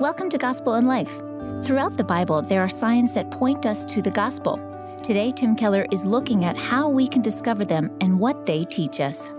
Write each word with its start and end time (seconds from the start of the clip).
Welcome 0.00 0.30
to 0.30 0.38
Gospel 0.38 0.76
in 0.76 0.86
Life. 0.86 1.14
Throughout 1.62 1.98
the 1.98 2.04
Bible, 2.04 2.40
there 2.40 2.62
are 2.62 2.70
signs 2.70 3.12
that 3.12 3.30
point 3.30 3.66
us 3.66 3.84
to 3.84 4.00
the 4.00 4.10
gospel. 4.10 4.58
Today, 5.02 5.30
Tim 5.30 5.54
Keller 5.54 5.84
is 5.92 6.06
looking 6.06 6.46
at 6.46 6.56
how 6.56 6.88
we 6.88 7.06
can 7.06 7.20
discover 7.20 7.66
them 7.66 7.94
and 8.00 8.18
what 8.18 8.46
they 8.46 8.64
teach 8.64 8.98
us. 8.98 9.30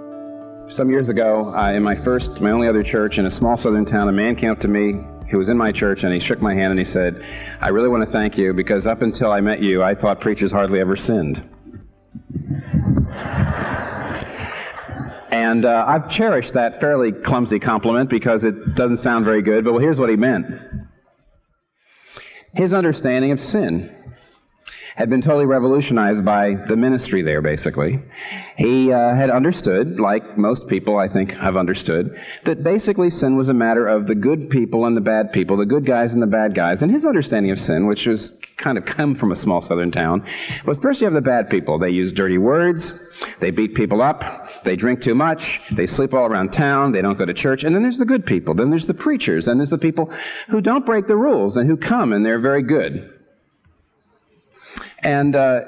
Some 0.67 0.91
years 0.91 1.09
ago, 1.09 1.51
uh, 1.55 1.71
in 1.71 1.81
my 1.81 1.95
first, 1.95 2.41
my 2.41 2.51
only 2.51 2.67
other 2.67 2.83
church 2.83 3.17
in 3.17 3.25
a 3.25 3.31
small 3.31 3.57
southern 3.57 3.85
town, 3.85 4.07
a 4.07 4.11
man 4.11 4.35
came 4.35 4.51
up 4.51 4.59
to 4.59 4.67
me 4.67 5.03
who 5.31 5.39
was 5.39 5.49
in 5.49 5.57
my 5.57 5.71
church 5.71 6.03
and 6.03 6.13
he 6.13 6.19
shook 6.19 6.43
my 6.43 6.53
hand 6.53 6.69
and 6.69 6.77
he 6.77 6.85
said, 6.85 7.25
I 7.59 7.69
really 7.69 7.89
want 7.89 8.03
to 8.03 8.07
thank 8.07 8.37
you 8.37 8.53
because 8.53 8.85
up 8.85 9.01
until 9.01 9.31
I 9.31 9.41
met 9.41 9.63
you, 9.63 9.81
I 9.81 9.95
thought 9.95 10.21
preachers 10.21 10.51
hardly 10.51 10.79
ever 10.79 10.95
sinned. 10.95 11.41
And 15.51 15.65
uh, 15.65 15.83
I've 15.85 16.07
cherished 16.07 16.53
that 16.53 16.79
fairly 16.79 17.11
clumsy 17.11 17.59
compliment 17.59 18.09
because 18.09 18.45
it 18.45 18.73
doesn't 18.73 18.97
sound 18.97 19.25
very 19.25 19.41
good, 19.41 19.65
but 19.65 19.73
well, 19.73 19.81
here's 19.81 19.99
what 19.99 20.09
he 20.09 20.15
meant. 20.15 20.45
His 22.53 22.71
understanding 22.71 23.33
of 23.33 23.39
sin 23.39 23.93
had 24.95 25.09
been 25.09 25.19
totally 25.19 25.45
revolutionized 25.45 26.23
by 26.23 26.53
the 26.53 26.77
ministry 26.77 27.21
there, 27.21 27.41
basically. 27.41 27.99
He 28.55 28.93
uh, 28.93 29.13
had 29.13 29.29
understood, 29.29 29.99
like 29.99 30.37
most 30.37 30.69
people 30.69 30.97
I 30.97 31.09
think 31.09 31.33
have 31.33 31.57
understood, 31.57 32.17
that 32.45 32.63
basically 32.63 33.09
sin 33.09 33.35
was 33.35 33.49
a 33.49 33.53
matter 33.53 33.87
of 33.87 34.07
the 34.07 34.15
good 34.15 34.49
people 34.49 34.85
and 34.85 34.95
the 34.95 35.01
bad 35.01 35.33
people, 35.33 35.57
the 35.57 35.65
good 35.65 35.85
guys 35.85 36.13
and 36.13 36.23
the 36.23 36.27
bad 36.27 36.55
guys. 36.55 36.81
And 36.81 36.89
his 36.89 37.05
understanding 37.05 37.51
of 37.51 37.59
sin, 37.59 37.87
which 37.87 38.07
was 38.07 38.39
kind 38.55 38.77
of 38.77 38.85
come 38.85 39.15
from 39.15 39.33
a 39.33 39.35
small 39.35 39.59
southern 39.59 39.91
town, 39.91 40.23
was 40.65 40.79
first 40.79 41.01
you 41.01 41.05
have 41.05 41.13
the 41.13 41.21
bad 41.21 41.49
people. 41.49 41.77
They 41.77 41.89
use 41.89 42.13
dirty 42.13 42.37
words, 42.37 43.05
they 43.39 43.51
beat 43.51 43.75
people 43.75 44.01
up, 44.01 44.47
they 44.63 44.75
drink 44.75 45.01
too 45.01 45.15
much, 45.15 45.61
they 45.71 45.87
sleep 45.87 46.13
all 46.13 46.25
around 46.25 46.53
town, 46.53 46.91
they 46.91 47.01
don't 47.01 47.17
go 47.17 47.25
to 47.25 47.33
church, 47.33 47.63
and 47.63 47.75
then 47.75 47.81
there's 47.81 47.97
the 47.97 48.05
good 48.05 48.25
people, 48.25 48.53
then 48.53 48.69
there's 48.69 48.87
the 48.87 48.93
preachers, 48.93 49.47
and 49.47 49.59
there's 49.59 49.69
the 49.69 49.77
people 49.77 50.11
who 50.47 50.61
don't 50.61 50.85
break 50.85 51.07
the 51.07 51.17
rules 51.17 51.57
and 51.57 51.69
who 51.69 51.77
come 51.77 52.13
and 52.13 52.25
they're 52.25 52.39
very 52.39 52.61
good. 52.61 53.17
And 55.03 55.35
uh, 55.35 55.61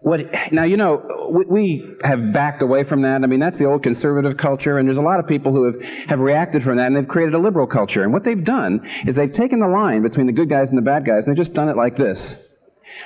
what 0.00 0.52
now? 0.52 0.62
You 0.62 0.78
know, 0.78 1.28
we, 1.30 1.44
we, 1.44 1.96
have 2.02 2.32
backed 2.32 2.62
away 2.62 2.84
from 2.84 3.02
that. 3.02 3.22
I 3.22 3.26
mean, 3.26 3.40
that's 3.40 3.58
the 3.58 3.66
old 3.66 3.82
conservative 3.82 4.38
culture, 4.38 4.78
and 4.78 4.88
there's 4.88 4.98
a 4.98 5.02
lot 5.02 5.20
of 5.20 5.26
people 5.26 5.52
who 5.52 5.64
have 5.64 5.82
have 6.08 6.20
reacted 6.20 6.62
from 6.62 6.78
that, 6.78 6.86
and 6.86 6.96
they've 6.96 7.06
created 7.06 7.34
a 7.34 7.38
liberal 7.38 7.66
culture. 7.66 8.02
And 8.02 8.12
what 8.12 8.24
they've 8.24 8.42
done 8.42 8.86
is 9.06 9.16
they've 9.16 9.30
taken 9.30 9.58
the 9.60 9.68
line 9.68 10.02
between 10.02 10.26
the 10.26 10.32
good 10.32 10.48
guys 10.48 10.70
and 10.70 10.78
the 10.78 10.82
bad 10.82 11.04
guys, 11.04 11.26
and 11.26 11.36
they've 11.36 11.44
just 11.44 11.52
done 11.52 11.68
it 11.68 11.76
like 11.76 11.96
this. 11.96 12.47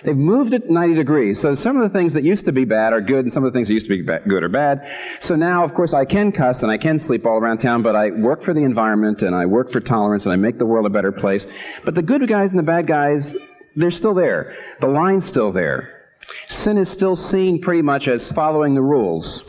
They've 0.03 0.17
moved 0.17 0.55
it 0.55 0.69
90 0.69 0.95
degrees. 0.95 1.41
So 1.41 1.55
some 1.55 1.77
of 1.77 1.83
the 1.83 1.89
things 1.89 2.13
that 2.15 2.25
used 2.25 2.45
to 2.47 2.53
be 2.53 2.65
bad 2.65 2.93
are 2.93 3.01
good, 3.01 3.25
and 3.25 3.33
some 3.33 3.45
of 3.45 3.53
the 3.53 3.57
things 3.57 3.69
that 3.69 3.75
used 3.75 3.87
to 3.87 3.97
be 3.97 4.03
good 4.03 4.43
are 4.43 4.49
bad. 4.49 4.89
So 5.21 5.37
now, 5.37 5.65
of 5.65 5.75
course, 5.75 5.95
I 5.95 6.05
can 6.05 6.33
cuss 6.33 6.63
and 6.63 6.73
I 6.73 6.79
can 6.79 6.99
sleep 6.99 7.27
all 7.27 7.39
around 7.39 7.59
town, 7.59 7.83
but 7.83 7.95
I 7.95 8.11
work 8.11 8.43
for 8.43 8.53
the 8.53 8.63
environment 8.63 9.23
and 9.23 9.35
I 9.35 9.47
work 9.47 9.71
for 9.71 9.81
tolerance 9.81 10.25
and 10.25 10.33
I 10.33 10.37
make 10.37 10.59
the 10.59 10.67
world 10.67 10.87
a 10.87 10.91
better 10.91 11.13
place. 11.13 11.47
But 11.85 11.95
the 11.95 12.03
good 12.03 12.27
guys 12.27 12.53
and 12.53 12.59
the 12.59 12.65
bad 12.65 12.87
guys, 12.87 13.37
they're 13.77 13.91
still 13.91 14.15
there. 14.15 14.57
The 14.81 14.89
line's 14.89 15.25
still 15.25 15.53
there. 15.53 16.03
Sin 16.49 16.79
is 16.79 16.89
still 16.89 17.17
seen 17.17 17.61
pretty 17.61 17.83
much 17.83 18.09
as 18.09 18.33
following 18.33 18.75
the 18.75 18.83
rules. 18.83 19.45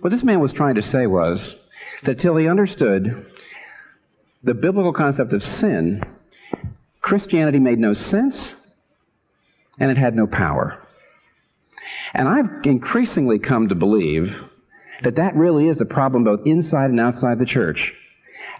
What 0.00 0.10
this 0.10 0.22
man 0.24 0.40
was 0.40 0.52
trying 0.52 0.76
to 0.76 0.82
say 0.82 1.06
was 1.06 1.56
that 2.04 2.18
till 2.18 2.36
he 2.36 2.48
understood 2.48 3.26
the 4.44 4.54
biblical 4.54 4.92
concept 4.92 5.32
of 5.32 5.42
sin, 5.42 6.02
Christianity 7.00 7.58
made 7.58 7.78
no 7.78 7.92
sense 7.92 8.67
and 9.80 9.90
it 9.90 9.96
had 9.96 10.14
no 10.14 10.26
power. 10.26 10.80
And 12.14 12.28
I've 12.28 12.50
increasingly 12.64 13.38
come 13.38 13.68
to 13.68 13.74
believe 13.74 14.44
that 15.02 15.16
that 15.16 15.36
really 15.36 15.68
is 15.68 15.80
a 15.80 15.86
problem 15.86 16.24
both 16.24 16.46
inside 16.46 16.90
and 16.90 17.00
outside 17.00 17.38
the 17.38 17.46
church 17.46 17.94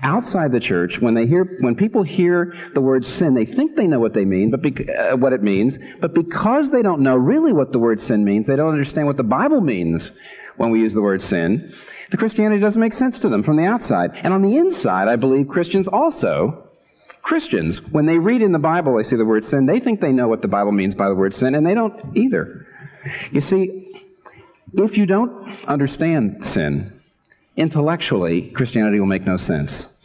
outside 0.03 0.53
the 0.53 0.61
church, 0.61 1.01
when 1.01 1.15
they 1.15 1.27
hear, 1.27 1.57
when 1.61 1.75
people 1.75 2.03
hear 2.03 2.55
the 2.75 2.81
word 2.81 3.05
sin, 3.05 3.35
they 3.35 3.45
think 3.45 3.77
they 3.77 3.87
know 3.87 4.01
what 4.01 4.15
they 4.15 4.25
mean, 4.25 4.51
but 4.51 4.63
be, 4.63 4.93
uh, 4.95 5.17
what 5.17 5.33
it 5.33 5.43
means, 5.43 5.79
but 6.01 6.15
because 6.15 6.71
they 6.71 6.83
don't 6.83 7.01
know 7.01 7.17
really 7.17 7.53
what 7.53 7.73
the 7.73 7.79
word 7.79 8.01
sin 8.01 8.25
means, 8.25 8.47
they 8.47 8.57
don't 8.57 8.71
understand 8.71 9.07
what 9.07 9.17
the 9.17 9.25
Bible 9.25 9.61
means 9.61 10.13
when 10.57 10.71
we 10.71 10.81
use 10.81 10.95
the 10.95 11.03
word 11.03 11.21
sin. 11.21 11.73
The 12.11 12.17
Christianity 12.17 12.61
doesn't 12.61 12.81
make 12.81 12.93
sense 12.93 13.19
to 13.21 13.29
them 13.29 13.43
from 13.43 13.57
the 13.57 13.65
outside. 13.65 14.13
And 14.23 14.33
on 14.33 14.43
the 14.43 14.57
inside, 14.57 15.09
I 15.09 15.17
believe 15.17 15.49
Christians 15.49 15.89
also 15.89 16.68
Christians, 17.29 17.83
when 17.93 18.07
they 18.07 18.19
read 18.19 18.41
in 18.41 18.53
the 18.53 18.59
Bible, 18.59 18.97
they 18.97 19.03
see 19.03 19.15
the 19.15 19.25
word 19.27 19.45
sin, 19.45 19.67
they 19.67 19.81
think 19.81 20.01
they 20.01 20.13
know 20.13 20.29
what 20.29 20.41
the 20.41 20.49
Bible 20.49 20.73
means 20.73 20.95
by 20.95 21.11
the 21.11 21.15
word 21.15 21.35
sin, 21.35 21.55
and 21.55 21.67
they 21.67 21.75
don't 21.75 22.17
either. 22.17 22.67
You 23.31 23.43
see, 23.43 24.03
if 24.73 24.97
you 24.97 25.05
don't 25.05 25.47
understand 25.67 26.43
sin, 26.43 26.91
intellectually, 27.55 28.49
Christianity 28.53 28.99
will 28.99 29.07
make 29.07 29.27
no 29.27 29.37
sense. 29.37 30.01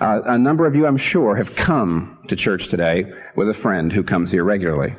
Uh, 0.00 0.22
a 0.24 0.38
number 0.38 0.64
of 0.64 0.74
you, 0.74 0.86
I'm 0.86 0.96
sure, 0.96 1.36
have 1.36 1.54
come 1.54 2.18
to 2.28 2.34
church 2.34 2.68
today 2.68 3.12
with 3.34 3.50
a 3.50 3.54
friend 3.54 3.92
who 3.92 4.02
comes 4.02 4.32
here 4.32 4.42
regularly. 4.42 4.94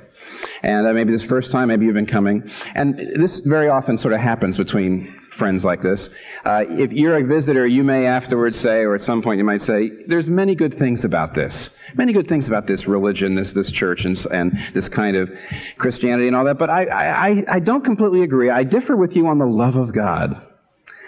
And 0.63 0.87
uh, 0.87 0.93
maybe 0.93 1.11
this 1.11 1.23
first 1.23 1.51
time, 1.51 1.67
maybe 1.67 1.85
you've 1.85 1.93
been 1.93 2.05
coming. 2.05 2.49
And 2.75 2.97
this 2.97 3.41
very 3.41 3.69
often 3.69 3.97
sort 3.97 4.13
of 4.13 4.19
happens 4.19 4.57
between 4.57 5.13
friends 5.29 5.65
like 5.65 5.81
this. 5.81 6.09
Uh, 6.45 6.65
if 6.69 6.93
you're 6.93 7.15
a 7.15 7.23
visitor, 7.23 7.67
you 7.67 7.83
may 7.83 8.05
afterwards 8.05 8.57
say, 8.57 8.83
or 8.83 8.95
at 8.95 9.01
some 9.01 9.21
point 9.21 9.37
you 9.37 9.43
might 9.43 9.61
say, 9.61 9.89
there's 10.07 10.29
many 10.29 10.55
good 10.55 10.73
things 10.73 11.05
about 11.05 11.33
this. 11.33 11.69
Many 11.95 12.13
good 12.13 12.27
things 12.27 12.47
about 12.47 12.65
this 12.65 12.87
religion, 12.87 13.35
this, 13.35 13.53
this 13.53 13.71
church, 13.71 14.05
and, 14.05 14.25
and 14.31 14.57
this 14.73 14.89
kind 14.89 15.17
of 15.17 15.31
Christianity 15.77 16.27
and 16.27 16.35
all 16.35 16.45
that. 16.45 16.57
But 16.57 16.69
I, 16.69 16.85
I, 16.85 17.43
I 17.49 17.59
don't 17.59 17.83
completely 17.83 18.23
agree. 18.23 18.49
I 18.49 18.63
differ 18.63 18.95
with 18.95 19.15
you 19.15 19.27
on 19.27 19.37
the 19.37 19.45
love 19.45 19.75
of 19.75 19.93
God. 19.93 20.41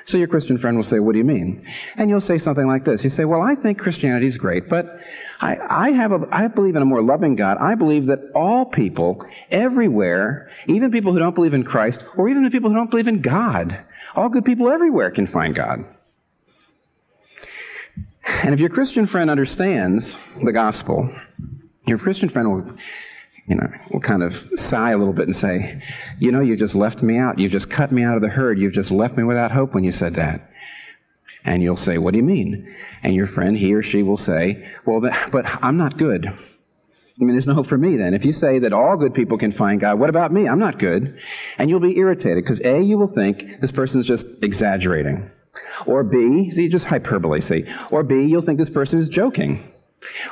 So 0.09 0.17
your 0.17 0.27
Christian 0.27 0.57
friend 0.57 0.75
will 0.75 0.83
say, 0.83 0.99
What 0.99 1.11
do 1.11 1.19
you 1.19 1.23
mean? 1.23 1.63
And 1.95 2.09
you'll 2.09 2.19
say 2.19 2.39
something 2.39 2.65
like 2.65 2.83
this. 2.83 3.03
You 3.03 3.11
say, 3.11 3.25
Well, 3.25 3.43
I 3.43 3.53
think 3.53 3.77
Christianity 3.77 4.25
is 4.25 4.39
great, 4.39 4.67
but 4.67 5.01
I, 5.39 5.57
I, 5.69 5.91
have 5.91 6.11
a, 6.11 6.27
I 6.31 6.47
believe 6.47 6.75
in 6.75 6.81
a 6.81 6.85
more 6.85 7.03
loving 7.03 7.35
God. 7.35 7.57
I 7.59 7.75
believe 7.75 8.07
that 8.07 8.19
all 8.33 8.65
people, 8.65 9.23
everywhere, 9.51 10.49
even 10.65 10.89
people 10.89 11.13
who 11.13 11.19
don't 11.19 11.35
believe 11.35 11.53
in 11.53 11.63
Christ, 11.63 12.03
or 12.17 12.27
even 12.27 12.43
the 12.43 12.49
people 12.49 12.71
who 12.71 12.75
don't 12.75 12.89
believe 12.89 13.07
in 13.07 13.21
God, 13.21 13.77
all 14.15 14.29
good 14.29 14.45
people 14.45 14.71
everywhere 14.71 15.11
can 15.11 15.27
find 15.27 15.53
God. 15.53 15.85
And 18.43 18.55
if 18.55 18.59
your 18.59 18.69
Christian 18.69 19.05
friend 19.05 19.29
understands 19.29 20.17
the 20.43 20.51
gospel, 20.51 21.07
your 21.85 21.99
Christian 21.99 22.29
friend 22.29 22.51
will 22.51 22.77
you 23.49 23.55
know, 23.55 23.67
will 23.91 23.99
kind 23.99 24.21
of 24.21 24.47
sigh 24.55 24.91
a 24.91 24.97
little 24.97 25.13
bit 25.13 25.25
and 25.27 25.35
say, 25.35 25.81
You 26.19 26.31
know, 26.31 26.39
you 26.39 26.55
just 26.55 26.75
left 26.75 27.01
me 27.01 27.17
out. 27.17 27.39
You 27.39 27.49
just 27.49 27.69
cut 27.69 27.91
me 27.91 28.03
out 28.03 28.15
of 28.15 28.21
the 28.21 28.29
herd. 28.29 28.59
You've 28.59 28.73
just 28.73 28.91
left 28.91 29.17
me 29.17 29.23
without 29.23 29.51
hope 29.51 29.73
when 29.73 29.83
you 29.83 29.91
said 29.91 30.13
that. 30.15 30.51
And 31.43 31.63
you'll 31.63 31.75
say, 31.75 31.97
What 31.97 32.11
do 32.11 32.17
you 32.17 32.23
mean? 32.23 32.73
And 33.01 33.15
your 33.15 33.25
friend, 33.25 33.57
he 33.57 33.73
or 33.73 33.81
she 33.81 34.03
will 34.03 34.17
say, 34.17 34.65
Well, 34.85 35.01
but 35.31 35.45
I'm 35.63 35.77
not 35.77 35.97
good. 35.97 36.27
I 36.27 37.25
mean, 37.25 37.33
there's 37.33 37.47
no 37.47 37.55
hope 37.55 37.67
for 37.67 37.77
me 37.77 37.97
then. 37.97 38.13
If 38.13 38.23
you 38.23 38.31
say 38.31 38.59
that 38.59 38.71
all 38.71 38.95
good 38.95 39.13
people 39.13 39.37
can 39.37 39.51
find 39.51 39.81
God, 39.81 39.99
what 39.99 40.09
about 40.09 40.31
me? 40.31 40.47
I'm 40.47 40.59
not 40.59 40.79
good. 40.79 41.19
And 41.57 41.69
you'll 41.69 41.81
be 41.81 41.97
irritated 41.97 42.43
because 42.43 42.61
A, 42.61 42.79
you 42.79 42.97
will 42.97 43.09
think 43.09 43.59
this 43.59 43.71
person's 43.71 44.05
just 44.05 44.25
exaggerating. 44.41 45.29
Or 45.85 46.03
B, 46.03 46.51
see, 46.51 46.69
just 46.69 46.85
hyperbole, 46.85 47.41
see. 47.41 47.65
Or 47.91 48.03
B, 48.03 48.23
you'll 48.23 48.41
think 48.41 48.57
this 48.57 48.69
person 48.69 48.99
is 48.99 49.09
joking. 49.09 49.61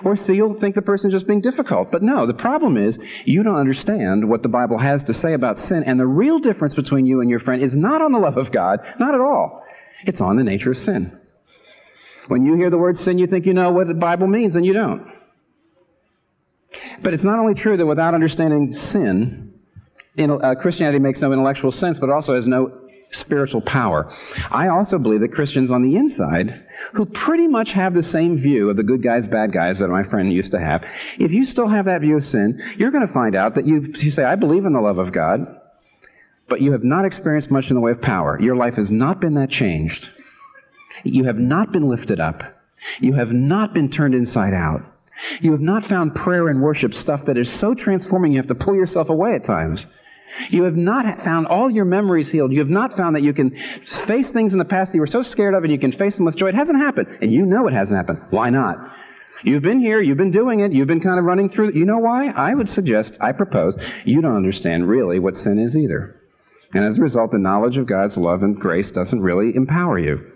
Or 0.04 0.16
C, 0.16 0.36
you'll 0.36 0.54
think 0.54 0.76
the 0.76 0.82
person's 0.82 1.14
just 1.14 1.28
being 1.28 1.42
difficult. 1.42 1.92
But 1.92 2.02
no, 2.02 2.26
the 2.26 2.34
problem 2.34 2.78
is 2.78 3.00
you 3.26 3.44
don't 3.44 3.56
understand 3.56 4.30
what 4.30 4.44
the 4.44 4.50
Bible 4.50 4.78
has 4.78 5.04
to 5.04 5.14
say 5.14 5.34
about 5.34 5.60
sin. 5.60 5.84
And 5.84 6.00
the 6.00 6.08
real 6.08 6.40
difference 6.40 6.76
between 6.76 7.06
you 7.06 7.22
and 7.22 7.30
your 7.30 7.40
friend 7.40 7.62
is 7.62 7.76
not 7.76 8.02
on 8.02 8.12
the 8.12 8.20
love 8.20 8.38
of 8.38 8.52
God, 8.52 8.80
not 9.00 9.14
at 9.14 9.22
all. 9.22 9.64
It's 10.06 10.22
on 10.22 10.36
the 10.36 10.44
nature 10.44 10.72
of 10.72 10.78
sin. 10.78 11.20
When 12.28 12.46
you 12.46 12.56
hear 12.56 12.70
the 12.70 12.78
word 12.78 12.98
sin, 12.98 13.18
you 13.18 13.28
think 13.28 13.46
you 13.46 13.54
know 13.54 13.72
what 13.72 13.88
the 13.88 13.94
Bible 13.94 14.28
means, 14.28 14.56
and 14.56 14.66
you 14.66 14.74
don't. 14.74 15.12
But 17.02 17.14
it's 17.14 17.24
not 17.24 17.40
only 17.40 17.54
true 17.54 17.78
that 17.78 17.86
without 17.86 18.14
understanding 18.14 18.74
sin, 18.74 19.54
uh, 20.18 20.56
Christianity 20.56 21.00
makes 21.00 21.22
no 21.22 21.32
intellectual 21.32 21.72
sense, 21.72 22.00
but 22.00 22.10
also 22.10 22.36
has 22.36 22.48
no 22.48 22.87
spiritual 23.18 23.62
power. 23.62 24.10
I 24.52 24.68
also 24.68 24.98
believe 24.98 25.22
that 25.22 25.34
Christians 25.34 25.72
on 25.72 25.82
the 25.82 25.96
inside, 25.96 26.66
who 26.94 27.06
pretty 27.06 27.48
much 27.48 27.72
have 27.74 27.94
the 27.94 28.04
same 28.04 28.38
view 28.38 28.70
of 28.70 28.78
the 28.78 28.84
good 28.84 29.02
guys, 29.02 29.28
bad 29.28 29.52
guys 29.52 29.80
that 29.80 29.90
my 29.90 30.04
friend 30.04 30.32
used 30.32 30.52
to 30.52 30.60
have, 30.60 30.86
if 31.20 31.32
you 31.32 31.44
still 31.44 31.68
have 31.68 31.86
that 31.86 32.02
view 32.02 32.18
of 32.18 32.24
sin, 32.24 32.62
you're 32.78 32.92
going 32.92 33.06
to 33.06 33.12
find 33.12 33.36
out 33.36 33.56
that 33.56 33.66
you, 33.66 33.94
you 33.98 34.12
say, 34.12 34.24
I 34.24 34.36
believe 34.36 34.66
in 34.66 34.74
the 34.74 34.82
love 34.82 35.00
of 35.00 35.12
God, 35.12 35.60
but 36.48 36.62
you 36.62 36.72
have 36.72 36.84
not 36.84 37.06
experienced 37.06 37.52
much 37.52 37.70
in 37.70 37.76
the 37.76 37.82
way 37.82 37.92
of 37.92 38.02
power. 38.02 38.40
Your 38.40 38.56
life 38.56 38.76
has 38.76 38.90
not 38.90 39.20
been 39.20 39.34
that 39.36 39.50
changed. 39.50 40.10
You 41.04 41.26
have 41.26 41.40
not 41.40 41.72
been 41.72 41.90
lifted 41.90 42.20
up. 42.20 42.44
You 43.00 43.14
have 43.14 43.34
not 43.34 43.74
been 43.74 43.90
turned 43.90 44.16
inside 44.16 44.54
out. 44.54 44.82
You 45.42 45.52
have 45.52 45.62
not 45.62 45.84
found 45.84 46.16
prayer 46.16 46.48
and 46.48 46.62
worship 46.62 46.94
stuff 46.94 47.26
that 47.26 47.38
is 47.38 47.52
so 47.52 47.74
transforming 47.74 48.34
you 48.34 48.40
have 48.40 48.48
to 48.48 48.56
pull 48.56 48.76
yourself 48.76 49.10
away 49.10 49.34
at 49.34 49.44
times. 49.44 49.88
You 50.50 50.64
have 50.64 50.78
not 50.78 51.20
found 51.22 51.48
all 51.48 51.70
your 51.70 51.86
memories 51.86 52.30
healed. 52.30 52.52
You 52.52 52.60
have 52.60 52.70
not 52.70 52.94
found 52.94 53.16
that 53.16 53.24
you 53.24 53.34
can 53.34 53.52
face 53.52 54.34
things 54.34 54.54
in 54.54 54.60
the 54.60 54.66
past 54.66 54.92
that 54.92 54.98
you 54.98 55.02
were 55.02 55.08
so 55.08 55.22
scared 55.22 55.54
of 55.54 55.64
and 55.64 55.72
you 55.72 55.80
can 55.80 55.92
face 55.92 56.18
them 56.18 56.26
with 56.26 56.36
joy. 56.36 56.48
It 56.48 56.56
hasn't 56.56 56.80
happened. 56.80 57.18
And 57.22 57.32
you 57.32 57.46
know 57.46 57.68
it 57.68 57.74
hasn't 57.74 57.98
happened. 57.98 58.26
Why 58.30 58.50
not? 58.50 58.78
You've 59.44 59.62
been 59.62 59.80
here, 59.80 60.02
you've 60.02 60.18
been 60.18 60.32
doing 60.32 60.62
it, 60.62 60.72
you've 60.72 60.88
been 60.88 61.02
kind 61.02 61.20
of 61.20 61.26
running 61.26 61.50
through. 61.50 61.74
You 61.74 61.86
know 61.86 62.00
why? 62.00 62.30
I 62.30 62.54
would 62.54 62.70
suggest, 62.70 63.18
I 63.22 63.32
propose, 63.34 63.78
you 64.04 64.22
don't 64.22 64.36
understand 64.36 64.88
really 64.88 65.20
what 65.20 65.36
sin 65.36 65.60
is 65.60 65.78
either. 65.78 66.20
And 66.74 66.84
as 66.84 66.98
a 66.98 67.02
result, 67.02 67.32
the 67.32 67.40
knowledge 67.40 67.78
of 67.78 67.86
God's 67.86 68.18
love 68.18 68.44
and 68.44 68.56
grace 68.56 68.92
doesn't 68.92 69.22
really 69.22 69.56
empower 69.56 70.00
you. 70.00 70.32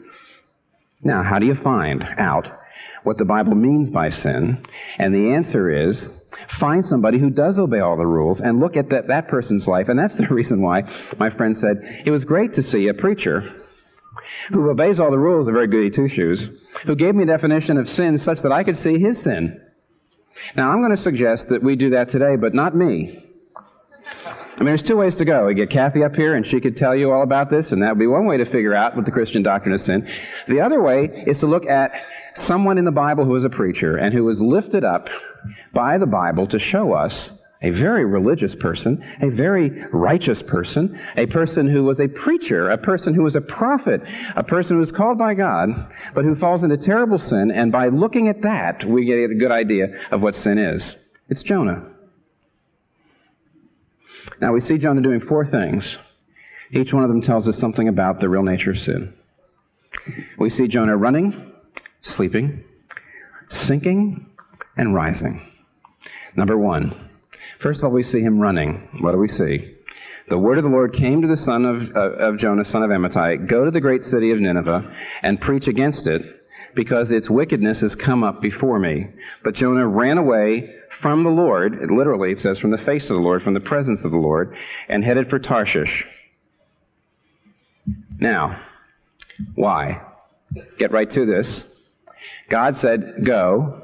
Now, 1.03 1.23
how 1.23 1.39
do 1.39 1.47
you 1.47 1.55
find 1.55 2.03
out 2.17 2.60
what 3.03 3.18
the 3.18 3.25
Bible 3.25 3.56
means 3.56 3.89
by 3.89 4.09
sin. 4.09 4.65
And 4.98 5.13
the 5.13 5.33
answer 5.33 5.69
is 5.69 6.24
find 6.48 6.86
somebody 6.86 7.18
who 7.18 7.30
does 7.30 7.59
obey 7.59 7.80
all 7.80 7.98
the 7.98 8.07
rules 8.07 8.42
and 8.42 8.59
look 8.59 8.77
at 8.77 8.89
that, 8.89 9.07
that 9.07 9.27
person's 9.27 9.68
life. 9.68 9.89
And 9.89 9.98
that's 9.98 10.15
the 10.21 10.27
reason 10.27 10.62
why 10.62 10.83
my 11.18 11.30
friend 11.30 11.56
said 11.56 11.77
it 12.06 12.12
was 12.12 12.25
great 12.25 12.53
to 12.53 12.63
see 12.63 12.88
a 12.88 12.94
preacher 12.94 13.51
who 14.50 14.69
obeys 14.69 15.00
all 15.00 15.12
the 15.12 15.19
rules 15.19 15.48
of 15.48 15.53
very 15.53 15.68
goody 15.68 15.89
two 15.89 16.07
shoes, 16.07 16.69
who 16.86 16.95
gave 16.95 17.15
me 17.15 17.24
a 17.24 17.27
definition 17.27 17.77
of 17.77 17.88
sin 17.88 18.18
such 18.18 18.42
that 18.42 18.51
I 18.51 18.63
could 18.63 18.77
see 18.77 19.00
his 19.00 19.21
sin. 19.21 19.62
Now, 20.56 20.71
I'm 20.71 20.80
going 20.80 20.92
to 20.92 20.97
suggest 20.97 21.50
that 21.50 21.62
we 21.62 21.75
do 21.75 21.89
that 21.92 22.09
today, 22.09 22.36
but 22.36 22.54
not 22.54 22.75
me. 22.75 23.24
I 24.25 24.63
mean, 24.63 24.68
there's 24.68 24.83
two 24.83 24.97
ways 24.97 25.15
to 25.18 25.25
go. 25.25 25.45
We 25.45 25.54
get 25.54 25.69
Kathy 25.69 26.04
up 26.04 26.15
here, 26.15 26.36
and 26.36 26.45
she 26.45 26.59
could 26.59 26.77
tell 26.77 26.95
you 26.95 27.12
all 27.12 27.24
about 27.24 27.50
this, 27.50 27.71
and 27.71 27.81
that 27.81 27.89
would 27.89 28.00
be 28.00 28.07
one 28.07 28.25
way 28.25 28.38
to 28.38 28.45
figure 28.45 28.75
out 28.75 28.95
what 28.95 29.06
the 29.06 29.12
Christian 29.12 29.44
doctrine 29.44 29.74
of 29.74 29.81
sin. 29.81 30.07
The 30.47 30.62
other 30.62 30.81
way 30.81 31.24
is 31.25 31.39
to 31.39 31.47
look 31.47 31.65
at 31.65 32.06
someone 32.33 32.78
in 32.78 32.86
the 32.86 32.92
Bible 32.92 33.25
who 33.25 33.31
was 33.31 33.44
a 33.44 33.50
preacher 33.50 33.98
and 33.98 34.13
who 34.13 34.24
was 34.24 34.42
lifted 34.42 34.83
up 34.83 35.10
by 35.74 35.98
the 35.98 36.07
Bible 36.07 36.48
to 36.48 36.60
show 36.60 36.94
us 36.94 37.42
a 37.63 37.69
very 37.69 38.06
religious 38.06 38.56
person, 38.56 39.04
a 39.22 39.30
very 39.30 39.69
righteous 39.92 40.42
person, 40.42 41.00
a 41.16 41.28
person 41.28 41.68
who 41.68 41.83
was 41.83 42.00
a 42.00 42.07
preacher, 42.07 42.72
a 42.72 42.78
person 42.78 43.13
who 43.13 43.24
was 43.24 43.36
a 43.36 43.42
prophet, 43.42 44.01
a 44.36 44.44
person 44.44 44.75
who 44.75 44.80
was 44.80 44.92
called 44.92 45.18
by 45.18 45.36
God, 45.36 45.69
but 46.16 46.25
who 46.25 46.33
falls 46.33 46.63
into 46.63 46.78
terrible 46.78 47.19
sin. 47.19 47.51
And 47.51 47.72
by 47.72 47.89
looking 47.89 48.28
at 48.28 48.42
that, 48.42 48.83
we 48.83 49.06
get 49.06 49.30
a 49.30 49.36
good 49.36 49.51
idea 49.51 50.00
of 50.10 50.24
what 50.24 50.36
sin 50.36 50.57
is. 50.57 50.95
It's 51.30 51.44
Jonah. 51.44 51.88
Now 54.39 54.54
we 54.54 54.60
see 54.60 54.80
Jonah 54.80 55.01
doing 55.01 55.19
four 55.19 55.45
things. 55.45 55.98
Each 56.72 56.94
one 56.94 57.04
of 57.04 57.10
them 57.10 57.22
tells 57.22 57.48
us 57.48 57.57
something 57.57 57.88
about 57.88 58.19
the 58.19 58.30
real 58.30 58.44
nature 58.44 58.72
of 58.72 58.80
sin. 58.80 59.13
We 60.39 60.50
see 60.50 60.68
Jonah 60.68 60.98
running, 60.98 61.50
sleeping, 62.01 62.63
sinking, 63.48 64.27
and 64.77 64.94
rising. 64.94 65.42
Number 66.36 66.57
one, 66.57 67.09
first 67.59 67.80
of 67.80 67.86
all, 67.86 67.92
we 67.92 68.03
see 68.03 68.21
him 68.21 68.39
running. 68.39 68.75
What 69.00 69.12
do 69.12 69.18
we 69.18 69.27
see? 69.27 69.75
The 70.27 70.38
word 70.38 70.57
of 70.57 70.63
the 70.63 70.69
Lord 70.69 70.94
came 70.94 71.21
to 71.21 71.27
the 71.27 71.36
son 71.38 71.65
of, 71.65 71.95
uh, 71.95 72.12
of 72.12 72.38
Jonah, 72.38 72.63
son 72.63 72.83
of 72.83 72.89
Amittai, 72.89 73.48
go 73.48 73.65
to 73.65 73.71
the 73.71 73.81
great 73.81 74.03
city 74.03 74.31
of 74.31 74.39
Nineveh 74.39 74.94
and 75.24 75.42
preach 75.42 75.68
against 75.68 76.07
it, 76.07 76.38
because 76.74 77.12
its 77.12 77.30
wickedness 77.30 77.81
has 77.81 77.95
come 77.95 78.24
up 78.24 78.42
before 78.42 78.80
me. 78.80 79.07
But 79.44 79.56
Jonah 79.56 79.88
ran 79.88 80.18
away 80.18 80.75
from 80.89 81.24
the 81.24 81.30
Lord, 81.30 81.81
it 81.81 81.92
literally 81.92 82.31
it 82.31 82.39
says 82.39 82.59
from 82.59 82.71
the 82.71 82.77
face 82.77 83.09
of 83.09 83.15
the 83.15 83.21
Lord, 83.21 83.42
from 83.42 83.54
the 83.54 83.59
presence 83.59 84.06
of 84.06 84.12
the 84.12 84.18
Lord, 84.18 84.56
and 84.88 85.04
headed 85.04 85.30
for 85.30 85.39
Tarshish. 85.39 86.07
Now, 88.19 88.62
why? 89.56 90.01
Get 90.77 90.92
right 90.92 91.09
to 91.09 91.25
this. 91.25 91.70
God 92.51 92.75
said, 92.75 93.24
Go 93.24 93.81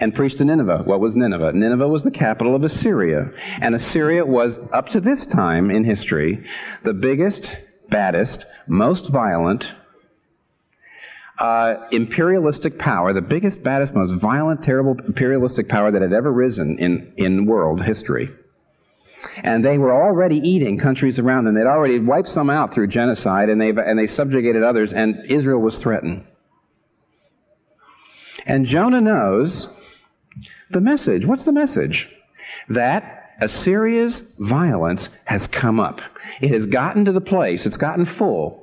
and 0.00 0.12
preach 0.12 0.34
to 0.38 0.44
Nineveh. 0.44 0.82
What 0.84 0.98
was 0.98 1.14
Nineveh? 1.14 1.52
Nineveh 1.52 1.86
was 1.86 2.02
the 2.02 2.10
capital 2.10 2.56
of 2.56 2.64
Assyria. 2.64 3.30
And 3.60 3.76
Assyria 3.76 4.26
was, 4.26 4.58
up 4.72 4.88
to 4.88 5.00
this 5.00 5.24
time 5.24 5.70
in 5.70 5.84
history, 5.84 6.44
the 6.82 6.94
biggest, 6.94 7.56
baddest, 7.90 8.46
most 8.66 9.08
violent, 9.10 9.72
uh, 11.38 11.76
imperialistic 11.92 12.76
power, 12.76 13.12
the 13.12 13.22
biggest, 13.22 13.62
baddest, 13.62 13.94
most 13.94 14.20
violent, 14.20 14.64
terrible 14.64 14.96
imperialistic 15.06 15.68
power 15.68 15.92
that 15.92 16.02
had 16.02 16.12
ever 16.12 16.32
risen 16.32 16.78
in, 16.80 17.12
in 17.16 17.46
world 17.46 17.84
history. 17.84 18.30
And 19.44 19.64
they 19.64 19.78
were 19.78 19.94
already 19.94 20.38
eating 20.38 20.76
countries 20.76 21.20
around 21.20 21.44
them. 21.44 21.54
They'd 21.54 21.66
already 21.66 22.00
wiped 22.00 22.26
some 22.26 22.50
out 22.50 22.74
through 22.74 22.88
genocide, 22.88 23.48
and, 23.48 23.60
they 23.60 23.70
and 23.70 23.96
they 23.96 24.08
subjugated 24.08 24.64
others, 24.64 24.92
and 24.92 25.24
Israel 25.26 25.60
was 25.60 25.78
threatened. 25.78 26.24
And 28.46 28.66
Jonah 28.66 29.00
knows 29.00 29.78
the 30.70 30.80
message. 30.80 31.26
What's 31.26 31.44
the 31.44 31.52
message? 31.52 32.08
That 32.68 33.34
Assyria's 33.40 34.20
violence 34.38 35.08
has 35.24 35.46
come 35.46 35.80
up. 35.80 36.00
It 36.40 36.50
has 36.50 36.66
gotten 36.66 37.04
to 37.04 37.12
the 37.12 37.20
place, 37.20 37.66
it's 37.66 37.76
gotten 37.76 38.04
full 38.04 38.62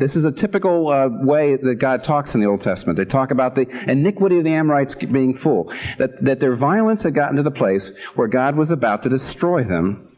this 0.00 0.16
is 0.16 0.24
a 0.24 0.32
typical 0.32 0.88
uh, 0.88 1.08
way 1.08 1.56
that 1.56 1.74
God 1.74 2.02
talks 2.02 2.34
in 2.34 2.40
the 2.40 2.46
Old 2.46 2.62
Testament. 2.62 2.96
They 2.96 3.04
talk 3.04 3.30
about 3.30 3.54
the 3.54 3.68
iniquity 3.86 4.38
of 4.38 4.44
the 4.44 4.52
Amorites 4.52 4.94
being 4.94 5.34
full, 5.34 5.72
that, 5.98 6.24
that 6.24 6.40
their 6.40 6.54
violence 6.54 7.02
had 7.02 7.14
gotten 7.14 7.36
to 7.36 7.42
the 7.42 7.50
place 7.50 7.92
where 8.14 8.26
God 8.26 8.56
was 8.56 8.70
about 8.70 9.02
to 9.02 9.08
destroy 9.10 9.62
them. 9.62 10.16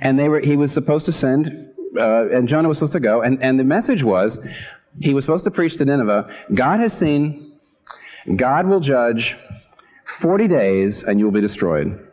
And 0.00 0.18
they 0.18 0.28
were, 0.28 0.40
he 0.40 0.56
was 0.56 0.70
supposed 0.70 1.06
to 1.06 1.12
send, 1.12 1.72
uh, 1.98 2.28
and 2.28 2.46
Jonah 2.46 2.68
was 2.68 2.78
supposed 2.78 2.92
to 2.92 3.00
go, 3.00 3.22
and, 3.22 3.42
and 3.42 3.58
the 3.58 3.64
message 3.64 4.02
was, 4.02 4.46
he 5.00 5.14
was 5.14 5.24
supposed 5.24 5.44
to 5.44 5.50
preach 5.50 5.78
to 5.78 5.84
Nineveh, 5.86 6.28
God 6.52 6.80
has 6.80 6.92
seen, 6.92 7.51
God 8.36 8.66
will 8.66 8.80
judge 8.80 9.36
40 10.04 10.48
days, 10.48 11.04
and 11.04 11.18
you 11.18 11.24
will 11.24 11.32
be 11.32 11.40
destroyed. 11.40 12.08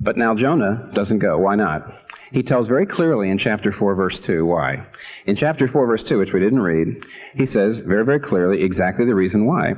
But 0.00 0.16
now 0.16 0.34
Jonah 0.34 0.90
doesn't 0.92 1.20
go. 1.20 1.38
Why 1.38 1.54
not? 1.54 2.02
he 2.32 2.42
tells 2.42 2.66
very 2.66 2.86
clearly 2.86 3.28
in 3.28 3.36
chapter 3.36 3.70
4, 3.70 3.94
verse 3.94 4.18
2 4.18 4.46
why. 4.46 4.86
In 5.26 5.36
chapter 5.36 5.68
4, 5.68 5.86
verse 5.86 6.02
2, 6.02 6.18
which 6.18 6.32
we 6.32 6.40
didn't 6.40 6.60
read, 6.60 7.04
he 7.34 7.44
says 7.44 7.82
very, 7.82 8.04
very 8.04 8.20
clearly 8.20 8.62
exactly 8.62 9.04
the 9.04 9.14
reason 9.14 9.44
why. 9.44 9.74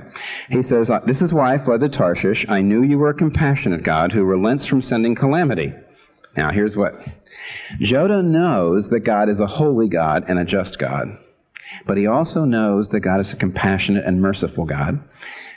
He 0.48 0.62
says, 0.62 0.88
uh, 0.88 1.00
This 1.00 1.20
is 1.20 1.34
why 1.34 1.52
I 1.52 1.58
fled 1.58 1.80
to 1.80 1.88
Tarshish. 1.88 2.46
I 2.48 2.62
knew 2.62 2.82
you 2.82 2.98
were 2.98 3.10
a 3.10 3.14
compassionate 3.14 3.82
God 3.82 4.12
who 4.12 4.24
relents 4.24 4.66
from 4.66 4.80
sending 4.80 5.16
calamity. 5.16 5.72
Now, 6.36 6.50
here's 6.50 6.76
what 6.76 7.00
Jonah 7.80 8.22
knows 8.22 8.90
that 8.90 9.00
God 9.00 9.28
is 9.28 9.40
a 9.40 9.46
holy 9.46 9.88
God 9.88 10.24
and 10.28 10.38
a 10.38 10.44
just 10.44 10.78
God. 10.78 11.18
But 11.86 11.98
he 11.98 12.06
also 12.06 12.44
knows 12.44 12.90
that 12.90 13.00
God 13.00 13.20
is 13.20 13.32
a 13.32 13.36
compassionate 13.36 14.04
and 14.04 14.20
merciful 14.20 14.64
God. 14.64 15.02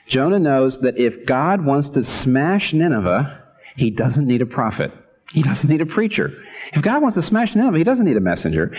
Jonah 0.08 0.40
knows 0.40 0.80
that 0.80 0.98
if 0.98 1.26
God 1.26 1.66
wants 1.66 1.90
to 1.90 2.04
smash 2.04 2.74
Nineveh, 2.74 3.44
he 3.76 3.92
doesn't 3.92 4.28
need 4.28 4.42
a 4.42 4.46
prophet. 4.46 4.92
He 5.34 5.44
doesn't 5.44 5.70
need 5.70 5.82
a 5.82 5.86
preacher. 5.86 6.34
If 6.74 6.82
God 6.82 7.02
wants 7.02 7.16
to 7.16 7.22
smash 7.22 7.56
Nineveh, 7.56 7.78
he 7.78 7.84
doesn't 7.84 8.06
need 8.06 8.18
a 8.18 8.22
messenger. 8.22 8.76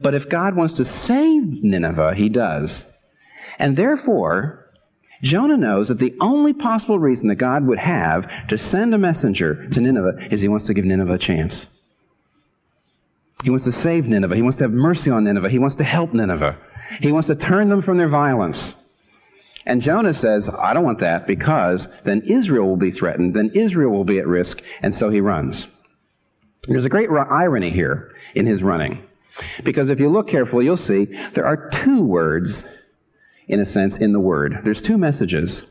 But 0.00 0.14
if 0.14 0.28
God 0.28 0.56
wants 0.56 0.74
to 0.74 0.84
save 0.84 1.62
Nineveh, 1.62 2.14
he 2.14 2.28
does. 2.28 2.90
And 3.58 3.76
therefore, 3.76 4.70
Jonah 5.22 5.56
knows 5.56 5.88
that 5.88 5.98
the 5.98 6.16
only 6.20 6.52
possible 6.52 6.98
reason 6.98 7.28
that 7.28 7.36
God 7.36 7.64
would 7.66 7.78
have 7.78 8.48
to 8.48 8.58
send 8.58 8.92
a 8.92 8.98
messenger 8.98 9.68
to 9.68 9.80
Nineveh 9.80 10.32
is 10.32 10.40
he 10.40 10.48
wants 10.48 10.66
to 10.66 10.74
give 10.74 10.84
Nineveh 10.84 11.12
a 11.12 11.18
chance. 11.18 11.68
He 13.42 13.50
wants 13.50 13.64
to 13.64 13.72
save 13.72 14.08
Nineveh. 14.08 14.36
He 14.36 14.42
wants 14.42 14.58
to 14.58 14.64
have 14.64 14.72
mercy 14.72 15.10
on 15.10 15.24
Nineveh. 15.24 15.48
He 15.48 15.58
wants 15.58 15.74
to 15.76 15.84
help 15.84 16.12
Nineveh. 16.12 16.56
He 17.00 17.12
wants 17.12 17.26
to 17.28 17.34
turn 17.34 17.68
them 17.68 17.82
from 17.82 17.98
their 17.98 18.08
violence. 18.08 18.76
And 19.66 19.80
Jonah 19.80 20.14
says, 20.14 20.48
I 20.50 20.72
don't 20.72 20.84
want 20.84 21.00
that 21.00 21.26
because 21.26 21.88
then 22.02 22.22
Israel 22.22 22.66
will 22.66 22.76
be 22.76 22.90
threatened, 22.90 23.34
then 23.34 23.50
Israel 23.54 23.92
will 23.92 24.04
be 24.04 24.18
at 24.18 24.26
risk, 24.26 24.62
and 24.82 24.92
so 24.92 25.08
he 25.08 25.20
runs. 25.20 25.66
There's 26.66 26.84
a 26.84 26.88
great 26.88 27.08
irony 27.10 27.70
here 27.70 28.14
in 28.34 28.46
his 28.46 28.62
running. 28.62 29.02
Because 29.64 29.88
if 29.88 29.98
you 29.98 30.08
look 30.08 30.28
carefully, 30.28 30.64
you'll 30.64 30.76
see 30.76 31.04
there 31.34 31.46
are 31.46 31.68
two 31.70 32.02
words, 32.02 32.68
in 33.48 33.60
a 33.60 33.64
sense, 33.64 33.98
in 33.98 34.12
the 34.12 34.20
word. 34.20 34.60
There's 34.62 34.82
two 34.82 34.98
messages. 34.98 35.66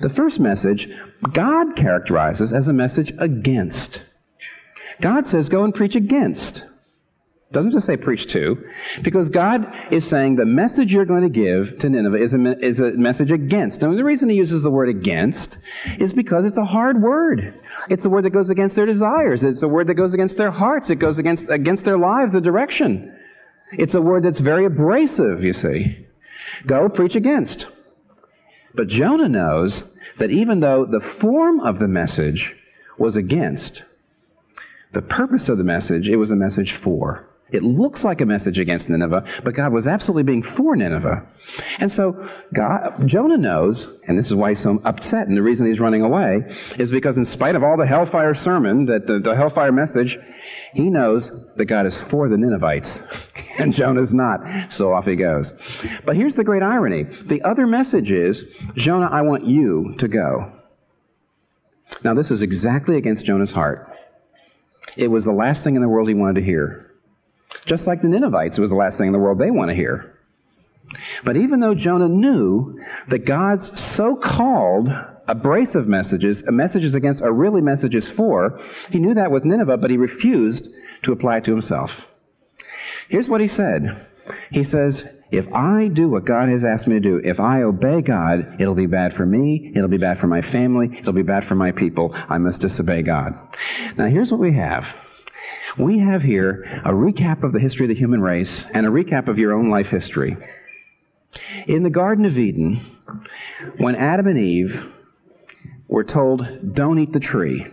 The 0.00 0.08
first 0.08 0.40
message, 0.40 0.88
God 1.32 1.76
characterizes 1.76 2.52
as 2.52 2.68
a 2.68 2.72
message 2.72 3.12
against. 3.18 4.02
God 5.00 5.26
says, 5.26 5.48
go 5.48 5.64
and 5.64 5.74
preach 5.74 5.94
against 5.94 6.73
doesn't 7.54 7.70
just 7.70 7.86
say 7.86 7.96
preach 7.96 8.26
to, 8.26 8.62
because 9.02 9.30
God 9.30 9.74
is 9.90 10.04
saying 10.06 10.36
the 10.36 10.44
message 10.44 10.92
you're 10.92 11.06
going 11.06 11.22
to 11.22 11.30
give 11.30 11.78
to 11.78 11.88
Nineveh 11.88 12.16
is 12.16 12.34
a, 12.34 12.58
is 12.64 12.80
a 12.80 12.92
message 12.92 13.30
against. 13.30 13.80
Now, 13.80 13.94
the 13.94 14.04
reason 14.04 14.28
he 14.28 14.36
uses 14.36 14.62
the 14.62 14.70
word 14.70 14.90
against 14.90 15.58
is 15.98 16.12
because 16.12 16.44
it's 16.44 16.58
a 16.58 16.64
hard 16.64 17.00
word. 17.00 17.54
It's 17.88 18.04
a 18.04 18.10
word 18.10 18.24
that 18.24 18.30
goes 18.30 18.50
against 18.50 18.76
their 18.76 18.86
desires. 18.86 19.44
It's 19.44 19.62
a 19.62 19.68
word 19.68 19.86
that 19.86 19.94
goes 19.94 20.12
against 20.12 20.36
their 20.36 20.50
hearts. 20.50 20.90
It 20.90 20.96
goes 20.96 21.18
against, 21.18 21.48
against 21.48 21.84
their 21.84 21.98
lives, 21.98 22.32
the 22.32 22.40
direction. 22.40 23.16
It's 23.72 23.94
a 23.94 24.02
word 24.02 24.22
that's 24.22 24.40
very 24.40 24.66
abrasive, 24.66 25.42
you 25.42 25.52
see. 25.52 26.06
Go 26.66 26.88
preach 26.88 27.16
against. 27.16 27.68
But 28.74 28.88
Jonah 28.88 29.28
knows 29.28 29.96
that 30.18 30.30
even 30.30 30.60
though 30.60 30.84
the 30.84 31.00
form 31.00 31.60
of 31.60 31.78
the 31.78 31.88
message 31.88 32.54
was 32.98 33.16
against, 33.16 33.84
the 34.92 35.02
purpose 35.02 35.48
of 35.48 35.58
the 35.58 35.64
message, 35.64 36.08
it 36.08 36.16
was 36.16 36.30
a 36.30 36.36
message 36.36 36.72
for. 36.72 37.28
It 37.54 37.62
looks 37.62 38.04
like 38.04 38.20
a 38.20 38.26
message 38.26 38.58
against 38.58 38.88
Nineveh, 38.88 39.24
but 39.44 39.54
God 39.54 39.72
was 39.72 39.86
absolutely 39.86 40.24
being 40.24 40.42
for 40.42 40.74
Nineveh. 40.74 41.24
And 41.78 41.92
so 41.92 42.28
God, 42.52 43.06
Jonah 43.06 43.36
knows, 43.36 43.86
and 44.08 44.18
this 44.18 44.26
is 44.26 44.34
why 44.34 44.48
he's 44.48 44.58
so 44.58 44.80
upset, 44.84 45.28
and 45.28 45.36
the 45.36 45.42
reason 45.42 45.64
he's 45.64 45.78
running 45.78 46.02
away 46.02 46.42
is 46.78 46.90
because 46.90 47.16
in 47.16 47.24
spite 47.24 47.54
of 47.54 47.62
all 47.62 47.76
the 47.76 47.86
hellfire 47.86 48.34
sermon, 48.34 48.86
that 48.86 49.06
the, 49.06 49.20
the 49.20 49.36
hellfire 49.36 49.70
message, 49.70 50.18
he 50.72 50.90
knows 50.90 51.54
that 51.54 51.66
God 51.66 51.86
is 51.86 52.02
for 52.02 52.28
the 52.28 52.36
Ninevites, 52.36 53.04
and 53.58 53.72
Jonah's 53.72 54.12
not. 54.12 54.72
So 54.72 54.92
off 54.92 55.06
he 55.06 55.14
goes. 55.14 55.52
But 56.04 56.16
here's 56.16 56.34
the 56.34 56.42
great 56.42 56.64
irony. 56.64 57.04
The 57.04 57.40
other 57.42 57.68
message 57.68 58.10
is, 58.10 58.42
Jonah, 58.74 59.08
I 59.12 59.22
want 59.22 59.44
you 59.44 59.94
to 59.98 60.08
go. 60.08 60.50
Now 62.02 62.14
this 62.14 62.32
is 62.32 62.42
exactly 62.42 62.96
against 62.96 63.24
Jonah's 63.24 63.52
heart. 63.52 63.96
It 64.96 65.08
was 65.08 65.24
the 65.24 65.32
last 65.32 65.62
thing 65.62 65.76
in 65.76 65.82
the 65.82 65.88
world 65.88 66.08
he 66.08 66.14
wanted 66.14 66.40
to 66.40 66.44
hear. 66.44 66.90
Just 67.66 67.86
like 67.86 68.02
the 68.02 68.08
Ninevites, 68.08 68.58
it 68.58 68.60
was 68.60 68.70
the 68.70 68.76
last 68.76 68.98
thing 68.98 69.08
in 69.08 69.12
the 69.12 69.18
world 69.18 69.38
they 69.38 69.50
want 69.50 69.70
to 69.70 69.74
hear. 69.74 70.14
But 71.24 71.36
even 71.36 71.60
though 71.60 71.74
Jonah 71.74 72.08
knew 72.08 72.80
that 73.08 73.24
God's 73.24 73.78
so 73.80 74.16
called 74.16 74.90
abrasive 75.26 75.88
messages, 75.88 76.44
messages 76.50 76.94
against, 76.94 77.22
are 77.22 77.32
really 77.32 77.60
messages 77.60 78.08
for, 78.08 78.60
he 78.90 78.98
knew 78.98 79.14
that 79.14 79.30
with 79.30 79.44
Nineveh, 79.44 79.78
but 79.78 79.90
he 79.90 79.96
refused 79.96 80.74
to 81.02 81.12
apply 81.12 81.38
it 81.38 81.44
to 81.44 81.50
himself. 81.50 82.14
Here's 83.08 83.28
what 83.28 83.40
he 83.40 83.48
said 83.48 84.06
He 84.50 84.62
says, 84.62 85.22
If 85.30 85.52
I 85.52 85.88
do 85.88 86.08
what 86.08 86.24
God 86.24 86.48
has 86.48 86.64
asked 86.64 86.86
me 86.86 86.94
to 86.94 87.00
do, 87.00 87.20
if 87.24 87.40
I 87.40 87.62
obey 87.62 88.02
God, 88.02 88.60
it'll 88.60 88.74
be 88.74 88.86
bad 88.86 89.14
for 89.14 89.26
me, 89.26 89.72
it'll 89.74 89.88
be 89.88 89.98
bad 89.98 90.18
for 90.18 90.26
my 90.26 90.42
family, 90.42 90.98
it'll 90.98 91.12
be 91.12 91.22
bad 91.22 91.44
for 91.44 91.54
my 91.54 91.72
people. 91.72 92.14
I 92.14 92.38
must 92.38 92.60
disobey 92.60 93.02
God. 93.02 93.38
Now, 93.96 94.06
here's 94.06 94.30
what 94.30 94.40
we 94.40 94.52
have. 94.52 95.13
We 95.76 95.98
have 95.98 96.22
here 96.22 96.62
a 96.84 96.92
recap 96.92 97.42
of 97.42 97.52
the 97.52 97.58
history 97.58 97.86
of 97.86 97.88
the 97.88 97.96
human 97.96 98.22
race 98.22 98.64
and 98.72 98.86
a 98.86 98.90
recap 98.90 99.26
of 99.26 99.40
your 99.40 99.52
own 99.52 99.70
life 99.70 99.90
history. 99.90 100.36
In 101.66 101.82
the 101.82 101.90
Garden 101.90 102.24
of 102.24 102.38
Eden, 102.38 102.76
when 103.78 103.96
Adam 103.96 104.28
and 104.28 104.38
Eve 104.38 104.92
were 105.88 106.04
told, 106.04 106.74
don't 106.74 107.00
eat 107.00 107.12
the 107.12 107.18
tree, 107.18 107.66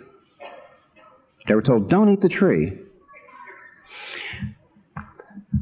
they 1.45 1.53
were 1.53 1.61
told, 1.61 1.89
don't 1.89 2.09
eat 2.09 2.21
the 2.21 2.29
tree. 2.29 2.79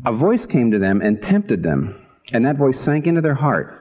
A 0.05 0.13
voice 0.13 0.45
came 0.45 0.71
to 0.71 0.79
them 0.79 1.01
and 1.01 1.21
tempted 1.21 1.61
them, 1.61 2.05
and 2.31 2.45
that 2.45 2.57
voice 2.57 2.79
sank 2.79 3.05
into 3.05 3.21
their 3.21 3.33
heart. 3.33 3.75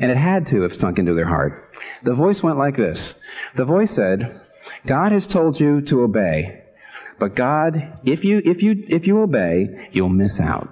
And 0.00 0.10
it 0.10 0.16
had 0.16 0.46
to 0.46 0.62
have 0.62 0.74
sunk 0.74 0.98
into 0.98 1.14
their 1.14 1.26
heart. 1.26 1.70
The 2.02 2.14
voice 2.14 2.42
went 2.42 2.58
like 2.58 2.76
this 2.76 3.16
The 3.54 3.64
voice 3.64 3.90
said, 3.90 4.40
God 4.86 5.12
has 5.12 5.26
told 5.26 5.60
you 5.60 5.80
to 5.82 6.02
obey, 6.02 6.61
but 7.22 7.36
God, 7.36 8.00
if 8.04 8.24
you, 8.24 8.42
if 8.44 8.64
you, 8.64 8.84
if 8.88 9.06
you 9.06 9.20
obey, 9.20 9.88
you'll 9.92 10.08
miss 10.08 10.40
out. 10.40 10.68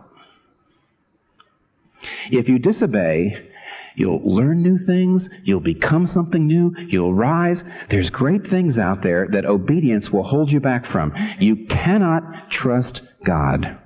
If 2.32 2.48
you 2.48 2.58
disobey, 2.58 3.46
You'll 3.94 4.22
learn 4.24 4.62
new 4.62 4.78
things. 4.78 5.28
You'll 5.44 5.60
become 5.60 6.06
something 6.06 6.46
new. 6.46 6.74
You'll 6.88 7.12
rise. 7.12 7.64
There's 7.88 8.08
great 8.08 8.46
things 8.46 8.78
out 8.78 9.02
there 9.02 9.28
that 9.28 9.44
obedience 9.44 10.10
will 10.12 10.22
hold 10.22 10.50
you 10.50 10.58
back 10.58 10.86
from. 10.86 11.12
You 11.38 11.66
cannot 11.66 12.50
trust 12.50 13.02
God. 13.24 13.76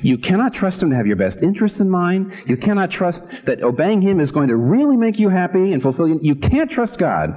You 0.00 0.18
cannot 0.18 0.52
trust 0.52 0.82
Him 0.82 0.90
to 0.90 0.96
have 0.96 1.06
your 1.06 1.16
best 1.16 1.42
interests 1.42 1.80
in 1.80 1.88
mind. 1.88 2.34
You 2.46 2.56
cannot 2.56 2.90
trust 2.90 3.46
that 3.46 3.62
obeying 3.62 4.02
Him 4.02 4.20
is 4.20 4.30
going 4.30 4.48
to 4.48 4.56
really 4.56 4.96
make 4.96 5.18
you 5.18 5.30
happy 5.30 5.72
and 5.72 5.80
fulfill 5.80 6.08
you. 6.08 6.18
You 6.20 6.34
can't 6.34 6.70
trust 6.70 6.98
God. 6.98 7.34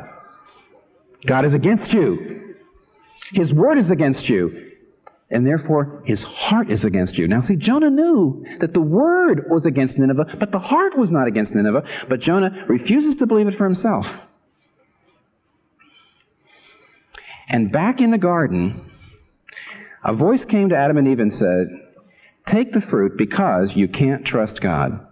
God 1.25 1.45
is 1.45 1.53
against 1.53 1.93
you. 1.93 2.49
His 3.33 3.53
word 3.53 3.77
is 3.77 3.91
against 3.91 4.29
you 4.29 4.69
and 5.31 5.45
therefore 5.45 6.01
his 6.05 6.24
heart 6.24 6.69
is 6.69 6.86
against 6.86 7.17
you. 7.17 7.27
Now, 7.27 7.39
see, 7.39 7.55
Jonah 7.55 7.89
knew 7.89 8.43
that 8.59 8.74
the 8.74 8.81
word 8.81 9.45
was 9.48 9.65
against 9.65 9.98
Nineveh, 9.98 10.38
but 10.39 10.51
the 10.51 10.59
heart 10.59 10.98
was 10.98 11.12
not 11.12 11.27
against 11.27 11.55
Nineveh. 11.55 11.88
But 12.07 12.19
Jonah 12.19 12.65
refuses 12.67 13.15
to 13.17 13.27
believe 13.27 13.48
it 13.48 13.53
for 13.53 13.65
himself. 13.65 14.27
And 17.48 17.71
back 17.71 18.01
in 18.01 18.12
the 18.12 18.17
garden, 18.17 18.79
a 20.03 20.13
voice 20.13 20.45
came 20.45 20.69
to 20.69 20.77
Adam 20.77 20.98
and 20.98 21.07
Eve 21.07 21.19
and 21.19 21.33
said, 21.33 21.67
Take 22.45 22.71
the 22.71 22.81
fruit 22.81 23.17
because 23.17 23.75
you 23.75 23.88
can't 23.88 24.25
trust 24.25 24.62
God. 24.62 25.05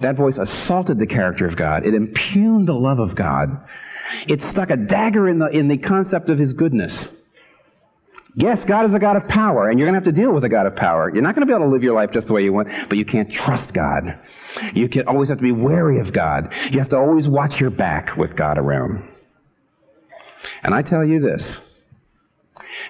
That 0.00 0.16
voice 0.16 0.38
assaulted 0.38 0.98
the 0.98 1.06
character 1.06 1.46
of 1.46 1.56
God. 1.56 1.84
It 1.84 1.94
impugned 1.94 2.68
the 2.68 2.74
love 2.74 3.00
of 3.00 3.14
God. 3.16 3.50
It 4.26 4.40
stuck 4.40 4.70
a 4.70 4.76
dagger 4.76 5.28
in 5.28 5.38
the, 5.38 5.48
in 5.48 5.68
the 5.68 5.78
concept 5.78 6.30
of 6.30 6.38
his 6.38 6.52
goodness. 6.52 7.16
Yes, 8.36 8.64
God 8.64 8.84
is 8.84 8.94
a 8.94 8.98
God 8.98 9.16
of 9.16 9.26
power, 9.26 9.68
and 9.68 9.78
you're 9.78 9.86
going 9.86 10.00
to 10.00 10.06
have 10.06 10.14
to 10.14 10.20
deal 10.20 10.32
with 10.32 10.44
a 10.44 10.48
God 10.48 10.66
of 10.66 10.76
power. 10.76 11.10
You're 11.12 11.22
not 11.22 11.34
going 11.34 11.46
to 11.46 11.46
be 11.46 11.52
able 11.52 11.66
to 11.66 11.70
live 11.70 11.82
your 11.82 11.94
life 11.94 12.12
just 12.12 12.28
the 12.28 12.32
way 12.32 12.44
you 12.44 12.52
want, 12.52 12.68
but 12.88 12.96
you 12.96 13.04
can't 13.04 13.30
trust 13.30 13.74
God. 13.74 14.18
You 14.72 14.88
can 14.88 15.08
always 15.08 15.28
have 15.30 15.38
to 15.38 15.42
be 15.42 15.52
wary 15.52 15.98
of 15.98 16.12
God. 16.12 16.52
You 16.70 16.78
have 16.78 16.88
to 16.90 16.96
always 16.96 17.28
watch 17.28 17.60
your 17.60 17.70
back 17.70 18.16
with 18.16 18.36
God 18.36 18.56
around. 18.56 19.08
And 20.62 20.74
I 20.74 20.82
tell 20.82 21.04
you 21.04 21.18
this 21.18 21.60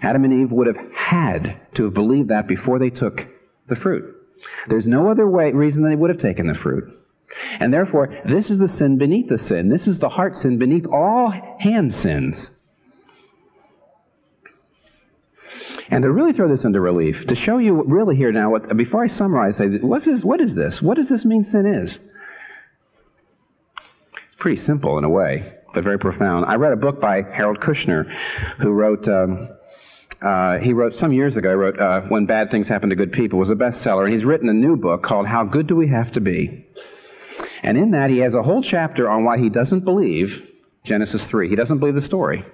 Adam 0.02 0.24
and 0.24 0.32
Eve 0.32 0.52
would 0.52 0.66
have 0.66 0.78
had 0.92 1.56
to 1.74 1.84
have 1.84 1.94
believed 1.94 2.28
that 2.28 2.46
before 2.46 2.78
they 2.78 2.90
took 2.90 3.26
the 3.66 3.76
fruit. 3.76 4.16
There's 4.66 4.86
no 4.86 5.08
other 5.08 5.28
way, 5.28 5.52
reason 5.52 5.84
they 5.84 5.96
would 5.96 6.10
have 6.10 6.18
taken 6.18 6.46
the 6.46 6.54
fruit. 6.54 6.99
And 7.58 7.72
therefore, 7.72 8.08
this 8.24 8.50
is 8.50 8.58
the 8.58 8.68
sin 8.68 8.98
beneath 8.98 9.28
the 9.28 9.38
sin. 9.38 9.68
This 9.68 9.86
is 9.86 9.98
the 9.98 10.08
heart 10.08 10.34
sin 10.34 10.58
beneath 10.58 10.86
all 10.86 11.30
hand 11.30 11.92
sins. 11.92 12.58
And 15.90 16.04
to 16.04 16.10
really 16.10 16.32
throw 16.32 16.46
this 16.46 16.64
into 16.64 16.80
relief, 16.80 17.26
to 17.26 17.34
show 17.34 17.58
you 17.58 17.82
really 17.82 18.14
here 18.14 18.30
now, 18.30 18.50
what, 18.50 18.76
before 18.76 19.02
I 19.02 19.08
summarize, 19.08 19.56
say, 19.56 19.78
what 19.78 20.06
is, 20.06 20.24
what 20.24 20.40
is 20.40 20.54
this? 20.54 20.80
What 20.80 20.96
does 20.96 21.08
this 21.08 21.24
mean 21.24 21.42
sin 21.42 21.66
is? 21.66 21.98
It's 21.98 24.36
pretty 24.38 24.56
simple 24.56 24.98
in 24.98 25.04
a 25.04 25.08
way, 25.08 25.52
but 25.74 25.82
very 25.82 25.98
profound. 25.98 26.46
I 26.46 26.54
read 26.54 26.72
a 26.72 26.76
book 26.76 27.00
by 27.00 27.22
Harold 27.22 27.58
Kushner, 27.58 28.08
who 28.58 28.70
wrote, 28.70 29.08
um, 29.08 29.48
uh, 30.22 30.58
he 30.58 30.74
wrote 30.74 30.94
some 30.94 31.12
years 31.12 31.36
ago, 31.36 31.50
he 31.50 31.56
wrote 31.56 31.80
uh, 31.80 32.02
When 32.02 32.24
Bad 32.24 32.52
Things 32.52 32.68
Happen 32.68 32.90
to 32.90 32.96
Good 32.96 33.12
People, 33.12 33.40
was 33.40 33.50
a 33.50 33.56
bestseller, 33.56 34.04
and 34.04 34.12
he's 34.12 34.24
written 34.24 34.48
a 34.48 34.54
new 34.54 34.76
book 34.76 35.02
called 35.02 35.26
How 35.26 35.42
Good 35.42 35.66
Do 35.66 35.74
We 35.74 35.88
Have 35.88 36.12
to 36.12 36.20
Be? 36.20 36.66
And 37.62 37.76
in 37.76 37.90
that, 37.92 38.10
he 38.10 38.18
has 38.18 38.34
a 38.34 38.42
whole 38.42 38.62
chapter 38.62 39.08
on 39.08 39.24
why 39.24 39.38
he 39.38 39.48
doesn't 39.48 39.80
believe 39.80 40.48
Genesis 40.84 41.28
3. 41.28 41.48
He 41.48 41.56
doesn't 41.56 41.78
believe 41.78 41.94
the 41.94 42.00
story. 42.00 42.44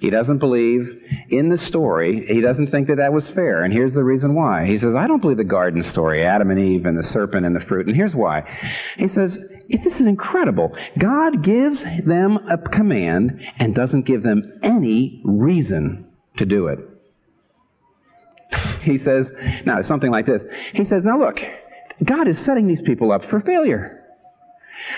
He 0.00 0.10
doesn't 0.10 0.38
believe 0.38 1.02
in 1.30 1.48
the 1.48 1.56
story. 1.56 2.26
He 2.26 2.40
doesn't 2.40 2.66
think 2.66 2.88
that 2.88 2.96
that 2.96 3.12
was 3.12 3.30
fair. 3.30 3.62
And 3.62 3.72
here's 3.72 3.94
the 3.94 4.04
reason 4.04 4.34
why. 4.34 4.66
He 4.66 4.76
says, 4.76 4.94
I 4.94 5.06
don't 5.06 5.20
believe 5.20 5.36
the 5.36 5.44
garden 5.44 5.82
story, 5.82 6.24
Adam 6.24 6.50
and 6.50 6.60
Eve 6.60 6.84
and 6.86 6.98
the 6.98 7.02
serpent 7.02 7.46
and 7.46 7.54
the 7.54 7.60
fruit. 7.60 7.86
And 7.86 7.96
here's 7.96 8.16
why. 8.16 8.46
He 8.98 9.08
says, 9.08 9.38
this 9.68 10.00
is 10.00 10.06
incredible. 10.06 10.76
God 10.98 11.42
gives 11.42 11.84
them 12.04 12.36
a 12.50 12.58
command 12.58 13.46
and 13.58 13.74
doesn't 13.74 14.02
give 14.02 14.22
them 14.22 14.58
any 14.62 15.22
reason 15.24 16.10
to 16.36 16.46
do 16.46 16.66
it. 16.68 16.80
He 18.82 18.98
says, 18.98 19.32
now, 19.64 19.80
something 19.80 20.10
like 20.10 20.26
this. 20.26 20.46
He 20.74 20.84
says, 20.84 21.06
now 21.06 21.18
look, 21.18 21.42
God 22.02 22.26
is 22.28 22.38
setting 22.38 22.66
these 22.66 22.82
people 22.82 23.12
up 23.12 23.24
for 23.24 23.38
failure. 23.38 24.00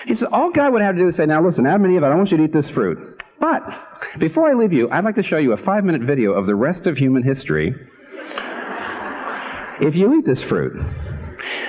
He 0.06 0.14
said, 0.14 0.28
all 0.32 0.50
God 0.50 0.72
would 0.72 0.82
have 0.82 0.94
to 0.94 1.00
do 1.00 1.08
is 1.08 1.16
say, 1.16 1.26
now 1.26 1.42
listen, 1.42 1.66
Adam 1.66 1.84
and 1.84 1.94
Eve, 1.94 2.02
I 2.02 2.08
don't 2.08 2.18
want 2.18 2.30
you 2.30 2.38
to 2.38 2.44
eat 2.44 2.52
this 2.52 2.68
fruit. 2.68 3.22
But 3.38 3.62
before 4.18 4.48
I 4.48 4.54
leave 4.54 4.72
you, 4.72 4.90
I'd 4.90 5.04
like 5.04 5.14
to 5.16 5.22
show 5.22 5.38
you 5.38 5.52
a 5.52 5.56
five 5.56 5.84
minute 5.84 6.02
video 6.02 6.32
of 6.32 6.46
the 6.46 6.54
rest 6.54 6.86
of 6.86 6.96
human 6.96 7.22
history 7.22 7.74
if 9.80 9.94
you 9.94 10.18
eat 10.18 10.24
this 10.24 10.42
fruit. 10.42 10.82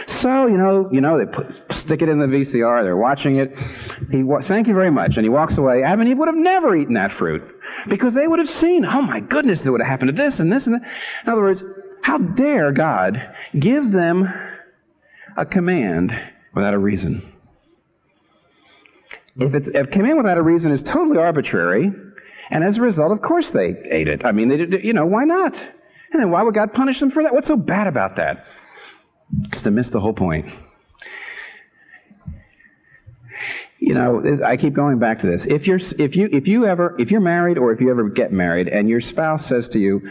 So, 0.08 0.48
you 0.48 0.58
know, 0.58 0.90
you 0.92 1.02
know, 1.02 1.18
they 1.18 1.26
put, 1.26 1.72
stick 1.72 2.02
it 2.02 2.10
in 2.10 2.18
the 2.18 2.26
VCR, 2.26 2.84
they're 2.84 2.98
watching 2.98 3.36
it. 3.36 3.58
He, 4.10 4.24
thank 4.42 4.68
you 4.68 4.74
very 4.74 4.90
much. 4.90 5.18
And 5.18 5.26
he 5.26 5.30
walks 5.30 5.58
away. 5.58 5.84
Adam 5.84 6.02
and 6.02 6.10
Eve 6.10 6.18
would 6.18 6.30
have 6.30 6.38
never 6.38 6.76
eaten 6.76 6.94
that 6.96 7.12
fruit 7.12 7.44
because 7.88 8.14
they 8.14 8.28
would 8.28 8.40
have 8.40 8.50
seen, 8.50 8.86
oh 8.86 9.02
my 9.02 9.20
goodness, 9.20 9.66
it 9.66 9.70
would 9.70 9.82
have 9.82 9.90
happened 9.90 10.10
to 10.10 10.16
this 10.16 10.40
and 10.40 10.52
this 10.52 10.66
and 10.66 10.76
that. 10.76 10.92
In 11.26 11.30
other 11.32 11.42
words, 11.42 11.64
how 12.02 12.18
dare 12.18 12.72
God 12.72 13.36
give 13.60 13.92
them 13.92 14.34
a 15.38 15.46
command 15.46 16.20
without 16.54 16.74
a 16.74 16.78
reason? 16.78 17.22
If, 19.40 19.54
it's, 19.54 19.68
if 19.68 19.92
command 19.92 20.18
without 20.18 20.38
a 20.38 20.42
reason 20.42 20.72
is 20.72 20.82
totally 20.82 21.18
arbitrary, 21.18 21.94
and 22.50 22.64
as 22.64 22.78
a 22.78 22.82
result, 22.82 23.12
of 23.12 23.22
course 23.22 23.52
they 23.52 23.78
ate 23.90 24.08
it. 24.08 24.26
I 24.26 24.32
mean, 24.32 24.50
they 24.50 24.58
did, 24.58 24.84
you 24.84 24.94
know, 24.94 25.06
why 25.06 25.26
not? 25.26 25.58
And 26.12 26.22
then 26.22 26.32
why 26.32 26.42
would 26.42 26.56
God 26.56 26.74
punish 26.74 27.00
them 27.00 27.12
for 27.12 27.22
that? 27.24 27.34
What's 27.34 27.48
so 27.48 27.58
bad 27.58 27.88
about 27.88 28.16
that? 28.16 28.48
It's 29.50 29.62
to 29.64 29.72
miss 29.72 29.92
the 29.92 30.00
whole 30.00 30.14
point. 30.14 30.52
You 33.80 33.94
know, 33.94 34.40
I 34.44 34.58
keep 34.58 34.74
going 34.74 34.98
back 34.98 35.20
to 35.20 35.28
this. 35.28 35.46
If 35.46 35.68
you're, 35.68 35.80
if 36.00 36.16
you, 36.16 36.30
if 36.32 36.48
you 36.48 36.66
ever, 36.66 36.96
if 36.98 37.12
you're 37.12 37.22
married 37.22 37.58
or 37.58 37.72
if 37.72 37.80
you 37.80 37.92
ever 37.92 38.10
get 38.10 38.32
married 38.32 38.68
and 38.68 38.90
your 38.90 39.00
spouse 39.00 39.46
says 39.46 39.70
to 39.70 39.80
you, 39.80 40.02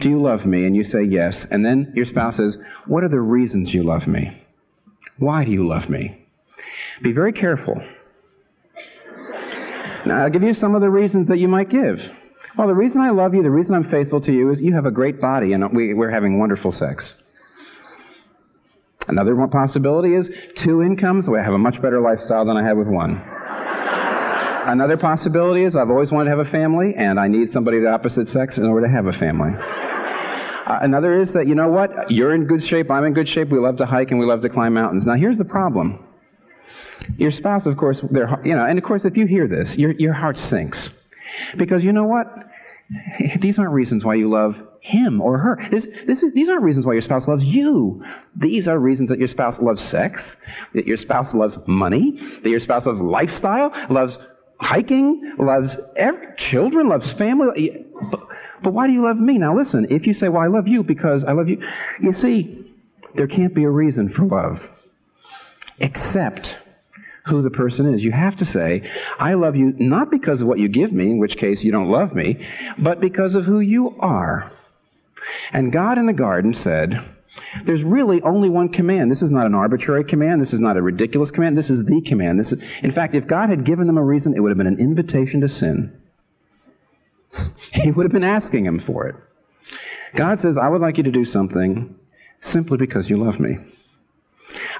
do 0.00 0.10
you 0.10 0.20
love 0.20 0.46
me? 0.46 0.64
And 0.64 0.76
you 0.76 0.84
say 0.84 1.02
yes. 1.02 1.44
And 1.46 1.64
then 1.64 1.92
your 1.94 2.04
spouse 2.04 2.36
says, 2.36 2.62
what 2.86 3.04
are 3.04 3.08
the 3.08 3.20
reasons 3.20 3.74
you 3.74 3.82
love 3.82 4.06
me? 4.06 4.42
Why 5.18 5.44
do 5.44 5.50
you 5.50 5.66
love 5.66 5.88
me? 5.88 6.26
Be 7.02 7.12
very 7.12 7.32
careful 7.32 7.82
now, 10.08 10.22
I'll 10.22 10.30
give 10.30 10.42
you 10.42 10.54
some 10.54 10.74
of 10.74 10.80
the 10.80 10.90
reasons 10.90 11.28
that 11.28 11.38
you 11.38 11.48
might 11.48 11.68
give. 11.68 12.14
Well, 12.56 12.66
the 12.66 12.74
reason 12.74 13.02
I 13.02 13.10
love 13.10 13.34
you, 13.34 13.42
the 13.42 13.50
reason 13.50 13.74
I'm 13.74 13.84
faithful 13.84 14.20
to 14.20 14.32
you 14.32 14.50
is 14.50 14.62
you 14.62 14.72
have 14.72 14.86
a 14.86 14.90
great 14.90 15.20
body 15.20 15.52
and 15.52 15.70
we, 15.72 15.92
we're 15.92 16.10
having 16.10 16.38
wonderful 16.38 16.72
sex. 16.72 17.14
Another 19.06 19.34
possibility 19.48 20.14
is 20.14 20.30
two 20.54 20.82
incomes, 20.82 21.28
I 21.28 21.42
have 21.42 21.54
a 21.54 21.58
much 21.58 21.80
better 21.80 22.00
lifestyle 22.00 22.44
than 22.44 22.56
I 22.56 22.62
had 22.62 22.76
with 22.76 22.88
one. 22.88 23.22
Another 24.66 24.96
possibility 24.96 25.62
is 25.62 25.76
I've 25.76 25.90
always 25.90 26.12
wanted 26.12 26.24
to 26.26 26.30
have 26.30 26.46
a 26.46 26.50
family 26.50 26.94
and 26.94 27.18
I 27.18 27.28
need 27.28 27.48
somebody 27.48 27.78
of 27.78 27.84
the 27.84 27.92
opposite 27.92 28.28
sex 28.28 28.58
in 28.58 28.66
order 28.66 28.86
to 28.86 28.92
have 28.92 29.06
a 29.06 29.12
family. 29.12 29.52
Uh, 30.68 30.78
another 30.82 31.14
is 31.14 31.32
that, 31.32 31.46
you 31.46 31.54
know 31.54 31.70
what? 31.70 32.10
You're 32.10 32.34
in 32.34 32.44
good 32.44 32.62
shape, 32.62 32.90
I'm 32.90 33.04
in 33.04 33.14
good 33.14 33.26
shape, 33.26 33.48
we 33.48 33.58
love 33.58 33.76
to 33.78 33.86
hike 33.86 34.10
and 34.10 34.20
we 34.20 34.26
love 34.26 34.42
to 34.42 34.50
climb 34.50 34.74
mountains. 34.74 35.06
Now, 35.06 35.14
here's 35.14 35.38
the 35.38 35.44
problem 35.44 36.04
your 37.16 37.30
spouse, 37.30 37.64
of 37.64 37.78
course, 37.78 38.02
they're, 38.02 38.38
you 38.44 38.54
know, 38.54 38.66
and 38.66 38.78
of 38.78 38.84
course, 38.84 39.06
if 39.06 39.16
you 39.16 39.24
hear 39.24 39.48
this, 39.48 39.78
your, 39.78 39.92
your 39.92 40.12
heart 40.12 40.36
sinks. 40.36 40.90
Because 41.56 41.84
you 41.84 41.92
know 41.92 42.04
what? 42.04 42.26
These 43.40 43.58
aren't 43.58 43.72
reasons 43.72 44.04
why 44.04 44.14
you 44.14 44.28
love 44.28 44.62
him 44.80 45.22
or 45.22 45.38
her. 45.38 45.58
This, 45.70 45.86
this 46.04 46.22
is, 46.22 46.34
these 46.34 46.48
aren't 46.48 46.62
reasons 46.62 46.84
why 46.84 46.92
your 46.92 47.02
spouse 47.02 47.28
loves 47.28 47.44
you. 47.44 48.04
These 48.36 48.68
are 48.68 48.78
reasons 48.78 49.08
that 49.08 49.18
your 49.18 49.28
spouse 49.28 49.60
loves 49.60 49.80
sex, 49.80 50.36
that 50.74 50.86
your 50.86 50.96
spouse 50.96 51.34
loves 51.34 51.58
money, 51.66 52.12
that 52.42 52.50
your 52.50 52.60
spouse 52.60 52.86
loves 52.86 53.00
lifestyle, 53.00 53.72
loves 53.88 54.18
hiking, 54.60 55.32
loves 55.38 55.78
every, 55.96 56.26
children, 56.36 56.88
loves 56.88 57.10
family. 57.10 57.86
But, 58.62 58.72
why 58.72 58.86
do 58.86 58.92
you 58.92 59.02
love 59.02 59.18
me? 59.18 59.38
Now 59.38 59.54
listen, 59.54 59.86
if 59.90 60.06
you 60.06 60.14
say, 60.14 60.28
well, 60.28 60.42
I 60.42 60.46
love 60.46 60.68
you 60.68 60.82
because 60.82 61.24
I 61.24 61.32
love 61.32 61.48
you, 61.48 61.62
you 62.00 62.12
see, 62.12 62.74
there 63.14 63.26
can't 63.26 63.54
be 63.54 63.64
a 63.64 63.70
reason 63.70 64.08
for 64.08 64.24
love 64.24 64.74
except 65.80 66.56
who 67.26 67.42
the 67.42 67.50
person 67.50 67.92
is. 67.92 68.04
You 68.04 68.12
have 68.12 68.36
to 68.36 68.44
say, 68.44 68.90
I 69.18 69.34
love 69.34 69.56
you 69.56 69.74
not 69.78 70.10
because 70.10 70.40
of 70.40 70.48
what 70.48 70.58
you 70.58 70.68
give 70.68 70.92
me, 70.92 71.10
in 71.10 71.18
which 71.18 71.36
case 71.36 71.62
you 71.62 71.70
don't 71.70 71.90
love 71.90 72.14
me, 72.14 72.44
but 72.78 73.00
because 73.00 73.34
of 73.34 73.44
who 73.44 73.60
you 73.60 73.96
are. 74.00 74.50
And 75.52 75.72
God 75.72 75.98
in 75.98 76.06
the 76.06 76.12
garden 76.12 76.54
said, 76.54 77.04
there's 77.64 77.84
really 77.84 78.20
only 78.22 78.48
one 78.48 78.68
command. 78.68 79.10
This 79.10 79.22
is 79.22 79.32
not 79.32 79.46
an 79.46 79.54
arbitrary 79.54 80.04
command. 80.04 80.40
This 80.40 80.52
is 80.52 80.60
not 80.60 80.76
a 80.76 80.82
ridiculous 80.82 81.30
command. 81.30 81.56
This 81.56 81.70
is 81.70 81.84
the 81.84 82.00
command. 82.02 82.38
This 82.38 82.52
is, 82.52 82.62
in 82.82 82.90
fact, 82.90 83.14
if 83.14 83.26
God 83.26 83.48
had 83.48 83.64
given 83.64 83.86
them 83.86 83.98
a 83.98 84.02
reason, 84.02 84.34
it 84.34 84.40
would 84.40 84.50
have 84.50 84.58
been 84.58 84.66
an 84.66 84.80
invitation 84.80 85.40
to 85.40 85.48
sin. 85.48 86.00
He 87.72 87.90
would 87.90 88.04
have 88.04 88.12
been 88.12 88.24
asking 88.24 88.64
him 88.64 88.78
for 88.78 89.06
it. 89.06 89.16
God 90.14 90.38
says, 90.38 90.56
I 90.56 90.68
would 90.68 90.80
like 90.80 90.96
you 90.96 91.04
to 91.04 91.10
do 91.10 91.24
something 91.24 91.94
simply 92.40 92.78
because 92.78 93.10
you 93.10 93.16
love 93.16 93.38
me. 93.38 93.58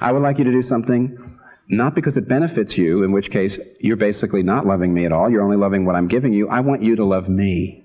I 0.00 0.12
would 0.12 0.23
like 0.23 0.38
you 0.38 0.45
to 0.45 0.50
do 0.50 0.62
something 0.62 1.19
not 1.69 1.95
because 1.95 2.17
it 2.17 2.28
benefits 2.28 2.78
you, 2.78 3.02
in 3.02 3.12
which 3.12 3.31
case 3.31 3.59
you're 3.78 3.97
basically 3.97 4.43
not 4.43 4.67
loving 4.67 4.95
me 4.95 5.05
at 5.05 5.12
all. 5.12 5.31
You're 5.31 5.43
only 5.43 5.57
loving 5.57 5.85
what 5.85 5.97
I'm 5.97 6.09
giving 6.09 6.33
you. 6.33 6.49
I 6.49 6.61
want 6.61 6.83
you 6.83 6.97
to 6.97 7.05
love 7.05 7.28
me. 7.28 7.85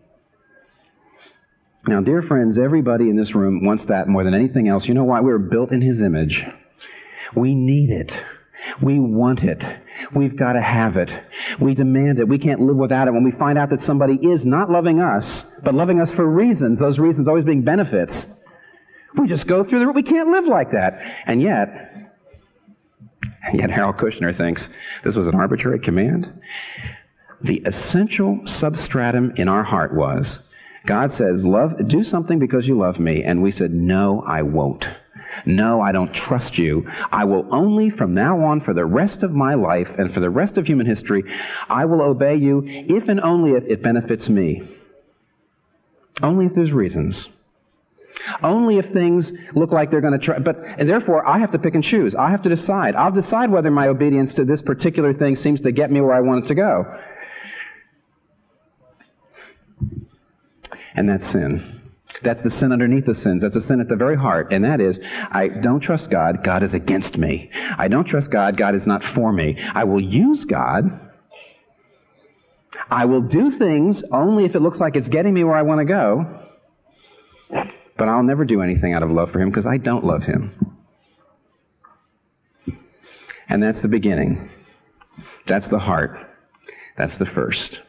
Now, 1.86 2.00
dear 2.00 2.22
friends, 2.22 2.58
everybody 2.58 3.10
in 3.10 3.18
this 3.18 3.36
room 3.36 3.66
wants 3.66 3.88
that 3.88 4.08
more 4.08 4.24
than 4.24 4.34
anything 4.34 4.70
else. 4.70 4.88
You 4.88 4.94
know 4.94 5.04
why? 5.04 5.20
We're 5.20 5.38
built 5.38 5.72
in 5.72 5.82
His 5.82 6.02
image. 6.02 6.46
We 7.36 7.56
need 7.56 7.90
it. 7.90 8.24
We 8.82 9.00
want 9.00 9.44
it. 9.44 9.66
We've 10.14 10.36
got 10.36 10.54
to 10.54 10.62
have 10.62 10.98
it. 10.98 11.24
We 11.60 11.74
demand 11.74 12.20
it. 12.20 12.28
We 12.28 12.38
can't 12.38 12.60
live 12.60 12.78
without 12.78 13.08
it. 13.08 13.12
When 13.12 13.24
we 13.24 13.32
find 13.32 13.58
out 13.58 13.70
that 13.70 13.82
somebody 13.82 14.16
is 14.28 14.46
not 14.46 14.70
loving 14.70 15.00
us, 15.00 15.60
but 15.64 15.74
loving 15.74 16.00
us 16.00 16.14
for 16.14 16.28
reasons, 16.28 16.80
those 16.80 17.00
reasons 17.00 17.28
always 17.28 17.44
being 17.44 17.64
benefits, 17.64 18.28
we 19.16 19.28
just 19.28 19.48
go 19.48 19.64
through 19.64 19.80
the, 19.80 19.92
we 19.92 20.04
can't 20.04 20.30
live 20.30 20.48
like 20.48 20.72
that. 20.72 21.02
And 21.26 21.42
yet, 21.42 21.96
yet 23.54 23.70
Harold 23.70 23.98
Kushner 23.98 24.34
thinks 24.34 24.70
this 25.04 25.16
was 25.16 25.28
an 25.28 25.36
arbitrary 25.36 25.80
command. 25.80 26.42
The 27.42 27.62
essential 27.66 28.46
substratum 28.46 29.34
in 29.36 29.48
our 29.48 29.64
heart 29.64 29.94
was 29.94 30.42
God 30.86 31.12
says, 31.12 31.46
love, 31.46 31.88
do 31.88 32.04
something 32.04 32.40
because 32.40 32.68
you 32.68 32.78
love 32.78 33.00
me. 33.00 33.24
And 33.24 33.42
we 33.42 33.52
said, 33.52 33.72
no, 33.72 34.22
I 34.22 34.42
won't. 34.42 34.90
No, 35.46 35.82
I 35.82 35.92
don't 35.92 36.14
trust 36.14 36.58
you. 36.58 36.86
I 37.12 37.26
will 37.26 37.48
only 37.54 37.90
from 37.90 38.14
now 38.14 38.40
on 38.40 38.60
for 38.60 38.74
the 38.74 38.86
rest 38.86 39.24
of 39.24 39.36
my 39.36 39.54
life 39.54 40.00
and 40.00 40.12
for 40.12 40.20
the 40.20 40.30
rest 40.30 40.58
of 40.58 40.66
human 40.66 40.86
history, 40.86 41.24
I 41.70 41.86
will 41.86 42.02
obey 42.02 42.36
you 42.36 42.64
if 42.66 43.10
and 43.10 43.20
only 43.22 43.52
if 43.52 43.66
it 43.68 43.82
benefits 43.82 44.30
me. 44.30 44.68
Only 46.22 46.46
if 46.46 46.54
there's 46.54 46.72
reasons. 46.72 47.28
Only 48.42 48.78
if 48.78 48.86
things 48.86 49.34
look 49.54 49.72
like 49.72 49.92
they're 49.92 50.02
going 50.02 50.14
to 50.14 50.20
try. 50.20 50.40
But 50.40 50.64
and 50.78 50.88
therefore, 50.88 51.28
I 51.28 51.40
have 51.40 51.52
to 51.52 51.60
pick 51.60 51.76
and 51.76 51.84
choose. 51.84 52.16
I 52.16 52.30
have 52.30 52.42
to 52.44 52.50
decide. 52.50 52.96
I'll 52.96 53.12
decide 53.12 53.52
whether 53.52 53.70
my 53.70 53.88
obedience 53.88 54.34
to 54.36 54.46
this 54.46 54.62
particular 54.62 55.12
thing 55.12 55.36
seems 55.36 55.60
to 55.62 55.72
get 55.72 55.92
me 55.92 56.00
where 56.00 56.14
I 56.14 56.22
want 56.22 56.46
it 56.46 56.48
to 56.48 56.56
go. 56.56 57.00
And 60.96 61.10
that's 61.10 61.26
sin. 61.26 61.83
That's 62.24 62.42
the 62.42 62.50
sin 62.50 62.72
underneath 62.72 63.06
the 63.06 63.16
sins. 63.16 63.42
That's 63.42 63.56
a 63.56 63.62
sin 63.62 63.80
at 63.80 63.90
the 63.90 63.96
very 63.96 64.16
heart. 64.16 64.48
And 64.52 64.64
that 64.64 64.80
is, 64.80 65.00
I 65.32 65.50
don't 65.50 65.80
trust 65.80 66.10
God. 66.10 66.44
God 66.44 66.64
is 66.64 66.74
against 66.74 67.18
me. 67.18 67.50
I 67.78 67.88
don't 67.88 68.06
trust 68.06 68.32
God. 68.32 68.58
God 68.58 68.76
is 68.76 68.88
not 68.88 69.04
for 69.04 69.32
me. 69.32 69.58
I 69.74 69.84
will 69.84 70.02
use 70.02 70.46
God. 70.46 71.00
I 72.90 73.06
will 73.06 73.22
do 73.22 73.52
things 73.52 74.04
only 74.12 74.46
if 74.46 74.56
it 74.56 74.62
looks 74.62 74.80
like 74.80 74.96
it's 74.96 75.10
getting 75.10 75.34
me 75.34 75.44
where 75.44 75.56
I 75.56 75.62
want 75.62 75.80
to 75.80 75.86
go. 75.86 76.40
But 77.96 78.10
I'll 78.10 78.24
never 78.24 78.46
do 78.46 78.62
anything 78.62 78.94
out 78.94 79.04
of 79.04 79.12
love 79.12 79.30
for 79.30 79.40
Him 79.40 79.50
because 79.50 79.68
I 79.68 79.78
don't 79.78 80.04
love 80.04 80.24
Him. 80.24 80.74
And 83.50 83.62
that's 83.62 83.82
the 83.82 83.88
beginning. 83.88 84.50
That's 85.46 85.70
the 85.70 85.80
heart. 85.80 86.18
That's 86.96 87.18
the 87.18 87.26
first. 87.26 87.82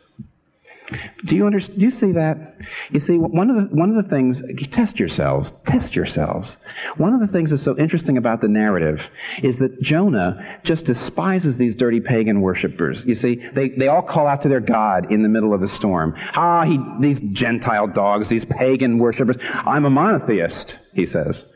Do 1.25 1.35
you 1.35 1.47
understand? 1.47 1.79
Do 1.79 1.87
you 1.87 1.90
see 1.90 2.12
that? 2.12 2.59
You 2.90 3.01
see, 3.01 3.16
one 3.16 3.49
of 3.49 3.57
the 3.57 3.75
one 3.75 3.88
of 3.88 3.97
the 3.97 4.03
things. 4.03 4.42
Test 4.68 4.99
yourselves. 4.99 5.53
Test 5.64 5.97
yourselves. 5.97 6.59
One 6.99 7.14
of 7.14 7.20
the 7.20 7.27
things 7.27 7.51
that's 7.51 7.62
so 7.62 7.77
interesting 7.79 8.18
about 8.18 8.42
the 8.42 8.49
narrative 8.49 9.11
is 9.42 9.59
that 9.61 9.81
Jonah 9.81 10.59
just 10.62 10.85
despises 10.85 11.57
these 11.57 11.75
dirty 11.75 12.01
pagan 12.01 12.42
worshippers. 12.42 13.07
You 13.07 13.14
see, 13.14 13.37
they 13.37 13.70
they 13.70 13.88
all 13.88 14.03
call 14.03 14.27
out 14.27 14.42
to 14.42 14.49
their 14.49 14.61
God 14.61 15.11
in 15.11 15.23
the 15.23 15.29
middle 15.29 15.55
of 15.55 15.62
the 15.62 15.68
storm. 15.68 16.14
Ah, 16.35 16.64
he 16.64 16.79
these 17.01 17.20
Gentile 17.20 17.87
dogs, 17.87 18.29
these 18.29 18.44
pagan 18.44 18.99
worshippers. 18.99 19.37
I'm 19.64 19.87
a 19.87 19.90
monotheist, 19.90 20.81
he 20.92 21.07
says. 21.07 21.47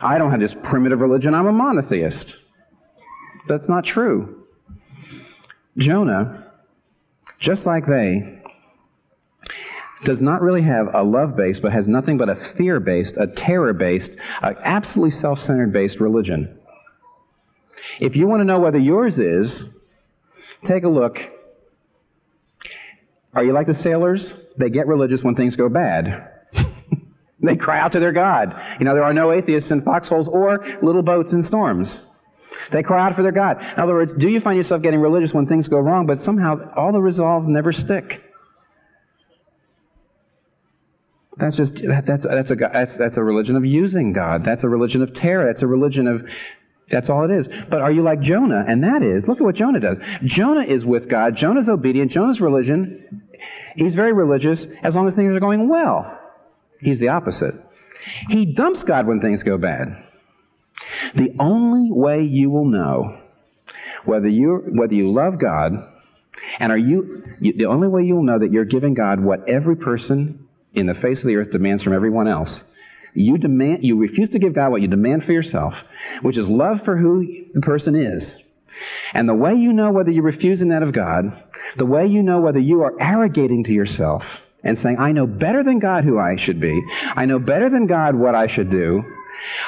I 0.00 0.16
don't 0.16 0.30
have 0.30 0.40
this 0.40 0.56
primitive 0.62 1.00
religion. 1.00 1.34
I'm 1.34 1.46
a 1.46 1.52
monotheist. 1.52 2.38
That's 3.48 3.68
not 3.68 3.84
true. 3.84 4.46
Jonah, 5.76 6.50
just 7.38 7.66
like 7.66 7.86
they, 7.86 8.41
does 10.04 10.22
not 10.22 10.42
really 10.42 10.62
have 10.62 10.88
a 10.94 11.02
love 11.02 11.36
based, 11.36 11.62
but 11.62 11.72
has 11.72 11.88
nothing 11.88 12.16
but 12.16 12.28
a 12.28 12.34
fear 12.34 12.80
based, 12.80 13.16
a 13.18 13.26
terror 13.26 13.72
based, 13.72 14.16
absolutely 14.42 15.10
self 15.10 15.38
centered 15.38 15.72
based 15.72 16.00
religion. 16.00 16.58
If 18.00 18.16
you 18.16 18.26
want 18.26 18.40
to 18.40 18.44
know 18.44 18.58
whether 18.58 18.78
yours 18.78 19.18
is, 19.18 19.82
take 20.64 20.84
a 20.84 20.88
look. 20.88 21.20
Are 23.34 23.44
you 23.44 23.52
like 23.52 23.66
the 23.66 23.74
sailors? 23.74 24.36
They 24.56 24.70
get 24.70 24.86
religious 24.86 25.24
when 25.24 25.34
things 25.34 25.56
go 25.56 25.68
bad. 25.68 26.30
they 27.40 27.56
cry 27.56 27.78
out 27.80 27.92
to 27.92 28.00
their 28.00 28.12
God. 28.12 28.60
You 28.78 28.84
know, 28.84 28.94
there 28.94 29.04
are 29.04 29.14
no 29.14 29.32
atheists 29.32 29.70
in 29.70 29.80
foxholes 29.80 30.28
or 30.28 30.66
little 30.82 31.02
boats 31.02 31.32
in 31.32 31.42
storms. 31.42 32.00
They 32.70 32.82
cry 32.82 33.00
out 33.00 33.14
for 33.14 33.22
their 33.22 33.32
God. 33.32 33.62
In 33.62 33.78
other 33.78 33.94
words, 33.94 34.12
do 34.12 34.28
you 34.28 34.40
find 34.40 34.56
yourself 34.56 34.82
getting 34.82 35.00
religious 35.00 35.32
when 35.32 35.46
things 35.46 35.68
go 35.68 35.78
wrong, 35.78 36.06
but 36.06 36.18
somehow 36.18 36.70
all 36.76 36.92
the 36.92 37.00
resolves 37.00 37.48
never 37.48 37.72
stick? 37.72 38.22
That's 41.36 41.56
just 41.56 41.76
that, 41.76 42.04
that's 42.06 42.24
that's 42.26 42.50
a 42.50 42.56
that's 42.56 42.96
that's 42.96 43.16
a 43.16 43.24
religion 43.24 43.56
of 43.56 43.64
using 43.64 44.12
God. 44.12 44.44
That's 44.44 44.64
a 44.64 44.68
religion 44.68 45.02
of 45.02 45.12
terror. 45.12 45.46
That's 45.46 45.62
a 45.62 45.66
religion 45.66 46.06
of 46.06 46.28
that's 46.90 47.08
all 47.08 47.24
it 47.24 47.30
is. 47.30 47.48
But 47.70 47.80
are 47.80 47.90
you 47.90 48.02
like 48.02 48.20
Jonah? 48.20 48.64
And 48.66 48.84
that 48.84 49.02
is, 49.02 49.26
look 49.26 49.40
at 49.40 49.44
what 49.44 49.54
Jonah 49.54 49.80
does. 49.80 49.98
Jonah 50.24 50.64
is 50.64 50.84
with 50.84 51.08
God. 51.08 51.34
Jonah's 51.34 51.68
obedient. 51.68 52.10
Jonah's 52.10 52.40
religion. 52.40 53.22
He's 53.76 53.94
very 53.94 54.12
religious 54.12 54.66
as 54.82 54.94
long 54.94 55.08
as 55.08 55.16
things 55.16 55.34
are 55.34 55.40
going 55.40 55.68
well. 55.68 56.18
He's 56.80 56.98
the 56.98 57.08
opposite. 57.08 57.54
He 58.28 58.44
dumps 58.44 58.84
God 58.84 59.06
when 59.06 59.20
things 59.20 59.42
go 59.42 59.56
bad. 59.56 59.96
The 61.14 61.34
only 61.38 61.90
way 61.90 62.22
you 62.24 62.50
will 62.50 62.66
know 62.66 63.18
whether 64.04 64.28
you 64.28 64.64
whether 64.74 64.94
you 64.94 65.12
love 65.12 65.38
God 65.38 65.72
and 66.58 66.72
are 66.72 66.78
you, 66.78 67.22
you 67.40 67.52
the 67.52 67.66
only 67.66 67.88
way 67.88 68.02
you 68.02 68.16
will 68.16 68.24
know 68.24 68.38
that 68.38 68.50
you're 68.50 68.64
giving 68.64 68.94
God 68.94 69.20
what 69.20 69.48
every 69.48 69.76
person 69.76 70.41
in 70.74 70.86
the 70.86 70.94
face 70.94 71.20
of 71.20 71.28
the 71.28 71.36
earth 71.36 71.50
demands 71.50 71.82
from 71.82 71.92
everyone 71.92 72.28
else. 72.28 72.64
You 73.14 73.36
demand, 73.36 73.84
you 73.84 73.96
refuse 73.96 74.30
to 74.30 74.38
give 74.38 74.54
God 74.54 74.70
what 74.70 74.80
you 74.80 74.88
demand 74.88 75.22
for 75.22 75.32
yourself, 75.32 75.84
which 76.22 76.38
is 76.38 76.48
love 76.48 76.82
for 76.82 76.96
who 76.96 77.26
the 77.52 77.60
person 77.60 77.94
is. 77.94 78.38
And 79.12 79.28
the 79.28 79.34
way 79.34 79.54
you 79.54 79.72
know 79.72 79.92
whether 79.92 80.10
you're 80.10 80.22
refusing 80.22 80.70
that 80.70 80.82
of 80.82 80.92
God, 80.92 81.38
the 81.76 81.84
way 81.84 82.06
you 82.06 82.22
know 82.22 82.40
whether 82.40 82.58
you 82.58 82.82
are 82.82 82.94
arrogating 82.98 83.64
to 83.64 83.72
yourself 83.72 84.46
and 84.64 84.78
saying, 84.78 84.98
I 84.98 85.12
know 85.12 85.26
better 85.26 85.62
than 85.62 85.78
God 85.78 86.04
who 86.04 86.18
I 86.18 86.36
should 86.36 86.60
be. 86.60 86.82
I 87.14 87.26
know 87.26 87.38
better 87.38 87.68
than 87.68 87.86
God 87.86 88.14
what 88.14 88.34
I 88.34 88.46
should 88.46 88.70
do. 88.70 89.04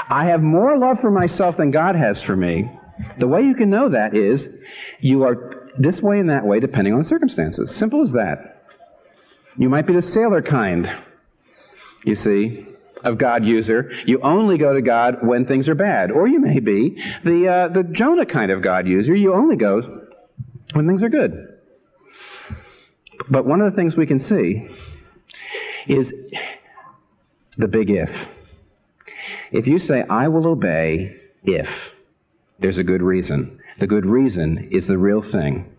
I 0.08 0.24
have 0.26 0.42
more 0.42 0.78
love 0.78 1.00
for 1.00 1.10
myself 1.10 1.56
than 1.56 1.70
God 1.70 1.96
has 1.96 2.22
for 2.22 2.36
me. 2.36 2.70
The 3.18 3.28
way 3.28 3.42
you 3.42 3.54
can 3.54 3.70
know 3.70 3.88
that 3.88 4.14
is 4.14 4.62
you 5.00 5.24
are 5.24 5.68
this 5.76 6.00
way 6.00 6.20
and 6.20 6.30
that 6.30 6.46
way 6.46 6.60
depending 6.60 6.94
on 6.94 7.02
circumstances. 7.02 7.74
Simple 7.74 8.00
as 8.00 8.12
that. 8.12 8.53
You 9.56 9.68
might 9.68 9.86
be 9.86 9.92
the 9.92 10.02
sailor 10.02 10.42
kind, 10.42 10.92
you 12.04 12.14
see, 12.14 12.66
of 13.04 13.18
God 13.18 13.44
user. 13.44 13.92
You 14.06 14.20
only 14.20 14.58
go 14.58 14.74
to 14.74 14.82
God 14.82 15.18
when 15.22 15.44
things 15.44 15.68
are 15.68 15.74
bad. 15.74 16.10
Or 16.10 16.26
you 16.26 16.40
may 16.40 16.58
be 16.58 17.00
the, 17.22 17.48
uh, 17.48 17.68
the 17.68 17.84
Jonah 17.84 18.26
kind 18.26 18.50
of 18.50 18.62
God 18.62 18.88
user. 18.88 19.14
You 19.14 19.34
only 19.34 19.56
go 19.56 19.82
when 20.72 20.88
things 20.88 21.02
are 21.02 21.08
good. 21.08 21.56
But 23.28 23.46
one 23.46 23.60
of 23.60 23.70
the 23.70 23.76
things 23.76 23.96
we 23.96 24.06
can 24.06 24.18
see 24.18 24.68
is 25.86 26.12
the 27.56 27.68
big 27.68 27.90
if. 27.90 28.42
If 29.52 29.68
you 29.68 29.78
say, 29.78 30.04
I 30.10 30.26
will 30.28 30.48
obey 30.48 31.20
if, 31.44 31.94
there's 32.58 32.78
a 32.78 32.84
good 32.84 33.02
reason. 33.02 33.60
The 33.78 33.86
good 33.86 34.06
reason 34.06 34.58
is 34.70 34.86
the 34.86 34.98
real 34.98 35.22
thing, 35.22 35.72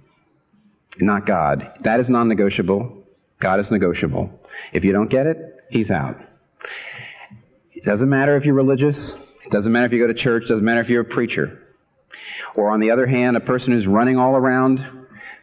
not 1.00 1.26
God. 1.26 1.74
That 1.82 2.00
is 2.00 2.10
non 2.10 2.28
negotiable. 2.28 3.05
God 3.46 3.60
is 3.60 3.70
negotiable. 3.70 4.28
If 4.74 4.84
you 4.84 4.92
don't 4.92 5.08
get 5.08 5.28
it, 5.28 5.38
He's 5.70 5.92
out. 5.92 6.20
It 7.74 7.84
doesn't 7.84 8.10
matter 8.10 8.36
if 8.36 8.44
you're 8.44 8.56
religious, 8.56 9.18
it 9.46 9.52
doesn't 9.52 9.72
matter 9.72 9.86
if 9.86 9.94
you 9.94 10.00
go 10.00 10.08
to 10.08 10.16
church, 10.16 10.46
it 10.46 10.48
doesn't 10.48 10.66
matter 10.66 10.82
if 10.82 10.90
you're 10.90 11.04
a 11.04 11.06
preacher. 11.06 11.62
Or 12.56 12.72
on 12.72 12.80
the 12.80 12.90
other 12.90 13.06
hand, 13.06 13.38
a 13.38 13.40
person 13.40 13.72
who's 13.72 13.86
running 13.86 14.18
all 14.18 14.36
around 14.36 14.84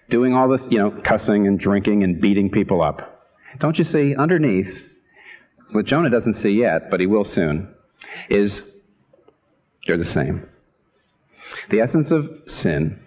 doing 0.08 0.34
all 0.34 0.48
the, 0.48 0.58
you 0.68 0.78
know, 0.78 0.90
cussing 0.90 1.46
and 1.46 1.60
drinking 1.60 2.02
and 2.02 2.20
beating 2.20 2.50
people 2.50 2.82
up. 2.82 3.24
Don't 3.60 3.78
you 3.78 3.84
see, 3.84 4.16
underneath, 4.16 4.90
what 5.70 5.86
Jonah 5.86 6.10
doesn't 6.10 6.32
see 6.32 6.58
yet, 6.58 6.90
but 6.90 6.98
he 6.98 7.06
will 7.06 7.22
soon, 7.22 7.72
is 8.28 8.64
they're 9.86 9.96
the 9.96 10.04
same. 10.04 10.48
The 11.68 11.80
essence 11.80 12.10
of 12.10 12.42
sin 12.48 12.98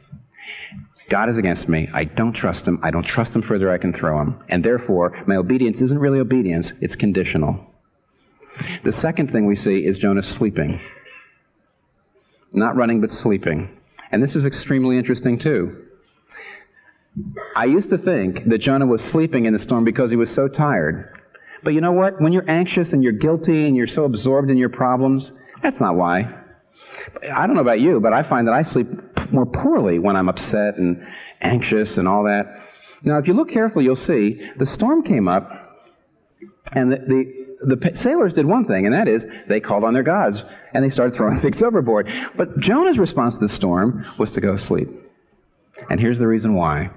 God 1.09 1.29
is 1.29 1.37
against 1.37 1.69
me. 1.69 1.89
I 1.93 2.03
don't 2.03 2.33
trust 2.33 2.67
him. 2.67 2.79
I 2.81 2.89
don't 2.89 3.03
trust 3.03 3.35
him 3.35 3.41
further 3.41 3.71
I 3.71 3.77
can 3.77 3.93
throw 3.93 4.19
him. 4.19 4.43
And 4.49 4.63
therefore, 4.63 5.15
my 5.27 5.35
obedience 5.35 5.81
isn't 5.81 5.99
really 5.99 6.19
obedience, 6.19 6.73
it's 6.81 6.95
conditional. 6.95 7.59
The 8.83 8.91
second 8.91 9.31
thing 9.31 9.45
we 9.45 9.55
see 9.55 9.85
is 9.85 9.99
Jonah 9.99 10.23
sleeping. 10.23 10.79
Not 12.53 12.75
running, 12.75 13.01
but 13.01 13.11
sleeping. 13.11 13.69
And 14.11 14.23
this 14.23 14.35
is 14.35 14.45
extremely 14.45 14.97
interesting, 14.97 15.37
too. 15.37 15.89
I 17.55 17.65
used 17.65 17.89
to 17.89 17.97
think 17.97 18.45
that 18.45 18.57
Jonah 18.59 18.85
was 18.85 19.03
sleeping 19.03 19.45
in 19.45 19.53
the 19.53 19.59
storm 19.59 19.83
because 19.83 20.09
he 20.09 20.17
was 20.17 20.31
so 20.31 20.47
tired. 20.47 21.21
But 21.63 21.73
you 21.73 21.81
know 21.81 21.91
what? 21.91 22.19
When 22.21 22.33
you're 22.33 22.49
anxious 22.49 22.93
and 22.93 23.03
you're 23.03 23.13
guilty 23.13 23.67
and 23.67 23.75
you're 23.75 23.87
so 23.87 24.05
absorbed 24.05 24.49
in 24.49 24.57
your 24.57 24.69
problems, 24.69 25.33
that's 25.61 25.81
not 25.81 25.95
why. 25.95 26.33
I 27.33 27.45
don't 27.45 27.55
know 27.55 27.61
about 27.61 27.79
you, 27.79 27.99
but 27.99 28.13
I 28.13 28.23
find 28.23 28.47
that 28.47 28.53
I 28.53 28.61
sleep 28.61 28.87
more 29.31 29.45
poorly 29.45 29.99
when 29.99 30.15
I'm 30.15 30.29
upset 30.29 30.77
and 30.77 31.05
anxious 31.41 31.97
and 31.97 32.07
all 32.07 32.23
that. 32.23 32.55
Now, 33.03 33.17
if 33.17 33.27
you 33.27 33.33
look 33.33 33.49
carefully, 33.49 33.85
you'll 33.85 33.95
see 33.95 34.49
the 34.57 34.65
storm 34.65 35.03
came 35.03 35.27
up, 35.27 35.61
and 36.73 36.91
the, 36.91 36.97
the, 36.97 37.75
the 37.75 37.95
sailors 37.95 38.33
did 38.33 38.45
one 38.45 38.63
thing, 38.63 38.85
and 38.85 38.93
that 38.93 39.07
is 39.07 39.27
they 39.47 39.59
called 39.59 39.83
on 39.83 39.93
their 39.93 40.03
gods 40.03 40.43
and 40.73 40.83
they 40.83 40.89
started 40.89 41.15
throwing 41.15 41.37
things 41.37 41.61
overboard. 41.61 42.11
But 42.35 42.59
Jonah's 42.59 42.99
response 42.99 43.39
to 43.39 43.45
the 43.45 43.49
storm 43.49 44.05
was 44.17 44.33
to 44.33 44.41
go 44.41 44.55
sleep. 44.55 44.89
And 45.89 45.99
here's 45.99 46.19
the 46.19 46.27
reason 46.27 46.53
why. 46.53 46.89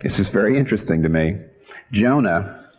This 0.00 0.18
is 0.18 0.28
very 0.28 0.58
interesting 0.58 1.02
to 1.02 1.08
me. 1.08 1.38
Jonah 1.92 2.70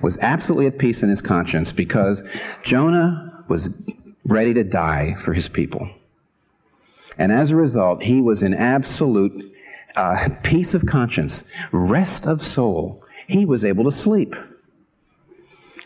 was 0.00 0.18
absolutely 0.18 0.66
at 0.66 0.78
peace 0.78 1.02
in 1.02 1.08
his 1.08 1.20
conscience 1.20 1.72
because 1.72 2.26
Jonah 2.62 3.44
was 3.48 3.82
ready 4.24 4.54
to 4.54 4.64
die 4.64 5.14
for 5.20 5.34
his 5.34 5.48
people. 5.48 5.88
And 7.18 7.32
as 7.32 7.50
a 7.50 7.56
result, 7.56 8.02
he 8.02 8.20
was 8.20 8.42
in 8.42 8.54
absolute 8.54 9.54
uh, 9.96 10.28
peace 10.42 10.74
of 10.74 10.86
conscience, 10.86 11.44
rest 11.72 12.26
of 12.26 12.40
soul. 12.40 13.02
He 13.26 13.44
was 13.44 13.64
able 13.64 13.84
to 13.84 13.92
sleep. 13.92 14.36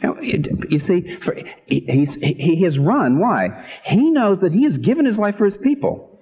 Now, 0.02 0.18
you 0.20 0.78
see, 0.78 1.16
for, 1.16 1.36
he, 1.66 2.04
he 2.06 2.62
has 2.62 2.78
run. 2.78 3.18
Why? 3.18 3.70
He 3.84 4.10
knows 4.10 4.40
that 4.40 4.52
he 4.52 4.62
has 4.64 4.78
given 4.78 5.04
his 5.04 5.18
life 5.18 5.36
for 5.36 5.44
his 5.44 5.58
people. 5.58 6.18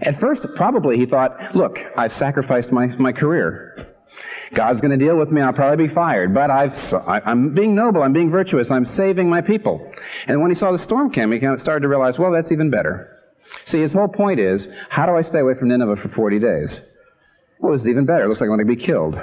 At 0.00 0.14
first, 0.14 0.46
probably 0.54 0.96
he 0.96 1.06
thought, 1.06 1.54
look, 1.54 1.84
I've 1.96 2.12
sacrificed 2.12 2.72
my, 2.72 2.86
my 2.98 3.12
career. 3.12 3.76
God's 4.52 4.80
going 4.80 4.96
to 4.96 4.96
deal 4.96 5.16
with 5.16 5.32
me. 5.32 5.40
I'll 5.40 5.52
probably 5.52 5.88
be 5.88 5.92
fired. 5.92 6.32
But 6.32 6.50
I've, 6.50 6.74
I'm 7.06 7.52
being 7.52 7.74
noble. 7.74 8.02
I'm 8.02 8.12
being 8.12 8.30
virtuous. 8.30 8.70
I'm 8.70 8.84
saving 8.84 9.28
my 9.28 9.40
people. 9.40 9.92
And 10.28 10.40
when 10.40 10.50
he 10.50 10.54
saw 10.54 10.70
the 10.70 10.78
storm 10.78 11.10
coming, 11.10 11.40
he 11.40 11.58
started 11.58 11.82
to 11.82 11.88
realize, 11.88 12.18
well, 12.18 12.30
that's 12.30 12.52
even 12.52 12.70
better. 12.70 13.15
See, 13.66 13.80
his 13.80 13.92
whole 13.92 14.08
point 14.08 14.38
is, 14.38 14.68
how 14.90 15.06
do 15.06 15.16
I 15.16 15.22
stay 15.22 15.40
away 15.40 15.54
from 15.54 15.68
Nineveh 15.68 15.96
for 15.96 16.08
40 16.08 16.38
days? 16.38 16.82
Well, 17.58 17.74
it's 17.74 17.86
even 17.86 18.06
better. 18.06 18.24
It 18.24 18.28
looks 18.28 18.40
like 18.40 18.46
I'm 18.46 18.56
going 18.56 18.66
to 18.66 18.76
be 18.76 18.80
killed. 18.80 19.20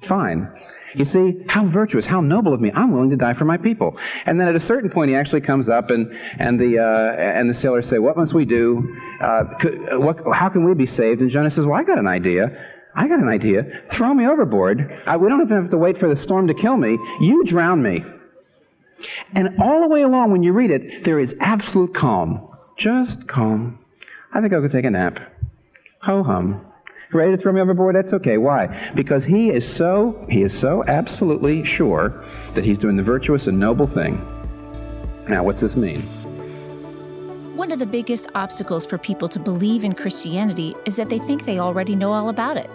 Fine. 0.00 0.48
You 0.94 1.04
see, 1.04 1.44
how 1.48 1.66
virtuous, 1.66 2.06
how 2.06 2.22
noble 2.22 2.54
of 2.54 2.62
me. 2.62 2.72
I'm 2.74 2.92
willing 2.92 3.10
to 3.10 3.16
die 3.16 3.34
for 3.34 3.44
my 3.44 3.58
people. 3.58 3.98
And 4.24 4.40
then 4.40 4.48
at 4.48 4.56
a 4.56 4.60
certain 4.60 4.88
point, 4.88 5.10
he 5.10 5.16
actually 5.16 5.42
comes 5.42 5.68
up 5.68 5.90
and, 5.90 6.18
and, 6.38 6.58
the, 6.58 6.78
uh, 6.78 7.12
and 7.16 7.50
the 7.50 7.52
sailors 7.52 7.86
say, 7.86 7.98
what 7.98 8.16
must 8.16 8.32
we 8.32 8.46
do? 8.46 8.96
Uh, 9.20 9.44
could, 9.60 9.98
what, 9.98 10.22
how 10.34 10.48
can 10.48 10.64
we 10.64 10.72
be 10.72 10.86
saved? 10.86 11.20
And 11.20 11.28
Jonah 11.28 11.50
says, 11.50 11.66
well, 11.66 11.78
I 11.78 11.84
got 11.84 11.98
an 11.98 12.06
idea. 12.06 12.56
I 12.94 13.06
got 13.06 13.18
an 13.18 13.28
idea. 13.28 13.64
Throw 13.86 14.14
me 14.14 14.26
overboard. 14.26 15.02
I, 15.04 15.18
we 15.18 15.28
don't 15.28 15.42
even 15.42 15.56
have 15.56 15.70
to 15.70 15.78
wait 15.78 15.98
for 15.98 16.08
the 16.08 16.16
storm 16.16 16.46
to 16.46 16.54
kill 16.54 16.78
me. 16.78 16.92
You 17.20 17.44
drown 17.44 17.82
me. 17.82 18.02
And 19.34 19.60
all 19.60 19.82
the 19.82 19.88
way 19.88 20.02
along, 20.02 20.30
when 20.30 20.42
you 20.42 20.54
read 20.54 20.70
it, 20.70 21.04
there 21.04 21.18
is 21.18 21.36
absolute 21.40 21.92
calm. 21.92 22.48
Just 22.76 23.28
calm. 23.28 23.78
I 24.32 24.40
think 24.40 24.52
I'll 24.52 24.60
go 24.60 24.68
take 24.68 24.84
a 24.84 24.90
nap. 24.90 25.20
Ho 26.02 26.22
hum. 26.22 26.64
Ready 27.12 27.30
to 27.30 27.36
throw 27.36 27.52
me 27.52 27.60
overboard? 27.60 27.94
That's 27.94 28.12
okay. 28.12 28.38
Why? 28.38 28.66
Because 28.94 29.24
he 29.24 29.50
is 29.50 29.66
so 29.66 30.26
he 30.28 30.42
is 30.42 30.56
so 30.56 30.82
absolutely 30.88 31.64
sure 31.64 32.24
that 32.54 32.64
he's 32.64 32.78
doing 32.78 32.96
the 32.96 33.02
virtuous 33.02 33.46
and 33.46 33.58
noble 33.58 33.86
thing. 33.86 34.14
Now, 35.28 35.44
what's 35.44 35.60
this 35.60 35.76
mean? 35.76 36.02
One 37.56 37.70
of 37.70 37.78
the 37.78 37.86
biggest 37.86 38.28
obstacles 38.34 38.84
for 38.84 38.98
people 38.98 39.28
to 39.28 39.38
believe 39.38 39.84
in 39.84 39.94
Christianity 39.94 40.74
is 40.86 40.96
that 40.96 41.08
they 41.08 41.20
think 41.20 41.44
they 41.44 41.60
already 41.60 41.94
know 41.94 42.12
all 42.12 42.28
about 42.28 42.56
it. 42.56 42.68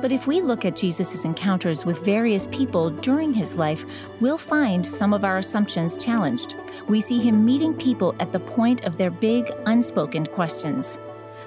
But 0.00 0.12
if 0.12 0.26
we 0.26 0.40
look 0.40 0.64
at 0.64 0.76
Jesus' 0.76 1.24
encounters 1.24 1.84
with 1.84 2.04
various 2.04 2.46
people 2.48 2.90
during 2.90 3.34
his 3.34 3.56
life, 3.56 3.84
we'll 4.20 4.38
find 4.38 4.86
some 4.86 5.12
of 5.12 5.24
our 5.24 5.38
assumptions 5.38 5.96
challenged. 5.96 6.54
We 6.88 7.00
see 7.00 7.18
him 7.18 7.44
meeting 7.44 7.74
people 7.74 8.14
at 8.20 8.32
the 8.32 8.40
point 8.40 8.84
of 8.84 8.96
their 8.96 9.10
big, 9.10 9.50
unspoken 9.66 10.26
questions. 10.26 10.98